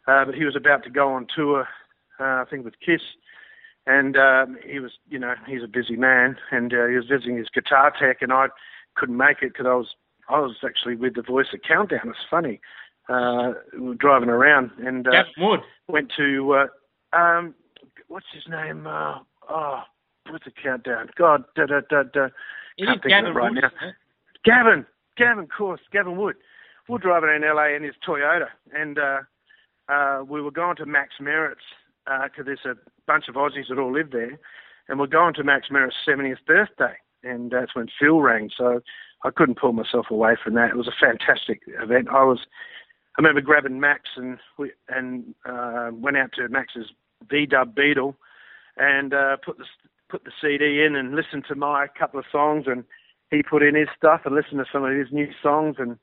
uh, 0.07 0.25
but 0.25 0.35
he 0.35 0.45
was 0.45 0.57
about 0.57 0.85
to 0.85 0.91
go 0.91 1.09
on 1.09 1.27
tour, 1.35 1.67
uh, 2.21 2.23
I 2.23 2.45
think 2.49 2.65
with 2.65 2.75
Kiss, 2.85 3.01
and 3.87 4.17
um, 4.17 4.57
he 4.65 4.79
was, 4.79 4.93
you 5.09 5.19
know, 5.19 5.35
he's 5.47 5.65
a 5.65 5.69
busy 5.69 5.97
man, 5.97 6.37
and 6.51 6.73
uh, 6.73 6.87
he 6.87 6.95
was 6.95 7.07
visiting 7.11 7.37
his 7.37 7.49
guitar 7.53 7.93
tech, 7.99 8.23
and 8.23 8.33
I 8.33 8.47
couldn't 8.95 9.17
make 9.17 9.43
it 9.43 9.53
because 9.53 9.67
I 9.67 9.75
was, 9.75 9.89
I 10.29 10.41
was 10.41 10.57
actually 10.65 10.97
with 10.97 11.15
the 11.15 11.23
Voice 11.23 11.49
of 11.53 11.61
Countdown. 11.67 12.09
It's 12.09 12.19
funny. 12.31 12.61
Uh, 13.09 13.55
we 13.73 13.89
were 13.89 13.95
driving 13.95 14.29
around 14.29 14.71
and 14.85 15.09
uh, 15.09 15.13
Gavin 15.13 15.33
Wood. 15.39 15.61
went 15.89 16.13
to 16.19 16.53
uh, 16.53 17.17
um, 17.17 17.55
what's 18.09 18.27
his 18.35 18.43
name? 18.51 18.87
Uh, 18.87 19.21
oh, 19.49 19.81
what's 20.29 20.45
the 20.45 20.51
countdown? 20.51 21.09
God, 21.17 21.45
da 21.57 21.65
da 21.65 21.81
da 21.89 22.03
da. 22.03 22.29
It 22.79 22.89
is 22.89 22.97
Gavin 23.07 23.35
right 23.35 23.53
Wood. 23.53 23.63
now. 23.63 23.91
Gavin, 24.45 24.87
Gavin, 25.17 25.45
of 25.45 25.51
course, 25.51 25.81
Gavin 25.93 26.17
Wood. 26.17 26.37
We're 26.89 26.99
driving 26.99 27.31
in 27.31 27.43
LA 27.43 27.75
in 27.75 27.83
his 27.83 27.95
Toyota, 28.07 28.47
and 28.73 28.99
uh, 28.99 29.19
uh, 29.89 30.23
we 30.27 30.41
were 30.41 30.53
going 30.53 30.77
to 30.77 30.87
Max 30.87 31.15
Merritt's 31.21 31.61
because 32.07 32.47
there's 32.47 32.65
a 32.65 32.75
bunch 33.07 33.29
of 33.29 33.35
Aussies 33.35 33.69
that 33.69 33.79
all 33.79 33.93
live 33.93 34.13
there, 34.13 34.39
and 34.89 34.99
we're 34.99 35.07
going 35.07 35.35
to 35.35 35.45
Max 35.45 35.67
Merritt's 35.71 35.97
70th 36.07 36.47
birthday, 36.47 36.95
and 37.23 37.51
that's 37.51 37.75
when 37.75 37.89
Phil 38.01 38.21
rang. 38.21 38.49
So 38.57 38.81
I 39.25 39.31
couldn't 39.31 39.59
pull 39.59 39.73
myself 39.73 40.07
away 40.11 40.37
from 40.43 40.55
that. 40.55 40.71
It 40.71 40.77
was 40.77 40.89
a 40.89 41.05
fantastic 41.05 41.61
event. 41.67 42.09
I 42.11 42.25
was, 42.25 42.39
I 43.19 43.21
remember 43.21 43.43
grabbing 43.43 43.81
Max 43.81 44.03
and 44.17 44.39
we 44.57 44.73
and 44.89 45.35
uh, 45.45 45.91
went 45.93 46.17
out 46.17 46.31
to 46.37 46.49
Max's 46.49 46.91
V 47.29 47.45
Dub 47.45 47.75
Beetle, 47.75 48.17
and 48.79 49.13
uh, 49.13 49.37
put 49.45 49.59
the 49.59 49.65
put 50.09 50.25
the 50.25 50.33
CD 50.41 50.83
in 50.85 50.97
and 50.97 51.15
listened 51.15 51.45
to 51.49 51.55
my 51.55 51.87
couple 51.99 52.19
of 52.19 52.27
songs 52.31 52.65
and 52.67 52.85
he 53.31 53.43
put 53.43 53.63
in 53.63 53.75
his 53.75 53.89
stuff 53.97 54.23
and 54.25 54.35
listened 54.35 54.59
to 54.59 54.65
some 54.73 54.85
of 54.85 54.97
his 54.97 55.09
new 55.13 55.29
songs 55.43 55.77
and 55.79 55.99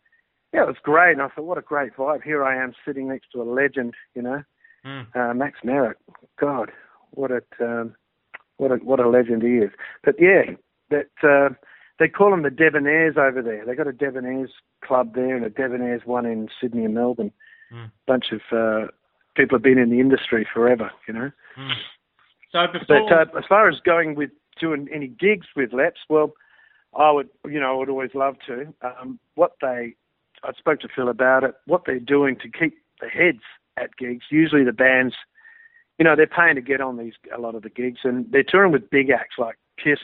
yeah, 0.54 0.64
it 0.64 0.68
was 0.68 0.78
great. 0.84 1.14
And 1.14 1.22
I 1.22 1.28
thought, 1.28 1.44
what 1.46 1.58
a 1.58 1.62
great 1.62 1.96
vibe. 1.98 2.24
Here 2.24 2.44
I 2.44 2.56
am 2.62 2.74
sitting 2.86 3.10
next 3.10 3.32
to 3.34 3.42
a 3.42 3.44
legend, 3.44 3.94
you 4.14 4.22
know, 4.22 4.44
Mm. 4.86 5.08
uh, 5.16 5.34
Max 5.34 5.60
Merritt. 5.64 5.98
God, 6.40 6.72
what 7.12 7.32
a 7.32 7.42
um, 7.60 7.96
what 8.58 8.72
a 8.72 8.76
what 8.76 9.00
a 9.00 9.10
legend 9.10 9.42
he 9.42 9.56
is. 9.58 9.72
But 10.04 10.16
yeah, 10.20 10.44
that 10.92 11.10
uh, 11.24 11.56
they 11.98 12.08
call 12.08 12.30
them 12.30 12.44
the 12.44 12.50
Debonaires 12.50 13.18
over 13.18 13.42
there. 13.42 13.66
They 13.66 13.74
got 13.74 13.88
a 13.88 13.92
Debonaires 13.92 14.52
club 14.84 15.16
there 15.16 15.36
and 15.36 15.44
a 15.44 15.50
Debonaires 15.50 16.06
one 16.06 16.26
in 16.28 16.50
Sydney 16.62 16.86
and 16.86 16.94
Melbourne. 16.94 17.32
Mm. 17.74 17.92
Bunch 18.06 18.26
of 18.32 18.42
uh, 18.56 18.92
people 19.36 19.56
have 19.58 19.64
been 19.64 19.80
in 19.80 19.90
the 19.90 20.00
industry 20.00 20.48
forever, 20.54 20.92
you 21.08 21.14
know. 21.16 21.32
Mm. 21.58 21.74
So 22.56 22.68
before, 22.72 23.06
But 23.10 23.36
uh, 23.36 23.38
as 23.38 23.44
far 23.50 23.68
as 23.68 23.76
going 23.86 24.16
with 24.16 24.30
doing 24.60 24.88
any 24.94 25.08
gigs 25.10 25.48
with 25.58 25.74
Leps, 25.74 26.00
well, 26.10 26.34
I 26.98 27.12
would, 27.12 27.28
you 27.46 27.60
know, 27.60 27.74
I 27.74 27.78
would 27.78 27.90
always 27.90 28.12
love 28.14 28.38
to. 28.48 28.74
Um, 28.82 29.20
what 29.36 29.54
they, 29.62 29.96
I 30.44 30.54
spoke 30.58 30.80
to 30.80 30.88
Phil 30.96 31.10
about 31.10 31.44
it. 31.44 31.56
What 31.66 31.82
they're 31.86 32.00
doing 32.00 32.38
to 32.38 32.50
keep 32.50 32.78
the 33.02 33.10
heads 33.10 33.42
at 33.76 33.98
gigs. 33.98 34.26
Usually 34.32 34.64
the 34.64 34.72
bands, 34.72 35.14
you 36.00 36.06
know, 36.06 36.16
they're 36.16 36.28
paying 36.28 36.56
to 36.56 36.62
get 36.62 36.80
on 36.80 36.96
these 36.96 37.14
a 37.36 37.42
lot 37.42 37.56
of 37.56 37.64
the 37.64 37.70
gigs, 37.70 38.00
and 38.06 38.26
they're 38.32 38.44
touring 38.48 38.72
with 38.72 38.90
big 38.90 39.10
acts 39.10 39.36
like 39.38 39.58
Kiss, 39.84 40.00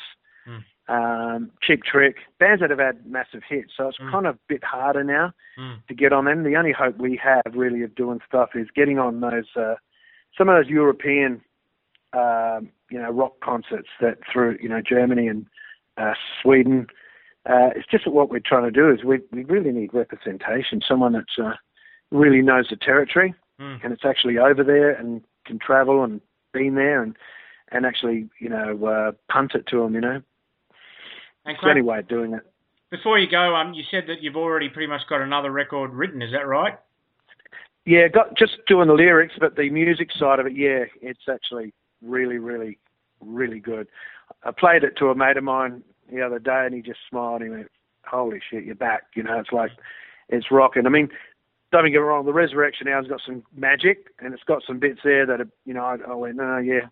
Mm. 0.45 0.63
um, 0.89 1.51
Cheap 1.61 1.83
Trick, 1.83 2.17
bands 2.37 2.59
that 2.59 2.69
have 2.71 2.79
had 2.79 3.05
massive 3.05 3.43
hits. 3.47 3.71
So 3.77 3.87
it's 3.87 3.97
Mm. 3.99 4.11
kind 4.11 4.27
of 4.27 4.35
a 4.35 4.39
bit 4.49 4.63
harder 4.65 5.05
now 5.05 5.31
Mm. 5.57 5.87
to 5.87 5.93
get 5.93 6.11
on 6.11 6.25
them. 6.25 6.43
The 6.43 6.57
only 6.57 6.73
hope 6.73 6.97
we 6.97 7.15
have 7.17 7.43
really 7.53 7.83
of 7.83 7.95
doing 7.95 8.19
stuff 8.27 8.55
is 8.55 8.69
getting 8.71 8.99
on 8.99 9.21
those 9.21 9.55
uh, 9.55 9.75
some 10.37 10.49
of 10.49 10.55
those 10.55 10.69
European 10.69 11.41
um, 12.13 12.69
you 12.89 13.01
know 13.01 13.09
rock 13.09 13.39
concerts 13.43 13.89
that 13.99 14.17
through 14.31 14.57
you 14.61 14.69
know 14.69 14.81
Germany 14.81 15.27
and 15.27 15.45
uh, 15.97 16.13
Sweden. 16.41 16.87
Uh, 17.49 17.69
it's 17.75 17.87
just 17.89 18.05
that 18.05 18.11
what 18.11 18.29
we're 18.29 18.39
trying 18.39 18.63
to 18.63 18.71
do 18.71 18.91
is 18.91 19.03
we 19.03 19.19
we 19.31 19.43
really 19.45 19.71
need 19.71 19.93
representation. 19.93 20.81
Someone 20.87 21.13
that's 21.13 21.39
uh, 21.41 21.53
really 22.11 22.41
knows 22.41 22.67
the 22.69 22.75
territory 22.75 23.33
Mm. 23.61 23.83
and 23.83 23.93
it's 23.93 24.05
actually 24.05 24.37
over 24.37 24.63
there 24.63 24.91
and 24.91 25.21
can 25.45 25.59
travel 25.59 26.03
and 26.03 26.19
been 26.51 26.75
there 26.75 27.03
and 27.03 27.15
and 27.71 27.85
actually 27.85 28.27
you 28.39 28.49
know 28.49 28.85
uh, 28.85 29.11
punt 29.31 29.51
it 29.53 29.67
to 29.67 29.79
them. 29.83 29.93
You 29.93 30.01
know, 30.01 30.21
and 31.45 31.57
Craig, 31.57 31.77
any 31.77 31.81
way 31.81 31.99
of 31.99 32.07
doing 32.07 32.33
it. 32.33 32.41
before 32.89 33.19
you 33.19 33.29
go, 33.29 33.55
um, 33.55 33.73
you 33.73 33.83
said 33.91 34.05
that 34.07 34.21
you've 34.23 34.35
already 34.35 34.67
pretty 34.67 34.87
much 34.87 35.01
got 35.07 35.21
another 35.21 35.51
record 35.51 35.93
written. 35.93 36.21
Is 36.21 36.31
that 36.31 36.47
right? 36.47 36.77
Yeah, 37.85 38.07
got 38.07 38.35
just 38.35 38.53
doing 38.67 38.87
the 38.87 38.93
lyrics, 38.93 39.35
but 39.39 39.55
the 39.55 39.69
music 39.69 40.09
side 40.17 40.39
of 40.39 40.47
it, 40.47 40.53
yeah, 40.55 40.85
it's 41.01 41.27
actually 41.31 41.73
really, 42.01 42.37
really, 42.37 42.77
really 43.19 43.59
good. 43.59 43.87
I 44.43 44.51
played 44.51 44.83
it 44.83 44.97
to 44.97 45.09
a 45.09 45.15
mate 45.15 45.37
of 45.37 45.43
mine 45.43 45.83
the 46.11 46.21
other 46.21 46.39
day, 46.39 46.63
and 46.65 46.73
he 46.73 46.81
just 46.81 46.99
smiled. 47.09 47.41
And 47.41 47.51
he 47.51 47.57
went, 47.57 47.71
"Holy 48.05 48.41
shit, 48.49 48.63
you're 48.63 48.75
back!" 48.75 49.03
You 49.15 49.23
know, 49.23 49.39
it's 49.39 49.51
like 49.51 49.71
it's 50.29 50.51
rocking. 50.51 50.85
I 50.85 50.89
mean, 50.89 51.09
don't 51.71 51.85
get 51.85 51.91
me 51.91 51.97
wrong, 51.97 52.25
the 52.25 52.33
Resurrection 52.33 52.87
Hour's 52.87 53.07
got 53.07 53.21
some 53.25 53.43
magic, 53.55 54.07
and 54.19 54.33
it's 54.33 54.43
got 54.43 54.63
some 54.65 54.79
bits 54.79 54.99
there 55.03 55.25
that 55.25 55.39
are, 55.41 55.49
you 55.65 55.73
know, 55.73 55.83
I, 55.83 55.97
I 56.09 56.15
went, 56.15 56.35
"No, 56.35 56.57
yeah." 56.57 56.87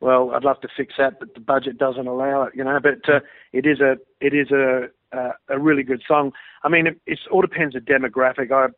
Well, 0.00 0.32
I'd 0.34 0.42
love 0.42 0.60
to 0.62 0.68
fix 0.76 0.94
that, 0.98 1.20
but 1.20 1.34
the 1.34 1.40
budget 1.40 1.78
doesn't 1.78 2.08
allow 2.08 2.42
it, 2.42 2.54
you 2.56 2.64
know. 2.64 2.80
But 2.82 3.08
uh, 3.08 3.20
it 3.52 3.66
is 3.66 3.80
a 3.80 3.96
it 4.20 4.34
is 4.34 4.50
a 4.50 4.88
a, 5.12 5.30
a 5.48 5.58
really 5.58 5.84
good 5.84 6.02
song. 6.06 6.32
I 6.64 6.68
mean, 6.68 6.86
it 6.88 7.00
it's, 7.06 7.22
all 7.30 7.40
depends 7.40 7.76
on 7.76 7.82
demographic. 7.82 8.50
I 8.50 8.68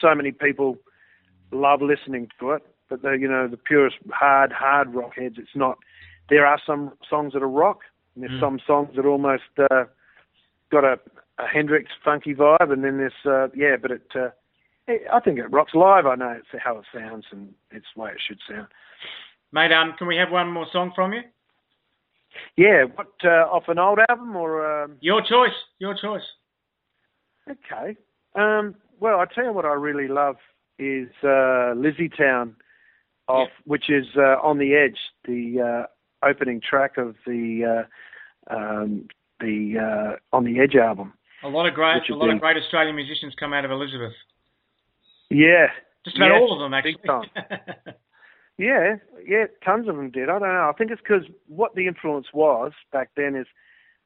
so 0.00 0.14
many 0.14 0.30
people 0.30 0.78
love 1.50 1.82
listening 1.82 2.28
to 2.40 2.52
it, 2.52 2.62
but 2.92 3.00
the 3.00 3.12
you 3.12 3.26
know 3.26 3.48
the 3.48 3.56
purest 3.56 3.96
hard 4.10 4.52
hard 4.52 4.94
rock 4.94 5.14
heads, 5.16 5.36
it's 5.38 5.54
not. 5.56 5.78
There 6.28 6.44
are 6.46 6.60
some 6.64 6.92
songs 7.08 7.32
that 7.32 7.42
are 7.42 7.48
rock, 7.48 7.80
and 8.14 8.22
there's 8.22 8.36
Mm. 8.36 8.40
some 8.40 8.60
songs 8.66 8.96
that 8.96 9.06
almost 9.06 9.44
uh, 9.58 9.84
got 10.70 10.84
a, 10.84 11.00
a 11.38 11.46
Hendrix 11.46 11.90
funky 12.04 12.34
vibe, 12.34 12.70
and 12.70 12.84
then 12.84 12.98
there's 12.98 13.24
uh, 13.24 13.48
yeah, 13.54 13.76
but 13.80 13.92
it, 13.92 14.06
uh, 14.14 14.28
it 14.86 15.06
I 15.10 15.20
think 15.20 15.38
it 15.38 15.50
rocks 15.50 15.74
live. 15.74 16.06
I 16.06 16.16
know 16.16 16.32
it's 16.38 16.62
how 16.62 16.76
it 16.78 16.84
sounds, 16.92 17.24
and 17.30 17.54
it's 17.70 17.86
the 17.94 18.02
way 18.02 18.10
it 18.10 18.20
should 18.26 18.40
sound. 18.46 18.68
Mate, 19.52 19.72
um, 19.72 19.94
can 19.96 20.06
we 20.06 20.16
have 20.16 20.30
one 20.30 20.50
more 20.52 20.66
song 20.70 20.92
from 20.94 21.14
you? 21.14 21.22
Yeah, 22.56 22.84
what 22.94 23.12
uh, 23.24 23.48
off 23.50 23.68
an 23.68 23.78
old 23.78 24.00
album 24.10 24.36
or 24.36 24.84
um, 24.84 24.96
Your 25.00 25.22
choice. 25.22 25.56
Your 25.78 25.94
choice. 25.94 26.26
Okay. 27.50 27.96
Um, 28.34 28.74
well, 29.00 29.18
I 29.18 29.24
tell 29.26 29.44
you 29.44 29.52
what 29.52 29.64
I 29.64 29.72
really 29.72 30.08
love 30.08 30.36
is 30.78 31.08
uh, 31.22 31.74
Lizzie 31.76 32.08
Town, 32.08 32.56
off 33.28 33.48
which 33.64 33.88
is 33.88 34.06
uh, 34.16 34.36
on 34.42 34.58
the 34.58 34.74
edge, 34.74 34.98
the 35.24 35.86
uh, 35.86 36.26
opening 36.26 36.60
track 36.60 36.98
of 36.98 37.14
the 37.26 37.86
uh, 38.50 38.54
um, 38.54 39.08
the 39.40 39.74
uh, 39.78 40.36
on 40.36 40.44
the 40.44 40.60
edge 40.60 40.74
album. 40.74 41.12
A 41.44 41.48
lot 41.48 41.66
of 41.66 41.74
great, 41.74 42.02
a 42.08 42.14
lot 42.14 42.26
be- 42.26 42.32
of 42.32 42.40
great 42.40 42.56
Australian 42.56 42.94
musicians 42.94 43.34
come 43.38 43.52
out 43.52 43.64
of 43.64 43.70
Elizabeth. 43.70 44.12
Yeah, 45.30 45.68
Just 46.04 46.16
about 46.16 46.32
all 46.32 46.52
of 46.52 46.60
them, 46.60 46.74
actually. 46.74 46.96
yeah, 48.58 48.96
yeah, 49.26 49.44
tons 49.64 49.88
of 49.88 49.96
them 49.96 50.10
did. 50.10 50.28
I 50.28 50.38
don't 50.38 50.42
know. 50.42 50.70
I 50.70 50.76
think 50.76 50.90
it's 50.90 51.00
because 51.00 51.24
what 51.48 51.74
the 51.74 51.86
influence 51.86 52.26
was 52.34 52.72
back 52.92 53.10
then 53.16 53.34
is 53.34 53.46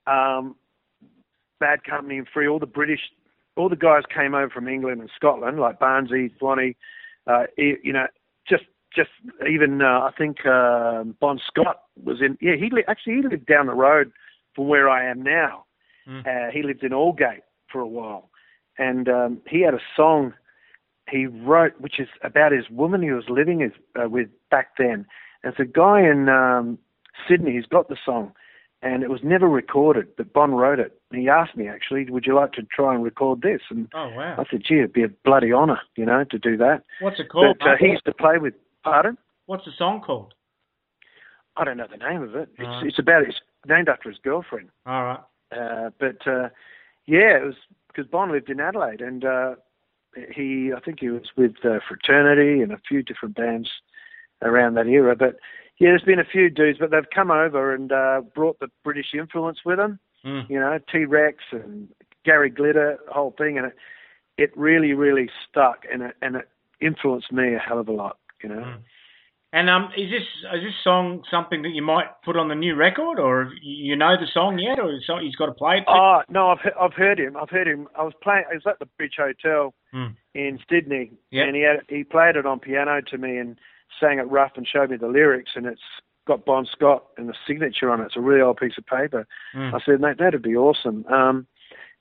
um, 0.06 0.54
Bad 1.58 1.84
Company 1.84 2.18
and 2.18 2.28
Free. 2.32 2.48
All 2.48 2.58
the 2.58 2.66
British, 2.66 3.00
all 3.56 3.68
the 3.68 3.76
guys 3.76 4.02
came 4.14 4.34
over 4.34 4.50
from 4.50 4.68
England 4.68 5.00
and 5.00 5.10
Scotland, 5.16 5.58
like 5.58 5.80
Barnsey, 5.80 6.30
Swanee. 6.38 6.76
Uh, 7.26 7.44
you 7.58 7.92
know, 7.92 8.06
just 8.96 9.10
even 9.48 9.82
uh, 9.82 10.00
I 10.00 10.10
think 10.16 10.46
um 10.46 11.16
Bon 11.20 11.38
Scott 11.46 11.82
was 12.02 12.20
in. 12.20 12.38
Yeah, 12.40 12.56
he 12.56 12.70
li- 12.70 12.84
actually 12.88 13.16
he 13.16 13.22
lived 13.22 13.46
down 13.46 13.66
the 13.66 13.74
road 13.74 14.10
from 14.54 14.68
where 14.68 14.88
I 14.88 15.08
am 15.08 15.22
now. 15.22 15.64
Mm. 16.08 16.26
Uh, 16.26 16.50
he 16.52 16.62
lived 16.62 16.82
in 16.82 16.92
Aldgate 16.92 17.42
for 17.70 17.80
a 17.80 17.86
while, 17.86 18.30
and 18.78 19.08
um, 19.08 19.38
he 19.46 19.60
had 19.60 19.74
a 19.74 19.80
song 19.94 20.32
he 21.10 21.26
wrote, 21.26 21.80
which 21.80 22.00
is 22.00 22.08
about 22.22 22.52
his 22.52 22.68
woman 22.70 23.02
he 23.02 23.10
was 23.10 23.24
living 23.28 23.60
his, 23.60 23.72
uh, 24.00 24.08
with 24.08 24.28
back 24.50 24.76
then. 24.78 25.06
And 25.42 25.52
it's 25.52 25.60
a 25.60 25.64
guy 25.64 26.00
in 26.00 26.28
um, 26.28 26.78
Sydney 27.28 27.54
who's 27.54 27.66
got 27.66 27.88
the 27.88 27.96
song, 28.04 28.32
and 28.82 29.02
it 29.02 29.10
was 29.10 29.20
never 29.22 29.48
recorded, 29.48 30.08
but 30.16 30.32
Bon 30.32 30.52
wrote 30.52 30.80
it. 30.80 31.00
He 31.12 31.28
asked 31.28 31.56
me, 31.56 31.68
actually, 31.68 32.10
would 32.10 32.26
you 32.26 32.34
like 32.34 32.52
to 32.52 32.62
try 32.62 32.94
and 32.94 33.04
record 33.04 33.42
this? 33.42 33.60
And 33.70 33.88
Oh 33.94 34.08
wow. 34.16 34.34
I 34.38 34.44
said, 34.50 34.62
gee, 34.66 34.78
it'd 34.78 34.92
be 34.92 35.04
a 35.04 35.08
bloody 35.24 35.52
honour, 35.52 35.80
you 35.96 36.04
know, 36.04 36.24
to 36.24 36.38
do 36.38 36.56
that. 36.56 36.82
What's 37.00 37.20
it 37.20 37.28
called? 37.28 37.58
But 37.60 37.68
uh, 37.68 37.76
he 37.78 37.86
used 37.86 38.04
to 38.06 38.12
play 38.12 38.38
with, 38.38 38.54
pardon? 38.86 39.18
What's 39.46 39.64
the 39.64 39.72
song 39.76 40.00
called? 40.00 40.34
I 41.56 41.64
don't 41.64 41.76
know 41.76 41.86
the 41.90 41.96
name 41.96 42.22
of 42.22 42.34
it. 42.34 42.48
It's, 42.58 42.60
Right. 42.60 42.86
it's 42.86 42.98
about, 42.98 43.22
it's 43.22 43.40
named 43.66 43.88
after 43.88 44.08
his 44.10 44.18
girlfriend. 44.22 44.68
All 44.86 45.04
right. 45.04 45.20
Uh, 45.56 45.90
but 45.98 46.26
uh, 46.26 46.48
yeah, 47.06 47.38
it 47.38 47.44
was 47.44 47.54
because 47.88 48.06
Bon 48.10 48.30
lived 48.32 48.50
in 48.50 48.60
Adelaide, 48.60 49.00
and 49.00 49.24
uh, 49.24 49.54
he 50.34 50.72
I 50.76 50.80
think 50.80 50.98
he 51.00 51.08
was 51.08 51.22
with 51.36 51.54
uh, 51.64 51.78
Fraternity 51.86 52.60
and 52.62 52.72
a 52.72 52.78
few 52.88 53.02
different 53.02 53.36
bands 53.36 53.68
around 54.42 54.74
that 54.74 54.86
era. 54.88 55.14
But 55.14 55.36
yeah, 55.78 55.90
there's 55.90 56.02
been 56.02 56.18
a 56.18 56.24
few 56.24 56.50
dudes, 56.50 56.78
but 56.80 56.90
they've 56.90 57.08
come 57.14 57.30
over 57.30 57.72
and 57.74 57.92
uh, 57.92 58.22
brought 58.34 58.58
the 58.58 58.68
British 58.82 59.14
influence 59.14 59.58
with 59.64 59.78
them. 59.78 59.98
Mm. 60.24 60.50
You 60.50 60.58
know, 60.58 60.78
T 60.90 61.04
Rex 61.04 61.38
and 61.52 61.88
Gary 62.24 62.50
Glitter, 62.50 62.98
whole 63.08 63.34
thing, 63.38 63.56
and 63.56 63.68
it 63.68 63.74
it 64.36 64.56
really 64.56 64.92
really 64.94 65.30
stuck, 65.48 65.84
and 65.90 66.02
it 66.02 66.16
and 66.22 66.36
it 66.36 66.48
influenced 66.80 67.30
me 67.32 67.54
a 67.54 67.58
hell 67.58 67.78
of 67.78 67.88
a 67.88 67.92
lot. 67.92 68.18
You 68.46 68.54
know. 68.54 68.62
Mm. 68.62 68.78
And 69.52 69.70
um, 69.70 69.90
is 69.96 70.10
this 70.10 70.22
is 70.54 70.62
this 70.62 70.74
song 70.84 71.22
something 71.30 71.62
that 71.62 71.70
you 71.70 71.80
might 71.82 72.06
put 72.24 72.36
on 72.36 72.48
the 72.48 72.54
new 72.54 72.74
record, 72.74 73.18
or 73.18 73.50
you 73.62 73.96
know 73.96 74.14
the 74.16 74.26
song 74.32 74.58
yet, 74.58 74.78
or 74.78 74.98
so 75.06 75.18
he's 75.18 75.36
got 75.36 75.46
to 75.46 75.52
play 75.52 75.78
it? 75.78 75.84
Oh 75.88 76.20
no, 76.28 76.50
I've 76.50 76.60
he- 76.60 76.78
I've 76.80 76.92
heard 76.92 77.18
him. 77.18 77.36
I've 77.36 77.48
heard 77.50 77.66
him. 77.66 77.88
I 77.98 78.02
was 78.02 78.12
playing. 78.22 78.44
I 78.50 78.54
was 78.54 78.64
at 78.66 78.78
the 78.78 78.86
Bridge 78.98 79.14
Hotel 79.18 79.72
Hmm. 79.92 80.08
in 80.34 80.58
Sydney, 80.68 81.12
Yep. 81.30 81.46
and 81.46 81.56
he 81.56 81.62
had 81.62 81.76
he 81.88 82.04
played 82.04 82.36
it 82.36 82.44
on 82.44 82.58
piano 82.60 83.00
to 83.00 83.18
me 83.18 83.38
and 83.38 83.56
sang 83.98 84.18
it 84.18 84.28
rough 84.30 84.52
and 84.56 84.66
showed 84.66 84.90
me 84.90 84.96
the 84.98 85.08
lyrics, 85.08 85.52
and 85.54 85.64
it's 85.66 85.80
got 86.26 86.44
Bon 86.44 86.66
Scott 86.66 87.04
and 87.16 87.28
the 87.28 87.34
signature 87.46 87.90
on 87.90 88.00
it. 88.00 88.06
It's 88.06 88.16
a 88.16 88.20
really 88.20 88.42
old 88.42 88.58
piece 88.58 88.76
of 88.76 88.84
paper. 88.84 89.26
Mm. 89.54 89.72
I 89.72 89.78
said, 89.86 90.00
mate, 90.00 90.18
that'd 90.18 90.42
be 90.42 90.56
awesome. 90.56 91.06
Um, 91.06 91.46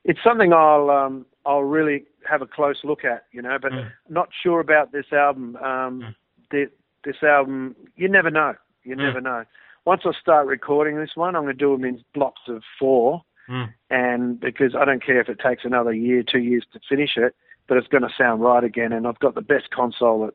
it's 0.04 0.20
something 0.24 0.52
I'll 0.52 0.90
um, 0.90 1.26
I'll 1.46 1.64
really 1.64 2.06
have 2.28 2.42
a 2.42 2.48
close 2.48 2.80
look 2.84 3.06
at, 3.06 3.26
you 3.32 3.42
know, 3.44 3.58
but 3.62 3.72
Mm. 3.72 3.92
not 4.10 4.30
sure 4.44 4.60
about 4.60 4.92
this 4.92 5.14
album. 5.14 5.56
Um, 5.58 6.16
the, 6.52 6.70
this 7.04 7.22
album, 7.24 7.76
you 7.96 8.08
never 8.08 8.32
know. 8.32 8.56
You 8.84 8.96
Mm. 8.96 9.00
never 9.00 9.22
know. 9.22 9.46
Once 9.86 10.02
I 10.06 10.12
start 10.20 10.48
recording 10.48 10.98
this 10.98 11.16
one, 11.16 11.36
I'm 11.36 11.44
going 11.44 11.58
to 11.58 11.66
do 11.66 11.72
them 11.76 11.86
in 11.86 12.04
blocks 12.14 12.42
of 12.48 12.64
four, 12.80 13.24
Mm. 13.48 13.74
and 13.92 14.40
because 14.40 14.76
I 14.76 14.86
don't 14.86 15.04
care 15.04 15.20
if 15.22 15.30
it 15.30 15.40
takes 15.40 15.66
another 15.66 15.94
year, 15.94 16.24
two 16.24 16.40
years 16.40 16.66
to 16.74 16.80
finish 16.90 17.16
it, 17.18 17.36
but 17.68 17.78
it's 17.78 17.88
going 17.88 18.02
to 18.02 18.10
sound 18.18 18.42
right 18.42 18.64
again. 18.64 18.92
And 18.92 19.06
I've 19.08 19.20
got 19.20 19.36
the 19.36 19.42
best 19.42 19.70
console 19.70 20.26
that 20.26 20.34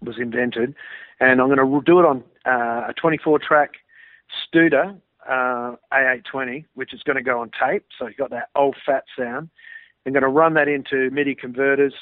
was 0.00 0.18
invented, 0.18 0.74
and 1.20 1.40
I'm 1.40 1.48
going 1.52 1.58
to 1.58 1.82
do 1.84 1.98
it 1.98 2.04
on 2.04 2.22
uh, 2.44 2.88
a 2.90 2.94
24-track 2.94 3.72
Studer 4.54 5.00
uh, 5.28 5.76
A820, 5.92 6.64
which 6.74 6.92
is 6.94 7.02
going 7.02 7.16
to 7.16 7.22
go 7.22 7.40
on 7.40 7.50
tape, 7.50 7.84
so 7.98 8.06
you've 8.06 8.16
got 8.16 8.30
that 8.30 8.48
old 8.54 8.76
fat 8.84 9.04
sound. 9.18 9.48
I'm 10.04 10.12
going 10.12 10.22
to 10.22 10.28
run 10.28 10.54
that 10.54 10.68
into 10.68 11.10
MIDI 11.10 11.34
converters 11.34 11.94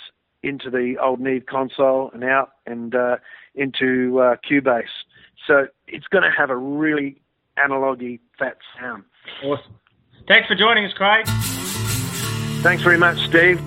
into 0.44 0.70
the 0.70 0.96
old 1.02 1.20
Neve 1.20 1.46
console 1.46 2.10
and 2.12 2.22
out 2.24 2.52
and 2.66 2.94
uh, 2.94 3.16
into 3.54 4.20
uh, 4.20 4.36
Cubase. 4.48 4.84
So 5.46 5.66
it's 5.86 6.06
going 6.08 6.24
to 6.24 6.30
have 6.30 6.50
a 6.50 6.56
really 6.56 7.20
analogy 7.56 8.20
fat 8.38 8.58
sound. 8.78 9.04
Awesome. 9.42 9.74
Thanks 10.26 10.48
for 10.48 10.54
joining 10.54 10.84
us, 10.84 10.92
Craig. 10.92 11.26
Thanks 12.62 12.82
very 12.82 12.98
much, 12.98 13.18
Steve. 13.28 13.60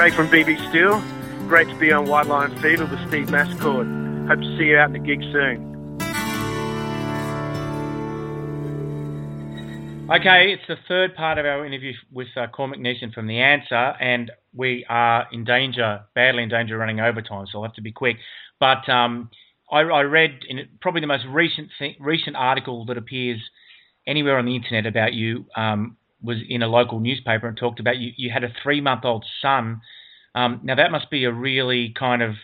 Craig 0.00 0.14
from 0.14 0.28
BB 0.28 0.70
Steal. 0.70 0.98
Great 1.46 1.68
to 1.68 1.78
be 1.78 1.92
on 1.92 2.08
White 2.08 2.26
Line 2.26 2.58
Fever 2.62 2.86
with 2.86 3.06
Steve 3.08 3.26
Mascord. 3.26 4.28
Hope 4.28 4.40
to 4.40 4.56
see 4.56 4.64
you 4.64 4.78
out 4.78 4.86
in 4.86 4.92
the 4.94 4.98
gig 4.98 5.20
soon. 5.30 5.98
Okay, 10.10 10.54
it's 10.54 10.62
the 10.66 10.76
third 10.88 11.14
part 11.14 11.36
of 11.36 11.44
our 11.44 11.66
interview 11.66 11.92
with 12.10 12.28
uh, 12.34 12.46
Cormac 12.46 12.78
Neeson 12.78 13.12
from 13.12 13.26
The 13.26 13.40
Answer, 13.40 13.94
and 14.00 14.32
we 14.54 14.86
are 14.88 15.26
in 15.32 15.44
danger, 15.44 16.00
badly 16.14 16.44
in 16.44 16.48
danger 16.48 16.76
of 16.76 16.80
running 16.80 17.00
overtime, 17.00 17.44
so 17.52 17.58
I'll 17.58 17.64
have 17.64 17.74
to 17.74 17.82
be 17.82 17.92
quick. 17.92 18.16
But 18.58 18.88
um, 18.88 19.28
I, 19.70 19.80
I, 19.80 20.00
read 20.04 20.46
in 20.48 20.66
probably 20.80 21.02
the 21.02 21.08
most 21.08 21.26
recent 21.28 21.68
recent 22.00 22.36
article 22.36 22.86
that 22.86 22.96
appears 22.96 23.38
anywhere 24.06 24.38
on 24.38 24.46
the 24.46 24.56
internet 24.56 24.86
about 24.86 25.12
you 25.12 25.44
um, 25.58 25.98
was 26.22 26.38
in 26.48 26.62
a 26.62 26.68
local 26.68 27.00
newspaper 27.00 27.48
and 27.48 27.56
talked 27.56 27.80
about 27.80 27.98
you. 27.98 28.12
You 28.16 28.30
had 28.30 28.44
a 28.44 28.52
three 28.62 28.80
month 28.80 29.04
old 29.04 29.24
son. 29.40 29.80
Um, 30.34 30.60
now 30.62 30.76
that 30.76 30.90
must 30.90 31.10
be 31.10 31.24
a 31.24 31.32
really 31.32 31.94
kind 31.98 32.22
of 32.22 32.34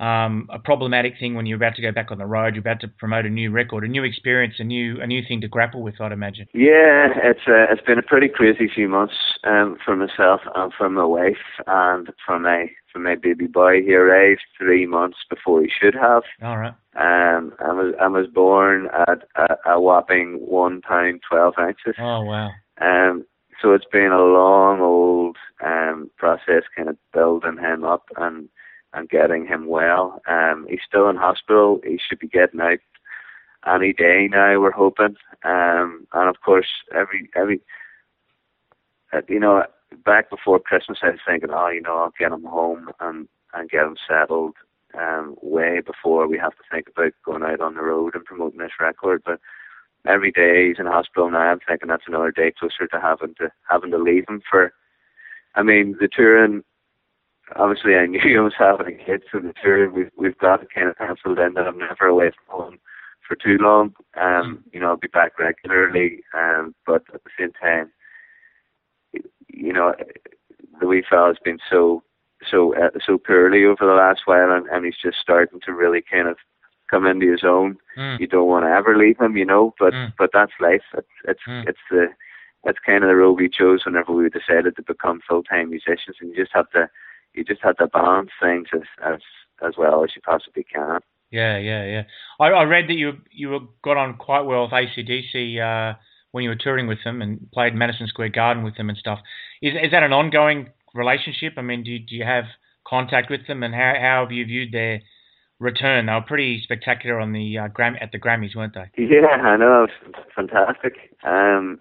um, 0.00 0.48
a 0.50 0.58
problematic 0.58 1.14
thing 1.20 1.34
when 1.34 1.44
you're 1.44 1.56
about 1.56 1.76
to 1.76 1.82
go 1.82 1.92
back 1.92 2.10
on 2.10 2.16
the 2.16 2.26
road, 2.26 2.54
you're 2.54 2.60
about 2.60 2.80
to 2.80 2.88
promote 2.88 3.26
a 3.26 3.28
new 3.28 3.50
record, 3.50 3.84
a 3.84 3.88
new 3.88 4.02
experience, 4.02 4.54
a 4.58 4.64
new 4.64 4.98
a 5.00 5.06
new 5.06 5.20
thing 5.26 5.42
to 5.42 5.48
grapple 5.48 5.82
with. 5.82 6.00
I'd 6.00 6.10
imagine. 6.10 6.46
Yeah, 6.54 7.08
it's 7.22 7.46
uh, 7.46 7.70
it's 7.70 7.82
been 7.86 7.98
a 7.98 8.02
pretty 8.02 8.28
crazy 8.28 8.68
few 8.74 8.88
months 8.88 9.14
um, 9.44 9.76
for 9.84 9.94
myself 9.94 10.40
and 10.54 10.72
for 10.72 10.88
my 10.88 11.04
wife 11.04 11.44
and 11.66 12.08
for 12.24 12.38
my 12.38 12.70
for 12.90 12.98
my 12.98 13.14
baby 13.14 13.46
boy. 13.46 13.82
He 13.82 13.94
arrived 13.94 14.40
three 14.56 14.86
months 14.86 15.18
before 15.28 15.60
he 15.60 15.68
should 15.68 15.94
have. 15.94 16.22
All 16.42 16.56
right. 16.56 16.74
Um, 16.96 17.52
I 17.60 17.72
was 17.72 17.94
I 18.00 18.08
was 18.08 18.26
born 18.26 18.88
at 19.06 19.28
a, 19.36 19.72
a 19.72 19.80
whopping 19.80 20.38
one 20.40 20.80
pound 20.80 21.20
twelve 21.28 21.54
ounces. 21.60 21.94
Oh 21.98 22.22
wow. 22.22 22.48
Um, 22.80 23.24
so 23.60 23.72
it's 23.72 23.86
been 23.90 24.12
a 24.12 24.22
long 24.22 24.80
old 24.80 25.36
um 25.64 26.10
process, 26.16 26.62
kind 26.74 26.88
of 26.88 26.96
building 27.12 27.58
him 27.58 27.84
up 27.84 28.04
and 28.16 28.48
and 28.92 29.08
getting 29.08 29.46
him 29.46 29.66
well. 29.66 30.20
Um, 30.28 30.66
he's 30.68 30.80
still 30.86 31.08
in 31.08 31.16
hospital. 31.16 31.80
He 31.84 31.98
should 31.98 32.18
be 32.18 32.28
getting 32.28 32.60
out 32.60 32.78
any 33.66 33.92
day 33.92 34.28
now. 34.30 34.58
We're 34.60 34.70
hoping. 34.70 35.16
Um, 35.44 36.06
and 36.12 36.28
of 36.28 36.40
course, 36.44 36.66
every 36.94 37.30
every 37.36 37.60
uh, 39.12 39.20
you 39.28 39.40
know, 39.40 39.64
back 40.04 40.30
before 40.30 40.60
Christmas, 40.60 40.98
I 41.02 41.10
was 41.10 41.18
thinking, 41.26 41.50
oh, 41.52 41.68
you 41.68 41.82
know, 41.82 41.98
I'll 41.98 42.12
get 42.18 42.32
him 42.32 42.44
home 42.44 42.90
and 43.00 43.28
and 43.52 43.68
get 43.68 43.84
him 43.84 43.96
settled 44.08 44.54
um, 44.98 45.36
way 45.42 45.80
before 45.84 46.28
we 46.28 46.38
have 46.38 46.52
to 46.52 46.62
think 46.70 46.88
about 46.88 47.12
going 47.24 47.42
out 47.42 47.60
on 47.60 47.74
the 47.74 47.82
road 47.82 48.14
and 48.14 48.24
promoting 48.24 48.60
this 48.60 48.78
record. 48.80 49.22
But 49.24 49.40
every 50.06 50.30
day 50.32 50.68
he's 50.68 50.78
in 50.78 50.86
hospital 50.86 51.30
now. 51.30 51.38
I'm 51.38 51.60
thinking 51.66 51.88
that's 51.88 52.04
another 52.06 52.30
day 52.30 52.52
closer 52.58 52.86
to 52.86 53.00
having 53.00 53.34
to 53.36 53.50
having 53.68 53.90
to 53.90 53.98
leave 53.98 54.24
him 54.28 54.42
for. 54.50 54.72
I 55.54 55.62
mean, 55.62 55.96
the 56.00 56.08
touring 56.08 56.62
obviously 57.56 57.96
I 57.96 58.06
knew 58.06 58.40
I 58.40 58.44
was 58.44 58.54
having 58.58 58.86
a 58.86 59.04
kid, 59.04 59.22
so 59.30 59.38
the 59.40 59.52
tour 59.62 59.90
we've 59.90 60.10
we've 60.16 60.38
got 60.38 60.68
kind 60.72 60.88
of 60.88 60.96
penciled 60.96 61.38
in 61.38 61.54
that 61.54 61.66
I'm 61.66 61.78
never 61.78 62.06
away 62.06 62.30
from 62.30 62.60
home 62.60 62.78
for 63.26 63.36
too 63.36 63.58
long. 63.60 63.94
Um, 64.20 64.64
you 64.72 64.80
know, 64.80 64.88
I'll 64.88 64.96
be 64.96 65.08
back 65.08 65.38
regularly, 65.38 66.22
um, 66.34 66.74
but 66.86 67.02
at 67.14 67.22
the 67.24 67.30
same 67.38 67.52
time, 67.52 67.90
you 69.48 69.72
know, 69.72 69.94
the 70.80 70.86
wee 70.86 71.04
fella's 71.08 71.38
been 71.44 71.58
so 71.70 72.02
so 72.50 72.74
uh, 72.74 72.90
so 73.04 73.18
poorly 73.18 73.64
over 73.64 73.86
the 73.86 73.92
last 73.92 74.22
while, 74.24 74.50
and, 74.50 74.66
and 74.66 74.84
he's 74.84 74.94
just 75.02 75.18
starting 75.20 75.60
to 75.64 75.72
really 75.72 76.02
kind 76.02 76.28
of 76.28 76.36
come 76.90 77.06
into 77.06 77.30
his 77.30 77.44
own. 77.44 77.76
Mm. 77.96 78.20
You 78.20 78.26
don't 78.26 78.48
want 78.48 78.64
to 78.64 78.70
ever 78.70 78.96
leave 78.96 79.18
him, 79.20 79.36
you 79.36 79.44
know, 79.44 79.74
but 79.78 79.92
Mm. 79.92 80.12
but 80.18 80.30
that's 80.32 80.52
life. 80.60 80.82
It's 80.94 81.08
it's 81.24 81.42
Mm. 81.48 81.68
it's 81.68 81.84
the 81.90 82.08
that's 82.64 82.78
kind 82.84 83.02
of 83.04 83.08
the 83.08 83.16
road 83.16 83.40
we 83.40 83.48
chose 83.48 83.84
whenever 83.86 84.12
we 84.12 84.28
decided 84.28 84.76
to 84.76 84.82
become 84.82 85.20
full 85.28 85.42
time 85.42 85.70
musicians, 85.70 86.16
and 86.20 86.30
you 86.30 86.36
just 86.36 86.52
have 86.54 86.68
to 86.70 86.88
you 87.34 87.44
just 87.44 87.62
have 87.62 87.76
to 87.76 87.86
balance 87.86 88.30
things 88.42 88.68
as 88.74 88.82
as 89.04 89.20
as 89.62 89.74
well 89.76 90.04
as 90.04 90.10
you 90.16 90.22
possibly 90.22 90.64
can. 90.64 91.00
Yeah, 91.30 91.58
yeah, 91.58 91.84
yeah. 91.84 92.02
I, 92.40 92.46
I 92.48 92.62
read 92.64 92.88
that 92.88 92.94
you 93.02 93.12
you 93.30 93.68
got 93.82 93.96
on 93.96 94.16
quite 94.16 94.42
well 94.42 94.62
with 94.64 94.72
ACDC 94.72 95.34
uh, 95.60 95.96
when 96.32 96.42
you 96.44 96.50
were 96.50 96.56
touring 96.56 96.86
with 96.88 97.02
them 97.04 97.22
and 97.22 97.50
played 97.52 97.74
Madison 97.74 98.08
Square 98.08 98.30
Garden 98.30 98.62
with 98.64 98.76
them 98.76 98.88
and 98.88 98.98
stuff. 98.98 99.20
Is 99.62 99.74
is 99.80 99.90
that 99.92 100.02
an 100.02 100.12
ongoing 100.12 100.70
relationship? 100.94 101.54
I 101.56 101.62
mean, 101.62 101.82
do 101.84 101.98
do 101.98 102.16
you 102.16 102.24
have 102.24 102.44
contact 102.86 103.30
with 103.30 103.46
them, 103.46 103.62
and 103.62 103.74
how 103.74 103.94
how 104.00 104.22
have 104.24 104.32
you 104.32 104.44
viewed 104.44 104.72
their 104.72 105.00
return? 105.60 106.06
They 106.06 106.12
were 106.12 106.22
pretty 106.22 106.60
spectacular 106.62 107.20
on 107.20 107.32
the 107.32 107.58
uh, 107.58 107.68
Gram 107.68 107.96
at 108.00 108.10
the 108.10 108.18
Grammys, 108.18 108.56
weren't 108.56 108.74
they? 108.74 108.90
Yeah, 108.96 109.26
I 109.26 109.56
know, 109.56 109.86
fantastic. 110.34 111.16
Um, 111.22 111.80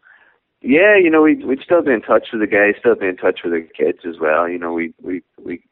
yeah, 0.61 0.97
you 1.01 1.09
know, 1.09 1.21
we 1.21 1.43
we'd 1.43 1.61
still 1.63 1.81
be 1.81 1.93
in 1.93 2.01
touch 2.01 2.27
with 2.31 2.41
the 2.41 2.47
guys, 2.47 2.75
still 2.79 2.95
be 2.95 3.07
in 3.07 3.17
touch 3.17 3.39
with 3.43 3.53
the 3.53 3.67
kids 3.75 3.99
as 4.07 4.19
well. 4.19 4.47
You 4.47 4.59
know, 4.59 4.73
we 4.73 4.93
we 5.01 5.23
we 5.43 5.63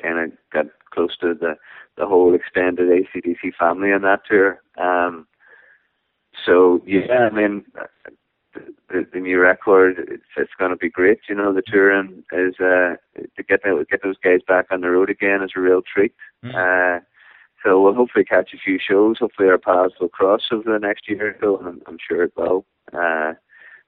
kind 0.00 0.18
of 0.18 0.38
got 0.52 0.66
close 0.92 1.16
to 1.18 1.34
the 1.34 1.56
the 1.96 2.06
whole 2.06 2.34
extended 2.34 2.88
ACDC 2.88 3.54
family 3.58 3.92
on 3.92 4.02
that 4.02 4.20
tour. 4.28 4.60
Um, 4.76 5.26
so 6.44 6.82
yeah, 6.86 7.28
I 7.30 7.34
mean, 7.34 7.64
the, 8.88 9.06
the 9.12 9.20
new 9.20 9.40
record, 9.40 9.96
it's 10.08 10.24
it's 10.36 10.52
going 10.58 10.70
to 10.72 10.76
be 10.76 10.90
great. 10.90 11.20
You 11.28 11.36
know, 11.36 11.54
the 11.54 11.62
touring 11.66 12.22
is 12.32 12.54
uh 12.60 12.96
to 13.16 13.42
get 13.48 13.62
the, 13.62 13.86
get 13.90 14.02
those 14.02 14.18
guys 14.22 14.40
back 14.46 14.66
on 14.70 14.82
the 14.82 14.90
road 14.90 15.08
again 15.08 15.42
is 15.42 15.52
a 15.56 15.60
real 15.60 15.80
treat. 15.82 16.12
Uh, 16.44 16.98
so 17.64 17.80
we'll 17.82 17.94
hopefully 17.94 18.24
catch 18.24 18.52
a 18.54 18.58
few 18.58 18.78
shows. 18.78 19.18
Hopefully 19.18 19.48
our 19.48 19.58
paths 19.58 19.94
will 20.00 20.08
cross 20.08 20.42
over 20.52 20.72
the 20.72 20.78
next 20.78 21.08
year 21.08 21.30
or 21.30 21.36
so, 21.40 21.58
and 21.58 21.68
I'm, 21.68 21.82
I'm 21.86 21.98
sure 22.06 22.22
it 22.22 22.32
will. 22.36 22.66
Uh, 22.92 23.32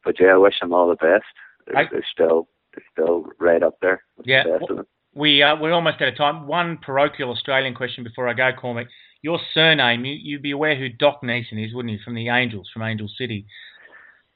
but 0.05 0.19
yeah, 0.19 0.29
I 0.29 0.37
wish 0.37 0.59
them 0.61 0.73
all 0.73 0.89
the 0.89 0.97
best. 0.97 1.25
They're, 1.67 1.77
I- 1.79 1.89
they're 1.91 2.07
still 2.11 2.49
they're 2.75 2.85
still 2.93 3.27
right 3.39 3.63
up 3.63 3.77
there. 3.81 4.03
Yeah. 4.25 4.45
the 4.45 4.59
best 4.59 4.71
of 4.71 4.77
them. 4.79 4.87
We 5.15 5.43
uh, 5.43 5.57
we're 5.61 5.73
almost 5.73 6.01
out 6.03 6.09
of 6.09 6.17
time. 6.17 6.47
One 6.47 6.79
parochial 6.79 7.31
Australian 7.31 7.75
question 7.75 8.05
before 8.05 8.29
I 8.29 8.35
go, 8.35 8.51
Cormac. 8.59 8.87
Your 9.23 9.41
surname, 9.55 10.05
you, 10.05 10.15
you'd 10.15 10.43
be 10.43 10.51
aware 10.53 10.77
who 10.77 10.89
Doc 10.91 11.23
Neeson 11.23 11.65
is, 11.65 11.75
wouldn't 11.75 11.93
you? 11.93 11.99
From 12.05 12.15
the 12.15 12.29
Angels, 12.29 12.69
from 12.73 12.83
Angel 12.83 13.09
City. 13.19 13.47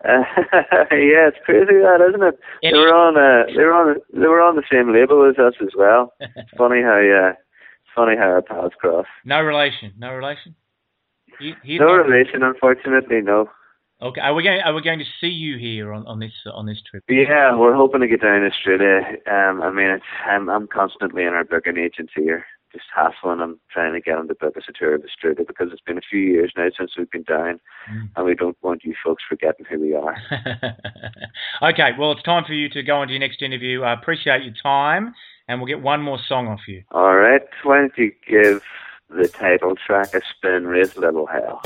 Uh, 0.03 0.23
yeah, 0.91 1.29
it's 1.29 1.37
crazy 1.45 1.67
that, 1.67 2.01
isn't 2.09 2.23
it? 2.27 2.39
Yeah. 2.63 2.71
They 2.73 2.79
were 2.79 2.95
on 2.95 3.17
uh, 3.19 3.45
they 3.55 3.63
were 3.63 3.73
on 3.75 3.97
they 4.13 4.27
were 4.27 4.41
on 4.41 4.57
the 4.57 4.63
same 4.73 4.93
label 4.93 5.29
as 5.29 5.39
us 5.39 5.55
as 5.61 5.75
well. 5.77 6.15
It's 6.21 6.51
funny 6.57 6.81
how 6.83 6.97
uh, 6.97 7.33
it's 7.33 7.39
funny 7.95 8.17
how 8.17 8.29
our 8.31 8.43
paths 8.43 8.75
cross. 8.79 9.07
No 9.25 9.41
relation. 9.43 9.93
No 9.99 10.13
relation. 10.15 10.55
He, 11.39 11.55
he's 11.63 11.81
No 11.81 11.93
relation, 11.93 12.43
unfortunately. 12.43 13.21
No. 13.23 13.49
Okay. 14.03 14.21
Are 14.21 14.35
we 14.35 14.43
going? 14.43 14.61
Are 14.63 14.75
we 14.75 14.83
going 14.83 14.99
to 14.99 15.05
see 15.21 15.29
you 15.29 15.59
here 15.59 15.93
on, 15.93 16.07
on 16.07 16.19
this 16.21 16.33
on 16.53 16.67
this 16.67 16.79
trip? 16.91 17.05
Yeah, 17.09 17.55
we're 17.57 17.75
hoping 17.75 18.01
to 18.01 18.09
get 18.09 18.23
down 18.23 18.41
to 18.41 18.47
Australia. 18.47 19.01
Um, 19.31 19.63
I 19.63 19.71
mean, 19.71 19.91
it's 19.91 20.05
I'm 20.27 20.49
I'm 20.49 20.67
constantly 20.69 21.23
in 21.25 21.35
our 21.35 21.45
booking 21.45 21.77
agency 21.77 22.23
here, 22.23 22.47
just 22.73 22.87
hassling 22.95 23.41
them, 23.41 23.61
trying 23.71 23.93
to 23.93 24.01
get 24.01 24.17
them 24.17 24.27
to 24.29 24.35
book 24.35 24.57
us 24.57 24.63
a 24.69 24.73
tour 24.73 24.95
of 24.95 25.03
Australia 25.05 25.45
because 25.47 25.69
it's 25.71 25.83
been 25.83 25.99
a 25.99 26.09
few 26.09 26.19
years 26.21 26.51
now 26.57 26.69
since 26.79 26.93
we've 26.97 27.11
been 27.11 27.25
down, 27.25 27.61
Mm. 27.93 28.09
and 28.17 28.25
we 28.27 28.35
don't 28.35 28.57
want 28.63 28.85
you 28.85 28.95
folks 29.05 29.23
forgetting 29.29 29.67
who 29.69 29.79
we 29.81 29.95
are. 29.95 30.17
okay. 31.63 31.91
Well, 31.99 32.13
it's 32.13 32.23
time 32.23 32.45
for 32.47 32.53
you 32.55 32.69
to 32.71 32.83
go 32.83 32.97
on 32.97 33.09
to 33.09 33.13
your 33.13 33.21
next 33.21 33.43
interview. 33.43 33.83
I 33.83 33.93
appreciate 33.93 34.43
your 34.45 34.55
time, 34.63 35.15
and 35.51 35.61
we'll 35.61 35.67
get 35.67 35.83
one 35.83 36.01
more 36.01 36.19
song 36.29 36.47
off 36.47 36.61
you. 36.69 36.85
All 36.93 37.17
right, 37.17 37.43
why 37.65 37.79
don't 37.79 37.99
you 37.99 38.13
give 38.27 38.63
the 39.11 39.27
title 39.27 39.75
track 39.75 40.15
a 40.15 40.21
spin, 40.31 40.67
a 40.97 41.01
little 41.01 41.27
hell. 41.27 41.61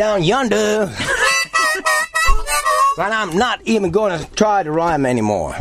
Down 0.00 0.22
yonder. 0.22 0.90
and 2.96 3.12
I'm 3.14 3.36
not 3.36 3.60
even 3.66 3.90
going 3.90 4.18
to 4.18 4.24
try 4.32 4.62
to 4.62 4.72
rhyme 4.72 5.04
anymore. 5.04 5.54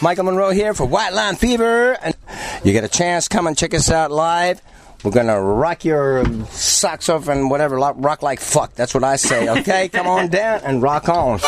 Michael 0.00 0.24
Monroe 0.24 0.52
here 0.52 0.72
for 0.72 0.86
White 0.86 1.12
Line 1.12 1.36
Fever. 1.36 1.92
And 2.02 2.16
you 2.64 2.72
get 2.72 2.84
a 2.84 2.88
chance, 2.88 3.28
come 3.28 3.46
and 3.46 3.54
check 3.54 3.74
us 3.74 3.90
out 3.90 4.10
live. 4.10 4.62
We're 5.04 5.10
gonna 5.10 5.38
rock 5.42 5.84
your 5.84 6.24
socks 6.46 7.10
off 7.10 7.28
and 7.28 7.50
whatever, 7.50 7.76
rock 7.76 8.22
like 8.22 8.40
fuck. 8.40 8.74
That's 8.74 8.94
what 8.94 9.04
I 9.04 9.16
say. 9.16 9.50
Okay, 9.60 9.90
come 9.90 10.06
on 10.06 10.28
down 10.28 10.60
and 10.64 10.80
rock 10.80 11.10
on. 11.10 11.38